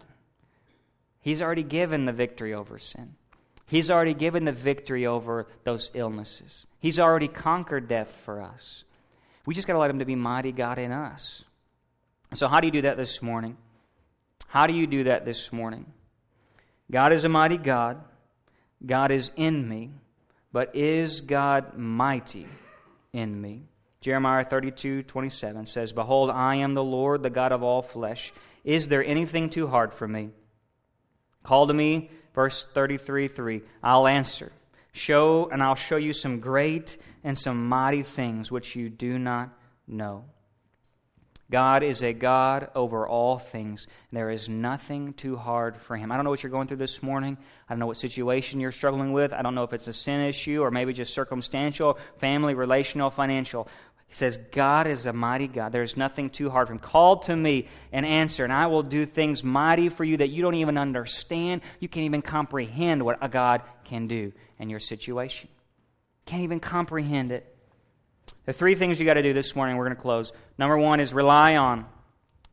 He's 1.21 1.41
already 1.41 1.63
given 1.63 2.05
the 2.05 2.13
victory 2.13 2.53
over 2.53 2.79
sin. 2.79 3.15
He's 3.67 3.91
already 3.91 4.15
given 4.15 4.45
the 4.45 4.53
victory 4.53 5.07
over 5.07 5.47
those 5.65 5.91
illnesses. 5.95 6.67
He's 6.81 6.99
already 6.99 7.29
conquered 7.29 7.89
death 7.89 8.13
for 8.25 8.41
us. 8.41 8.85
We 9.47 9.55
just 9.55 9.67
got 9.67 9.75
to 9.75 9.79
let 9.79 9.91
Him 9.91 9.99
to 9.99 10.05
be 10.05 10.15
mighty 10.15 10.53
God 10.53 10.79
in 10.79 10.93
us. 10.93 11.45
So, 12.35 12.49
how 12.49 12.61
do 12.61 12.67
you 12.67 12.73
do 12.73 12.83
that 12.83 12.97
this 12.97 13.23
morning? 13.23 13.57
How 14.49 14.67
do 14.67 14.75
you 14.75 14.87
do 14.87 15.05
that 15.05 15.25
this 15.25 15.53
morning? 15.53 15.87
God 16.91 17.13
is 17.13 17.25
a 17.25 17.29
mighty 17.29 17.57
God. 17.57 18.03
God 18.85 19.11
is 19.11 19.31
in 19.37 19.69
me. 19.69 19.91
But 20.53 20.77
is 20.77 21.23
God 21.23 21.79
mighty 21.79 22.47
in 23.13 23.41
me? 23.41 23.63
Jeremiah 24.01 24.45
32 24.45 25.05
27 25.05 25.67
says, 25.67 25.93
Behold, 25.93 26.31
I 26.31 26.57
am 26.57 26.75
the 26.75 26.85
Lord, 26.85 27.23
the 27.23 27.31
God 27.31 27.53
of 27.53 27.63
all 27.63 27.83
flesh. 27.83 28.33
Is 28.65 28.89
there 28.89 29.05
anything 29.05 29.49
too 29.49 29.69
hard 29.69 29.95
for 29.95 30.07
me? 30.07 30.31
Call 31.43 31.67
to 31.67 31.75
me 31.75 32.11
Verse 32.35 32.65
33 32.65 33.29
3 33.29 33.63
I'll 33.83 34.07
answer. 34.07 34.53
Show, 34.95 35.49
and 35.51 35.63
I'll 35.63 35.75
show 35.75 35.97
you 35.97 36.13
some 36.13 36.41
great 36.41 36.99
and 37.25 37.39
some 37.39 37.67
mighty 37.67 38.03
things 38.03 38.53
which 38.53 38.77
you 38.77 38.91
do 38.91 39.19
not 39.19 39.49
know. 39.87 40.25
God 41.53 41.83
is 41.83 42.03
a 42.03 42.15
God 42.15 42.71
over 42.75 43.07
all 43.07 43.39
things. 43.39 43.87
and 44.11 44.17
There 44.17 44.31
is 44.31 44.49
nothing 44.49 45.13
too 45.13 45.37
hard 45.37 45.77
for 45.77 45.97
Him. 45.97 46.11
I 46.11 46.17
don't 46.17 46.25
know 46.25 46.31
what 46.31 46.43
you're 46.43 46.51
going 46.51 46.67
through 46.67 46.79
this 46.79 47.03
morning. 47.03 47.37
I 47.69 47.75
don't 47.75 47.79
know 47.79 47.87
what 47.87 47.99
situation 47.99 48.59
you're 48.59 48.73
struggling 48.73 49.13
with. 49.13 49.35
I 49.35 49.43
don't 49.43 49.55
know 49.55 49.63
if 49.63 49.75
it's 49.75 49.87
a 49.87 49.93
sin 49.93 50.21
issue 50.23 50.63
or 50.63 50.71
maybe 50.71 50.95
just 50.95 51.13
circumstantial, 51.13 51.99
family, 52.17 52.55
relational, 52.55 53.11
financial. 53.11 53.69
He 54.13 54.17
says, 54.17 54.37
God 54.37 54.87
is 54.87 55.07
a 55.07 55.13
mighty 55.15 55.47
God. 55.47 55.73
There 55.73 55.81
is 55.81 55.97
nothing 55.97 56.29
too 56.29 56.51
hard 56.51 56.67
for 56.67 56.75
him. 56.75 56.79
Call 56.79 57.17
to 57.21 57.35
me 57.35 57.67
and 57.93 58.05
answer, 58.05 58.45
and 58.45 58.53
I 58.53 58.67
will 58.67 58.83
do 58.83 59.07
things 59.07 59.43
mighty 59.43 59.89
for 59.89 60.05
you 60.05 60.19
that 60.19 60.29
you 60.29 60.43
don't 60.43 60.57
even 60.57 60.77
understand. 60.77 61.63
You 61.81 61.89
can't 61.89 62.05
even 62.05 62.21
comprehend 62.21 63.03
what 63.07 63.17
a 63.23 63.31
God 63.31 63.63
can 63.85 64.09
do 64.09 64.35
in 64.59 64.69
your 64.69 64.81
situation. 64.81 65.49
Can't 66.27 66.43
even 66.43 66.61
comprehend 66.61 67.33
it. 67.33 67.57
The 68.45 68.53
three 68.53 68.75
things 68.75 69.01
you 69.01 69.07
got 69.07 69.15
to 69.15 69.23
do 69.23 69.33
this 69.33 69.57
morning, 69.57 69.79
we're 69.79 69.87
going 69.87 69.97
to 69.97 70.03
close. 70.03 70.31
Number 70.59 70.77
one 70.77 71.01
is 71.01 71.15
rely 71.15 71.57
on. 71.57 71.87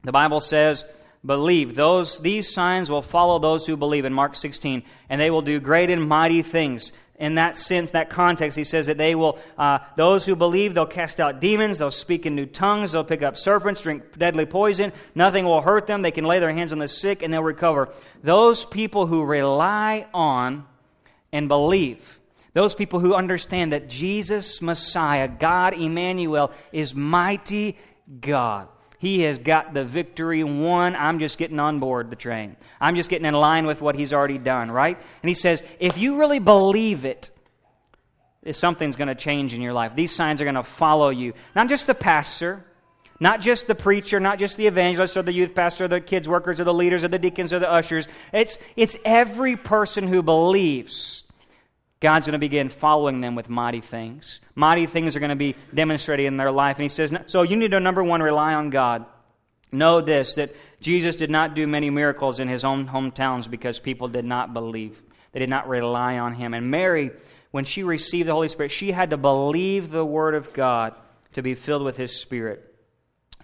The 0.06 0.14
Bible 0.14 0.40
says, 0.40 0.86
believe. 1.26 1.76
Those, 1.76 2.22
these 2.22 2.50
signs 2.50 2.90
will 2.90 3.02
follow 3.02 3.38
those 3.38 3.66
who 3.66 3.76
believe 3.76 4.06
in 4.06 4.14
Mark 4.14 4.38
16, 4.38 4.84
and 5.10 5.20
they 5.20 5.30
will 5.30 5.42
do 5.42 5.60
great 5.60 5.90
and 5.90 6.08
mighty 6.08 6.42
things 6.42 6.94
in 7.20 7.36
that 7.36 7.58
sense, 7.58 7.92
that 7.92 8.10
context, 8.10 8.58
he 8.58 8.64
says 8.64 8.88
that 8.88 8.98
they 8.98 9.14
will, 9.14 9.38
uh, 9.58 9.80
those 9.98 10.26
who 10.26 10.36
believe, 10.38 10.74
they'll 10.74 10.86
cast 10.86 11.20
out 11.20 11.42
demons, 11.42 11.78
they'll 11.78 11.92
speak 11.92 12.26
in 12.26 12.34
new 12.34 12.46
tongues, 12.46 12.94
they'll 12.94 13.04
pick 13.04 13.22
up 13.22 13.36
serpents, 13.36 13.82
drink 13.82 14.18
deadly 14.18 14.46
poison, 14.46 14.94
nothing 15.14 15.44
will 15.44 15.62
hurt 15.62 15.86
them, 15.86 16.02
they 16.02 16.12
can 16.12 16.24
lay 16.24 16.40
their 16.40 16.54
hands 16.54 16.72
on 16.72 16.80
the 16.80 16.88
sick, 16.88 17.22
and 17.22 17.34
they'll 17.34 17.44
recover. 17.44 17.90
Those 18.24 18.66
people 18.66 19.06
who 19.06 19.26
rely 19.26 20.08
on 20.14 20.66
and 21.34 21.50
believe, 21.50 22.22
those 22.54 22.74
people 22.74 23.02
who 23.02 23.14
understand 23.14 23.74
that 23.74 23.90
Jesus, 23.90 24.62
Messiah, 24.62 25.28
God, 25.28 25.74
Emmanuel, 25.74 26.52
is 26.72 26.96
mighty 26.96 27.78
God. 28.22 28.70
He 29.00 29.22
has 29.22 29.40
got 29.40 29.74
the 29.74 29.86
victory 29.86 30.44
won. 30.44 30.96
I'm 30.96 31.20
just 31.20 31.38
getting 31.38 31.60
on 31.60 31.80
board 31.80 32.10
the 32.10 32.18
train. 32.18 32.58
I'm 32.82 32.96
just 32.96 33.10
getting 33.10 33.26
in 33.26 33.34
line 33.34 33.66
with 33.66 33.82
what 33.82 33.96
he's 33.96 34.12
already 34.12 34.38
done, 34.38 34.70
right? 34.70 34.98
And 35.24 35.30
he 35.30 35.34
says, 35.34 35.64
if 35.80 35.98
you 35.98 36.20
really 36.20 36.40
believe 36.40 37.06
it, 37.06 37.32
something's 38.52 38.98
going 38.98 39.08
to 39.08 39.16
change 39.16 39.54
in 39.54 39.62
your 39.62 39.74
life. 39.74 39.96
These 39.96 40.14
signs 40.14 40.42
are 40.42 40.46
going 40.46 40.56
to 40.56 40.64
follow 40.64 41.10
you. 41.10 41.34
Not 41.56 41.70
just 41.70 41.88
the 41.88 41.96
pastor, 41.96 42.66
not 43.22 43.40
just 43.40 43.68
the 43.68 43.76
preacher, 43.76 44.20
not 44.20 44.38
just 44.38 44.58
the 44.58 44.68
evangelist 44.68 45.16
or 45.16 45.22
the 45.22 45.34
youth 45.34 45.56
pastor, 45.56 45.86
or 45.86 45.88
the 45.88 46.02
kids 46.02 46.28
workers 46.28 46.60
or 46.60 46.66
the 46.66 46.74
leaders 46.74 47.04
or 47.04 47.08
the 47.08 47.20
deacons 47.20 47.54
or 47.54 47.60
the 47.60 47.72
ushers. 47.72 48.08
It's, 48.34 48.58
it's 48.76 48.98
every 49.06 49.56
person 49.56 50.08
who 50.08 50.22
believes. 50.22 51.24
God's 52.02 52.28
going 52.28 52.34
to 52.34 52.40
begin 52.40 52.70
following 52.70 53.22
them 53.22 53.36
with 53.36 53.50
mighty 53.50 53.82
things 53.82 54.40
mighty 54.60 54.86
things 54.86 55.16
are 55.16 55.20
going 55.20 55.30
to 55.30 55.36
be 55.38 55.56
demonstrated 55.74 56.26
in 56.26 56.38
their 56.38 56.52
life. 56.52 56.76
And 56.78 56.84
he 56.84 56.90
says, 56.90 57.14
so 57.28 57.44
you 57.44 57.56
need 57.56 57.72
to, 57.72 57.80
number 57.80 58.04
one, 58.04 58.22
rely 58.22 58.54
on 58.54 58.70
God. 58.70 59.06
Know 59.72 60.02
this, 60.02 60.34
that 60.34 60.54
Jesus 60.82 61.16
did 61.16 61.30
not 61.30 61.56
do 61.56 61.66
many 61.66 61.90
miracles 61.90 62.40
in 62.40 62.48
his 62.48 62.66
own 62.66 62.88
hometowns 62.88 63.50
because 63.50 63.80
people 63.80 64.08
did 64.10 64.26
not 64.26 64.54
believe. 64.54 65.02
They 65.32 65.40
did 65.40 65.50
not 65.50 65.70
rely 65.70 66.18
on 66.18 66.34
him. 66.34 66.54
And 66.54 66.70
Mary, 66.70 67.12
when 67.52 67.64
she 67.64 67.84
received 67.84 68.28
the 68.28 68.34
Holy 68.34 68.50
Spirit, 68.50 68.72
she 68.72 68.92
had 68.92 69.12
to 69.12 69.18
believe 69.18 69.92
the 69.92 70.06
Word 70.06 70.36
of 70.36 70.54
God 70.54 70.94
to 71.34 71.42
be 71.42 71.56
filled 71.56 71.84
with 71.84 71.98
His 71.98 72.20
Spirit. 72.20 72.66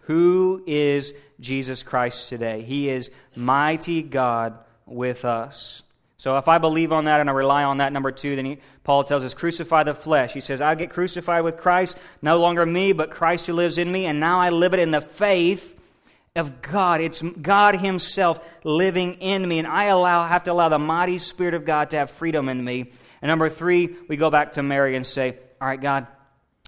Who 0.03 0.63
is 0.67 1.13
Jesus 1.39 1.81
Christ 1.83 2.29
today? 2.29 2.61
He 2.61 2.89
is 2.89 3.09
mighty 3.35 4.01
God 4.03 4.57
with 4.85 5.25
us. 5.25 5.83
So 6.25 6.39
if 6.39 6.47
I 6.47 6.57
believe 6.57 6.91
on 6.91 7.05
that 7.05 7.19
and 7.19 7.29
I 7.29 7.33
rely 7.33 7.63
on 7.65 7.77
that, 7.77 7.93
number 7.93 8.11
two, 8.11 8.35
then 8.35 8.45
he, 8.45 8.57
Paul 8.83 9.03
tells 9.03 9.23
us, 9.23 9.35
crucify 9.35 9.83
the 9.83 9.93
flesh. 9.93 10.33
He 10.33 10.39
says, 10.39 10.59
I 10.59 10.73
get 10.73 10.89
crucified 10.89 11.43
with 11.43 11.57
Christ, 11.57 11.99
no 12.19 12.37
longer 12.37 12.65
me, 12.65 12.93
but 12.93 13.11
Christ 13.11 13.45
who 13.45 13.53
lives 13.53 13.77
in 13.77 13.91
me, 13.91 14.07
and 14.07 14.19
now 14.19 14.41
I 14.41 14.49
live 14.49 14.73
it 14.73 14.79
in 14.79 14.89
the 14.89 15.01
faith 15.01 15.79
of 16.35 16.63
God. 16.63 16.99
It's 16.99 17.21
God 17.21 17.75
Himself 17.75 18.43
living 18.63 19.21
in 19.21 19.47
me, 19.47 19.59
and 19.59 19.67
I 19.67 19.83
allow, 19.83 20.27
have 20.27 20.45
to 20.45 20.51
allow 20.51 20.67
the 20.67 20.79
mighty 20.79 21.19
Spirit 21.19 21.53
of 21.53 21.63
God 21.63 21.91
to 21.91 21.97
have 21.97 22.09
freedom 22.09 22.49
in 22.49 22.65
me. 22.65 22.91
And 23.21 23.29
number 23.29 23.47
three, 23.47 23.95
we 24.09 24.17
go 24.17 24.31
back 24.31 24.53
to 24.53 24.63
Mary 24.63 24.95
and 24.95 25.05
say, 25.05 25.37
All 25.61 25.67
right, 25.67 25.79
God, 25.79 26.07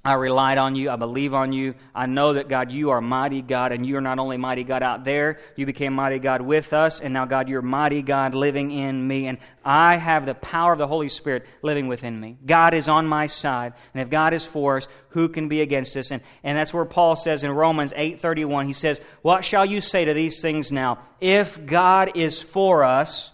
I 0.08 0.14
relied 0.14 0.58
on 0.58 0.78
you. 0.78 0.90
I 0.90 0.96
believe 0.96 1.34
on 1.34 1.52
you. 1.52 1.76
I 1.94 2.06
know 2.06 2.36
that, 2.36 2.48
God, 2.48 2.72
you 2.72 2.92
are 2.92 3.02
mighty 3.02 3.42
God, 3.42 3.74
and 3.74 3.86
you 3.86 3.98
are 3.98 4.02
not 4.02 4.20
only 4.20 4.38
mighty 4.38 4.64
God 4.64 4.82
out 4.82 5.04
there, 5.04 5.38
you 5.58 5.66
became 5.66 5.92
mighty 5.92 6.18
God 6.18 6.40
with 6.40 6.72
us, 6.72 7.02
and 7.02 7.14
now, 7.14 7.26
God, 7.26 7.50
you're 7.50 7.62
mighty 7.62 8.02
God 8.02 8.34
living 8.34 8.72
in 8.72 9.06
me, 9.06 9.28
and 9.28 9.38
I 9.66 9.98
have 9.98 10.26
the 10.26 10.34
power 10.34 10.72
of 10.72 10.80
the 10.80 10.88
Holy 10.88 11.10
Spirit 11.10 11.46
living 11.62 11.90
within 11.90 12.18
me. 12.18 12.38
God 12.46 12.74
is 12.74 12.88
on 12.88 13.06
my 13.06 13.26
side, 13.26 13.74
and 13.94 14.02
if 14.02 14.10
God 14.10 14.34
is 14.34 14.46
for 14.46 14.78
us, 14.78 14.88
who 15.10 15.28
can 15.28 15.50
be 15.50 15.60
against 15.60 15.98
us? 15.98 16.10
And, 16.10 16.24
and 16.42 16.58
that's 16.58 16.74
where 16.74 16.86
Paul 16.86 17.18
says 17.18 17.44
in 17.44 17.52
Romans 17.52 17.92
8.31, 17.92 18.68
he 18.68 18.72
says, 18.72 19.02
What 19.24 19.44
shall 19.44 19.66
you 19.66 19.82
say 19.82 20.06
to 20.06 20.14
these 20.14 20.42
things 20.42 20.72
now? 20.72 21.00
If 21.20 21.66
God 21.66 22.14
is 22.16 22.42
for 22.42 22.86
us, 22.86 23.34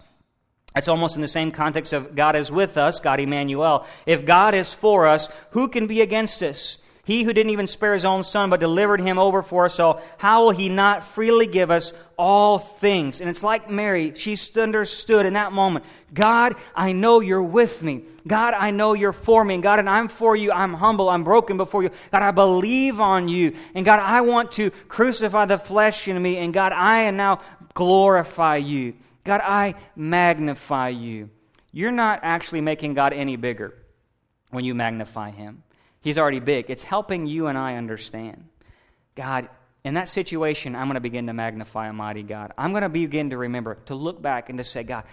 it's 0.75 0.87
almost 0.87 1.15
in 1.15 1.21
the 1.21 1.27
same 1.27 1.51
context 1.51 1.93
of 1.93 2.15
God 2.15 2.35
is 2.35 2.51
with 2.51 2.77
us, 2.77 2.99
God 2.99 3.19
Emmanuel. 3.19 3.85
If 4.05 4.25
God 4.25 4.55
is 4.55 4.73
for 4.73 5.05
us, 5.05 5.29
who 5.51 5.67
can 5.67 5.87
be 5.87 6.01
against 6.01 6.41
us? 6.41 6.77
He 7.05 7.23
who 7.23 7.33
didn't 7.33 7.49
even 7.49 7.67
spare 7.67 7.91
his 7.91 8.05
own 8.05 8.23
son, 8.23 8.49
but 8.49 8.61
delivered 8.61 9.01
him 9.01 9.19
over 9.19 9.43
for 9.43 9.65
us 9.65 9.77
all, 9.77 10.01
how 10.17 10.45
will 10.45 10.51
he 10.51 10.69
not 10.69 11.03
freely 11.03 11.47
give 11.47 11.69
us 11.69 11.91
all 12.17 12.57
things? 12.57 13.19
And 13.19 13.29
it's 13.29 13.43
like 13.43 13.69
Mary, 13.69 14.13
she 14.15 14.37
understood 14.55 15.25
in 15.25 15.33
that 15.33 15.51
moment 15.51 15.83
God, 16.13 16.55
I 16.73 16.93
know 16.93 17.19
you're 17.19 17.43
with 17.43 17.83
me. 17.83 18.03
God, 18.25 18.53
I 18.53 18.71
know 18.71 18.93
you're 18.93 19.11
for 19.11 19.43
me. 19.43 19.55
And 19.55 19.63
God, 19.63 19.79
and 19.79 19.89
I'm 19.89 20.07
for 20.07 20.33
you. 20.35 20.53
I'm 20.53 20.75
humble. 20.75 21.09
I'm 21.09 21.25
broken 21.25 21.57
before 21.57 21.83
you. 21.83 21.89
God, 22.11 22.21
I 22.21 22.31
believe 22.31 23.01
on 23.01 23.27
you. 23.27 23.55
And 23.75 23.83
God, 23.83 23.99
I 23.99 24.21
want 24.21 24.53
to 24.53 24.71
crucify 24.87 25.45
the 25.45 25.57
flesh 25.57 26.07
in 26.07 26.21
me. 26.21 26.37
And 26.37 26.53
God, 26.53 26.71
I 26.71 27.11
now 27.11 27.41
glorify 27.73 28.57
you. 28.57 28.93
God, 29.23 29.41
I 29.43 29.75
magnify 29.95 30.89
you. 30.89 31.29
You're 31.71 31.91
not 31.91 32.19
actually 32.23 32.61
making 32.61 32.93
God 32.93 33.13
any 33.13 33.35
bigger 33.35 33.73
when 34.51 34.63
you 34.63 34.75
magnify 34.75 35.31
him. 35.31 35.63
He's 36.01 36.17
already 36.17 36.39
big. 36.39 36.65
It's 36.69 36.83
helping 36.83 37.25
you 37.25 37.47
and 37.47 37.57
I 37.57 37.75
understand. 37.75 38.49
God, 39.15 39.49
in 39.83 39.95
that 39.95 40.07
situation, 40.07 40.75
I'm 40.75 40.87
going 40.87 40.95
to 40.95 41.01
begin 41.01 41.27
to 41.27 41.33
magnify 41.33 41.87
Almighty 41.87 42.23
God. 42.23 42.53
I'm 42.57 42.71
going 42.71 42.83
to 42.83 42.89
begin 42.89 43.31
to 43.31 43.37
remember, 43.37 43.75
to 43.85 43.95
look 43.95 44.21
back 44.21 44.49
and 44.49 44.57
to 44.57 44.63
say, 44.63 44.83
God, 44.83 45.03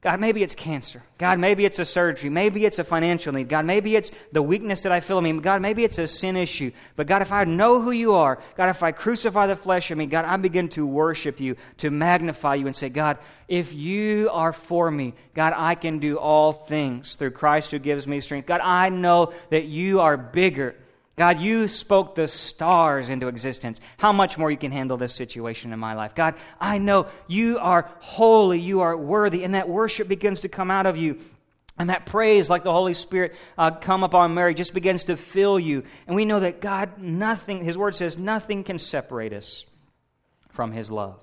God, 0.00 0.20
maybe 0.20 0.44
it's 0.44 0.54
cancer. 0.54 1.02
God, 1.18 1.40
maybe 1.40 1.64
it's 1.64 1.80
a 1.80 1.84
surgery. 1.84 2.30
Maybe 2.30 2.64
it's 2.64 2.78
a 2.78 2.84
financial 2.84 3.32
need. 3.32 3.48
God, 3.48 3.64
maybe 3.64 3.96
it's 3.96 4.12
the 4.30 4.42
weakness 4.42 4.82
that 4.82 4.92
I 4.92 5.00
feel 5.00 5.18
in 5.18 5.24
me. 5.24 5.32
God, 5.40 5.60
maybe 5.60 5.82
it's 5.82 5.98
a 5.98 6.06
sin 6.06 6.36
issue. 6.36 6.70
But 6.94 7.08
God, 7.08 7.20
if 7.20 7.32
I 7.32 7.42
know 7.42 7.82
who 7.82 7.90
you 7.90 8.14
are, 8.14 8.38
God, 8.56 8.68
if 8.68 8.84
I 8.84 8.92
crucify 8.92 9.48
the 9.48 9.56
flesh 9.56 9.90
in 9.90 9.98
me, 9.98 10.06
God, 10.06 10.24
I 10.24 10.36
begin 10.36 10.68
to 10.70 10.86
worship 10.86 11.40
you, 11.40 11.56
to 11.78 11.90
magnify 11.90 12.54
you, 12.54 12.68
and 12.68 12.76
say, 12.76 12.90
God, 12.90 13.18
if 13.48 13.74
you 13.74 14.30
are 14.30 14.52
for 14.52 14.88
me, 14.88 15.14
God, 15.34 15.52
I 15.56 15.74
can 15.74 15.98
do 15.98 16.16
all 16.16 16.52
things 16.52 17.16
through 17.16 17.32
Christ 17.32 17.72
who 17.72 17.80
gives 17.80 18.06
me 18.06 18.20
strength. 18.20 18.46
God, 18.46 18.60
I 18.62 18.90
know 18.90 19.32
that 19.50 19.64
you 19.64 20.00
are 20.00 20.16
bigger 20.16 20.76
God, 21.18 21.40
you 21.40 21.66
spoke 21.66 22.14
the 22.14 22.28
stars 22.28 23.08
into 23.08 23.26
existence. 23.26 23.80
How 23.96 24.12
much 24.12 24.38
more 24.38 24.52
you 24.52 24.56
can 24.56 24.70
handle 24.70 24.96
this 24.96 25.12
situation 25.12 25.72
in 25.72 25.78
my 25.80 25.94
life? 25.94 26.14
God, 26.14 26.36
I 26.60 26.78
know 26.78 27.08
you 27.26 27.58
are 27.58 27.90
holy, 27.98 28.60
you 28.60 28.82
are 28.82 28.96
worthy, 28.96 29.42
and 29.42 29.56
that 29.56 29.68
worship 29.68 30.06
begins 30.06 30.40
to 30.40 30.48
come 30.48 30.70
out 30.70 30.86
of 30.86 30.96
you. 30.96 31.18
And 31.76 31.90
that 31.90 32.06
praise, 32.06 32.48
like 32.48 32.62
the 32.62 32.72
Holy 32.72 32.94
Spirit 32.94 33.34
uh, 33.56 33.72
come 33.72 34.04
upon 34.04 34.32
Mary, 34.34 34.54
just 34.54 34.74
begins 34.74 35.04
to 35.04 35.16
fill 35.16 35.58
you. 35.58 35.82
And 36.06 36.14
we 36.14 36.24
know 36.24 36.38
that 36.38 36.60
God, 36.60 36.98
nothing, 36.98 37.64
His 37.64 37.76
Word 37.76 37.96
says, 37.96 38.16
nothing 38.16 38.62
can 38.62 38.78
separate 38.78 39.32
us 39.32 39.66
from 40.50 40.70
His 40.70 40.88
love. 40.88 41.18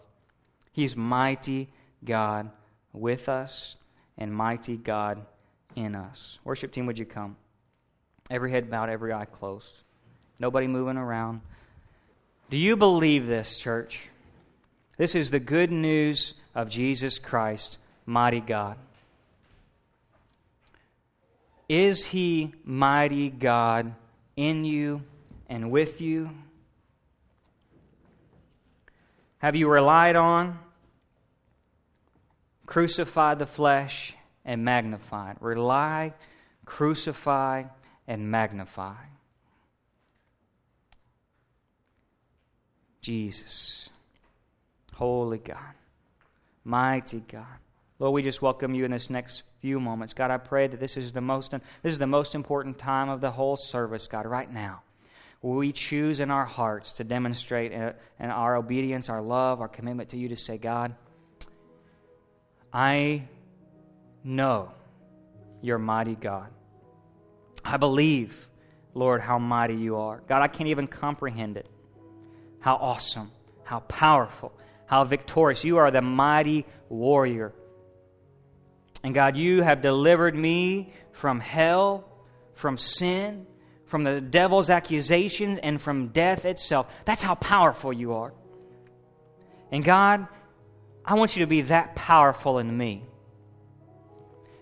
He's 0.74 0.98
mighty 0.98 1.70
God 2.04 2.52
with 2.92 3.30
us 3.30 3.78
and 4.18 4.36
mighty 4.36 4.76
God 4.76 5.26
in 5.74 5.96
us. 5.96 6.38
Worship 6.44 6.74
team, 6.74 6.86
would 6.86 7.00
you 7.00 7.06
come? 7.06 7.38
Every 8.30 8.52
head 8.52 8.70
bowed, 8.70 8.90
every 8.90 9.14
eye 9.14 9.24
closed. 9.24 9.84
Nobody 10.40 10.68
moving 10.68 10.98
around. 10.98 11.42
Do 12.50 12.58
you 12.58 12.76
believe 12.76 13.26
this, 13.26 13.60
church? 13.60 14.10
This 14.98 15.16
is 15.16 15.32
the 15.32 15.40
good 15.40 15.72
news 15.72 16.34
of 16.54 16.70
Jesus 16.70 17.20
Christ, 17.20 17.78
mighty 18.06 18.40
God. 18.40 18.78
Is 21.68 22.06
he 22.06 22.54
mighty 22.64 23.30
God 23.30 23.94
in 24.36 24.66
you 24.66 25.04
and 25.50 25.72
with 25.72 26.00
you? 26.02 26.30
Have 29.40 29.56
you 29.56 29.68
relied 29.70 30.16
on, 30.16 30.60
crucified 32.66 33.40
the 33.40 33.46
flesh, 33.46 34.14
and 34.44 34.64
magnified? 34.64 35.38
Rely, 35.40 36.14
crucify, 36.66 37.64
and 38.08 38.32
magnify. 38.32 38.96
Jesus. 43.06 43.92
Holy 44.96 45.38
God. 45.38 45.76
Mighty 46.64 47.20
God. 47.20 47.46
Lord, 48.00 48.16
we 48.16 48.24
just 48.24 48.42
welcome 48.42 48.74
you 48.74 48.84
in 48.84 48.90
this 48.90 49.12
next 49.12 49.44
few 49.62 49.80
moments. 49.80 50.16
God, 50.16 50.32
I 50.32 50.40
pray 50.40 50.66
that 50.66 50.80
this 50.80 50.98
is 50.98 51.14
the 51.14 51.22
most 51.22 51.52
this 51.52 51.94
is 51.94 52.00
the 52.00 52.08
most 52.08 52.34
important 52.34 52.80
time 52.80 53.10
of 53.10 53.22
the 53.22 53.30
whole 53.30 53.58
service, 53.58 54.08
God, 54.08 54.26
right 54.26 54.52
now. 54.52 54.82
We 55.44 55.72
choose 55.72 56.20
in 56.20 56.32
our 56.32 56.46
hearts 56.46 56.94
to 56.94 57.04
demonstrate 57.04 57.76
uh, 57.76 57.94
in 58.20 58.32
our 58.32 58.56
obedience, 58.56 59.08
our 59.08 59.22
love, 59.22 59.62
our 59.62 59.68
commitment 59.68 60.10
to 60.10 60.18
you 60.18 60.30
to 60.30 60.36
say, 60.36 60.58
God, 60.58 60.96
I 62.74 63.28
know 64.24 64.72
you're 65.62 65.78
mighty 65.78 66.16
God. 66.16 66.50
I 67.64 67.78
believe, 67.78 68.48
Lord, 68.96 69.22
how 69.22 69.38
mighty 69.38 69.76
you 69.76 69.98
are. 69.98 70.24
God, 70.28 70.42
I 70.42 70.48
can't 70.48 70.70
even 70.70 70.88
comprehend 70.88 71.58
it 71.58 71.70
how 72.66 72.78
awesome, 72.78 73.30
how 73.64 73.80
powerful, 73.82 74.52
how 74.88 75.04
victorious. 75.04 75.64
You 75.64 75.78
are 75.78 75.92
the 75.92 76.02
mighty 76.02 76.66
warrior. 76.90 77.54
And 79.04 79.14
God, 79.14 79.38
you 79.38 79.62
have 79.62 79.84
delivered 79.84 80.34
me 80.34 80.92
from 81.12 81.40
hell, 81.40 82.10
from 82.56 82.80
sin, 82.80 83.46
from 83.86 84.04
the 84.04 84.20
devil's 84.20 84.72
accusations, 84.72 85.60
and 85.62 85.80
from 85.80 86.08
death 86.08 86.44
itself. 86.44 86.92
That's 87.06 87.22
how 87.22 87.36
powerful 87.36 87.94
you 87.94 88.16
are. 88.16 88.34
And 89.72 89.84
God, 89.84 90.28
I 91.06 91.14
want 91.14 91.36
you 91.36 91.42
to 91.42 91.48
be 91.48 91.62
that 91.62 91.96
powerful 91.96 92.58
in 92.58 92.76
me. 92.76 93.04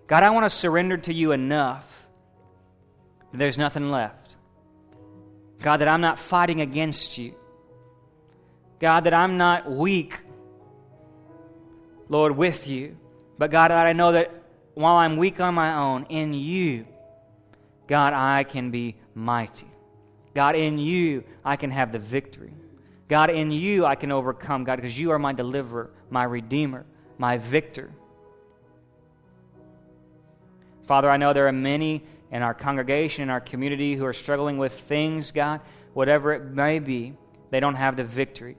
God, 0.07 0.23
I 0.23 0.31
want 0.31 0.43
to 0.43 0.49
surrender 0.49 0.97
to 0.97 1.13
you 1.13 1.31
enough 1.31 2.05
that 3.31 3.37
there's 3.37 3.57
nothing 3.57 3.91
left. 3.91 4.35
God, 5.61 5.77
that 5.77 5.87
I'm 5.87 6.01
not 6.01 6.19
fighting 6.19 6.59
against 6.59 7.17
you. 7.17 7.35
God, 8.83 9.05
that 9.05 9.13
I'm 9.13 9.37
not 9.37 9.71
weak, 9.71 10.19
Lord, 12.09 12.35
with 12.35 12.67
you. 12.67 12.97
But 13.37 13.49
God, 13.49 13.71
that 13.71 13.87
I 13.87 13.93
know 13.93 14.11
that 14.11 14.43
while 14.73 14.97
I'm 14.97 15.15
weak 15.15 15.39
on 15.39 15.53
my 15.53 15.73
own, 15.73 16.05
in 16.09 16.33
you, 16.33 16.85
God, 17.87 18.11
I 18.11 18.43
can 18.43 18.71
be 18.71 18.97
mighty. 19.15 19.71
God, 20.33 20.57
in 20.57 20.77
you, 20.79 21.23
I 21.45 21.55
can 21.55 21.71
have 21.71 21.93
the 21.93 21.97
victory. 21.97 22.51
God, 23.07 23.29
in 23.29 23.51
you, 23.51 23.85
I 23.85 23.95
can 23.95 24.11
overcome, 24.11 24.65
God, 24.65 24.75
because 24.75 24.99
you 24.99 25.11
are 25.11 25.19
my 25.19 25.31
deliverer, 25.31 25.89
my 26.09 26.25
redeemer, 26.25 26.85
my 27.17 27.37
victor. 27.37 27.89
Father, 30.87 31.09
I 31.09 31.15
know 31.15 31.31
there 31.31 31.47
are 31.47 31.53
many 31.53 32.03
in 32.31 32.41
our 32.41 32.53
congregation, 32.53 33.23
in 33.23 33.29
our 33.29 33.39
community, 33.39 33.95
who 33.95 34.03
are 34.03 34.11
struggling 34.11 34.57
with 34.57 34.77
things, 34.77 35.31
God, 35.31 35.61
whatever 35.93 36.33
it 36.33 36.43
may 36.43 36.79
be, 36.79 37.13
they 37.49 37.61
don't 37.61 37.75
have 37.75 37.95
the 37.95 38.03
victory. 38.03 38.57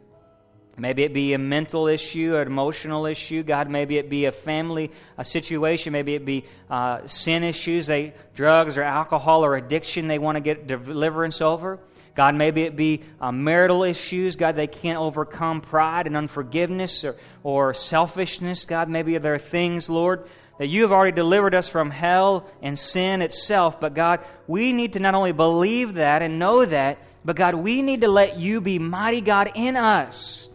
Maybe 0.76 1.04
it 1.04 1.14
be 1.14 1.34
a 1.34 1.38
mental 1.38 1.86
issue, 1.86 2.34
an 2.36 2.48
emotional 2.48 3.06
issue. 3.06 3.44
God, 3.44 3.70
maybe 3.70 3.96
it 3.96 4.10
be 4.10 4.24
a 4.24 4.32
family 4.32 4.90
a 5.16 5.24
situation. 5.24 5.92
Maybe 5.92 6.14
it 6.14 6.24
be 6.24 6.44
uh, 6.68 7.06
sin 7.06 7.44
issues, 7.44 7.86
they, 7.86 8.12
drugs 8.34 8.76
or 8.76 8.82
alcohol 8.82 9.44
or 9.44 9.54
addiction 9.56 10.08
they 10.08 10.18
want 10.18 10.36
to 10.36 10.40
get 10.40 10.66
deliverance 10.66 11.40
over. 11.40 11.78
God, 12.16 12.34
maybe 12.34 12.62
it 12.62 12.74
be 12.74 13.02
uh, 13.20 13.30
marital 13.30 13.84
issues. 13.84 14.34
God, 14.34 14.56
they 14.56 14.66
can't 14.66 14.98
overcome 14.98 15.60
pride 15.60 16.06
and 16.06 16.16
unforgiveness 16.16 17.04
or, 17.04 17.16
or 17.44 17.74
selfishness. 17.74 18.64
God, 18.64 18.88
maybe 18.88 19.16
there 19.18 19.34
are 19.34 19.38
things, 19.38 19.88
Lord, 19.88 20.28
that 20.58 20.66
you 20.66 20.82
have 20.82 20.92
already 20.92 21.14
delivered 21.14 21.54
us 21.54 21.68
from 21.68 21.90
hell 21.90 22.46
and 22.62 22.76
sin 22.76 23.22
itself. 23.22 23.80
But 23.80 23.94
God, 23.94 24.20
we 24.48 24.72
need 24.72 24.94
to 24.94 25.00
not 25.00 25.14
only 25.14 25.32
believe 25.32 25.94
that 25.94 26.22
and 26.22 26.38
know 26.38 26.64
that, 26.64 26.98
but 27.24 27.36
God, 27.36 27.54
we 27.54 27.80
need 27.80 28.00
to 28.00 28.08
let 28.08 28.38
you 28.38 28.60
be 28.60 28.78
mighty 28.78 29.20
God 29.20 29.52
in 29.54 29.76
us 29.76 30.48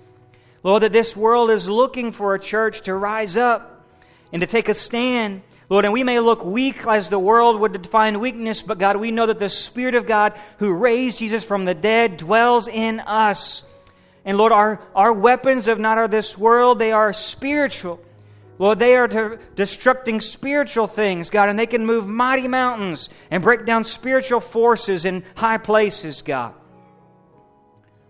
Lord, 0.63 0.83
that 0.83 0.91
this 0.91 1.15
world 1.15 1.51
is 1.51 1.69
looking 1.69 2.11
for 2.11 2.35
a 2.35 2.39
church 2.39 2.81
to 2.81 2.93
rise 2.93 3.37
up 3.37 3.85
and 4.31 4.41
to 4.41 4.47
take 4.47 4.69
a 4.69 4.73
stand. 4.73 5.41
Lord, 5.69 5.85
and 5.85 5.93
we 5.93 6.03
may 6.03 6.19
look 6.19 6.43
weak 6.43 6.85
as 6.87 7.09
the 7.09 7.19
world 7.19 7.59
would 7.59 7.81
define 7.81 8.19
weakness, 8.19 8.61
but 8.61 8.79
God, 8.79 8.97
we 8.97 9.11
know 9.11 9.27
that 9.27 9.39
the 9.39 9.49
Spirit 9.49 9.95
of 9.95 10.07
God 10.07 10.33
who 10.57 10.73
raised 10.73 11.19
Jesus 11.19 11.43
from 11.43 11.65
the 11.65 11.75
dead 11.75 12.17
dwells 12.17 12.67
in 12.67 12.99
us. 12.99 13.63
And 14.25 14.37
Lord, 14.37 14.51
our, 14.51 14.81
our 14.95 15.13
weapons 15.13 15.67
of 15.67 15.79
not 15.79 15.97
of 15.97 16.11
this 16.11 16.37
world, 16.37 16.79
they 16.79 16.91
are 16.91 17.13
spiritual. 17.13 17.99
Lord, 18.57 18.79
they 18.79 18.97
are 18.97 19.07
destructing 19.07 20.21
spiritual 20.21 20.87
things, 20.87 21.29
God, 21.29 21.47
and 21.47 21.57
they 21.57 21.65
can 21.65 21.85
move 21.85 22.07
mighty 22.07 22.47
mountains 22.49 23.09
and 23.31 23.41
break 23.41 23.65
down 23.65 23.85
spiritual 23.85 24.41
forces 24.41 25.05
in 25.05 25.23
high 25.35 25.57
places, 25.57 26.21
God. 26.21 26.53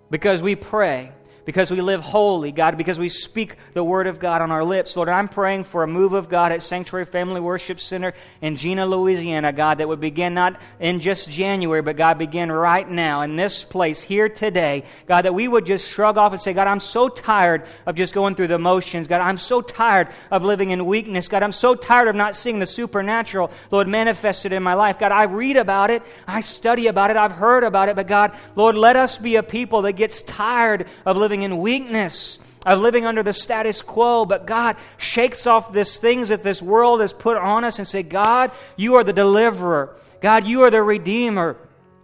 Because 0.09 0.41
we 0.41 0.55
pray 0.55 1.11
because 1.49 1.71
we 1.71 1.81
live 1.81 2.01
holy, 2.01 2.51
God, 2.51 2.77
because 2.77 2.99
we 2.99 3.09
speak 3.09 3.55
the 3.73 3.83
word 3.83 4.05
of 4.05 4.19
God 4.19 4.43
on 4.43 4.51
our 4.51 4.63
lips. 4.63 4.95
Lord, 4.95 5.09
I'm 5.09 5.27
praying 5.27 5.63
for 5.63 5.81
a 5.81 5.87
move 5.87 6.13
of 6.13 6.29
God 6.29 6.51
at 6.51 6.61
Sanctuary 6.61 7.07
Family 7.07 7.41
Worship 7.41 7.79
Center 7.79 8.13
in 8.39 8.55
Jena, 8.55 8.85
Louisiana, 8.85 9.51
God, 9.51 9.79
that 9.79 9.87
would 9.87 9.99
begin 9.99 10.35
not 10.35 10.61
in 10.79 10.99
just 10.99 11.27
January, 11.27 11.81
but 11.81 11.97
God, 11.97 12.19
begin 12.19 12.51
right 12.51 12.87
now 12.87 13.21
in 13.21 13.35
this 13.35 13.65
place 13.65 13.99
here 13.99 14.29
today. 14.29 14.83
God, 15.07 15.23
that 15.25 15.33
we 15.33 15.47
would 15.47 15.65
just 15.65 15.91
shrug 15.91 16.19
off 16.19 16.33
and 16.33 16.39
say, 16.39 16.53
God, 16.53 16.67
I'm 16.67 16.79
so 16.79 17.09
tired 17.09 17.65
of 17.87 17.95
just 17.95 18.13
going 18.13 18.35
through 18.35 18.49
the 18.49 18.59
motions. 18.59 19.07
God, 19.07 19.21
I'm 19.21 19.39
so 19.39 19.59
tired 19.59 20.09
of 20.29 20.45
living 20.45 20.69
in 20.69 20.85
weakness. 20.85 21.29
God, 21.29 21.41
I'm 21.41 21.51
so 21.51 21.73
tired 21.73 22.09
of 22.09 22.15
not 22.15 22.35
seeing 22.35 22.59
the 22.59 22.67
supernatural, 22.67 23.49
Lord, 23.71 23.87
manifested 23.87 24.53
in 24.53 24.61
my 24.61 24.75
life. 24.75 24.99
God, 24.99 25.11
I 25.11 25.23
read 25.23 25.57
about 25.57 25.89
it, 25.89 26.03
I 26.27 26.41
study 26.41 26.85
about 26.85 27.09
it, 27.09 27.17
I've 27.17 27.31
heard 27.31 27.63
about 27.63 27.89
it, 27.89 27.95
but 27.95 28.05
God, 28.05 28.37
Lord, 28.55 28.75
let 28.75 28.95
us 28.95 29.17
be 29.17 29.35
a 29.35 29.41
people 29.41 29.81
that 29.81 29.93
gets 29.93 30.21
tired 30.21 30.85
of 31.07 31.17
living 31.39 31.51
in 31.51 31.61
weakness, 31.61 32.39
of 32.65 32.79
living 32.79 33.05
under 33.05 33.23
the 33.23 33.33
status 33.33 33.81
quo. 33.81 34.25
But 34.25 34.45
God 34.45 34.75
shakes 34.97 35.47
off 35.47 35.71
these 35.71 35.97
things 35.97 36.29
that 36.29 36.43
this 36.43 36.61
world 36.61 37.01
has 37.01 37.13
put 37.13 37.37
on 37.37 37.63
us 37.63 37.79
and 37.79 37.87
say, 37.87 38.03
God, 38.03 38.51
you 38.75 38.95
are 38.95 39.03
the 39.03 39.13
deliverer. 39.13 39.95
God, 40.21 40.45
you 40.47 40.63
are 40.63 40.71
the 40.71 40.83
redeemer. 40.83 41.55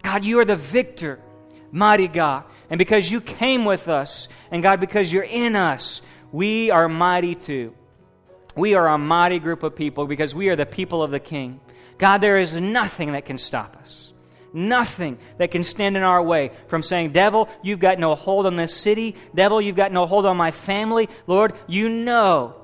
God, 0.04 0.24
you 0.24 0.40
are 0.40 0.46
the 0.46 0.56
victor. 0.56 1.20
Mighty 1.72 2.08
God. 2.08 2.46
And 2.70 2.78
because 2.78 3.12
you 3.12 3.20
came 3.20 3.66
with 3.66 3.90
us, 3.90 4.30
and 4.50 4.64
God, 4.64 4.80
because 4.80 5.12
you're 5.12 5.24
in 5.24 5.56
us, 5.56 6.02
we 6.32 6.72
are 6.72 6.88
mighty 6.88 7.36
too. 7.36 7.76
We 8.56 8.74
are 8.76 8.88
a 8.88 8.98
mighty 8.98 9.40
group 9.40 9.64
of 9.64 9.76
people 9.76 10.08
because 10.08 10.34
we 10.34 10.48
are 10.48 10.56
the 10.56 10.66
people 10.66 11.04
of 11.04 11.12
the 11.12 11.20
King. 11.20 11.60
God, 11.98 12.22
there 12.22 12.38
is 12.38 12.60
nothing 12.60 13.12
that 13.12 13.26
can 13.26 13.38
stop 13.38 13.78
us 13.84 14.14
nothing 14.56 15.18
that 15.38 15.52
can 15.52 15.64
stand 15.64 15.98
in 15.98 16.04
our 16.04 16.22
way 16.22 16.52
from 16.68 16.82
saying, 16.82 17.12
Devil, 17.12 17.50
you've 17.62 17.80
got 17.80 18.00
no 18.00 18.16
hold 18.16 18.46
on 18.46 18.56
this 18.56 18.74
city. 18.74 19.16
Devil, 19.36 19.62
you've 19.62 19.76
got 19.76 19.92
no 19.92 20.06
hold 20.06 20.26
on 20.26 20.38
my 20.38 20.52
family. 20.52 21.10
Lord, 21.28 21.54
you 21.68 21.90
know. 21.90 22.56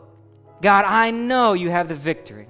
God, 0.62 0.86
I 0.86 1.12
know 1.12 1.54
you 1.54 1.70
have 1.70 1.88
the 1.88 1.96
victory. 1.96 2.48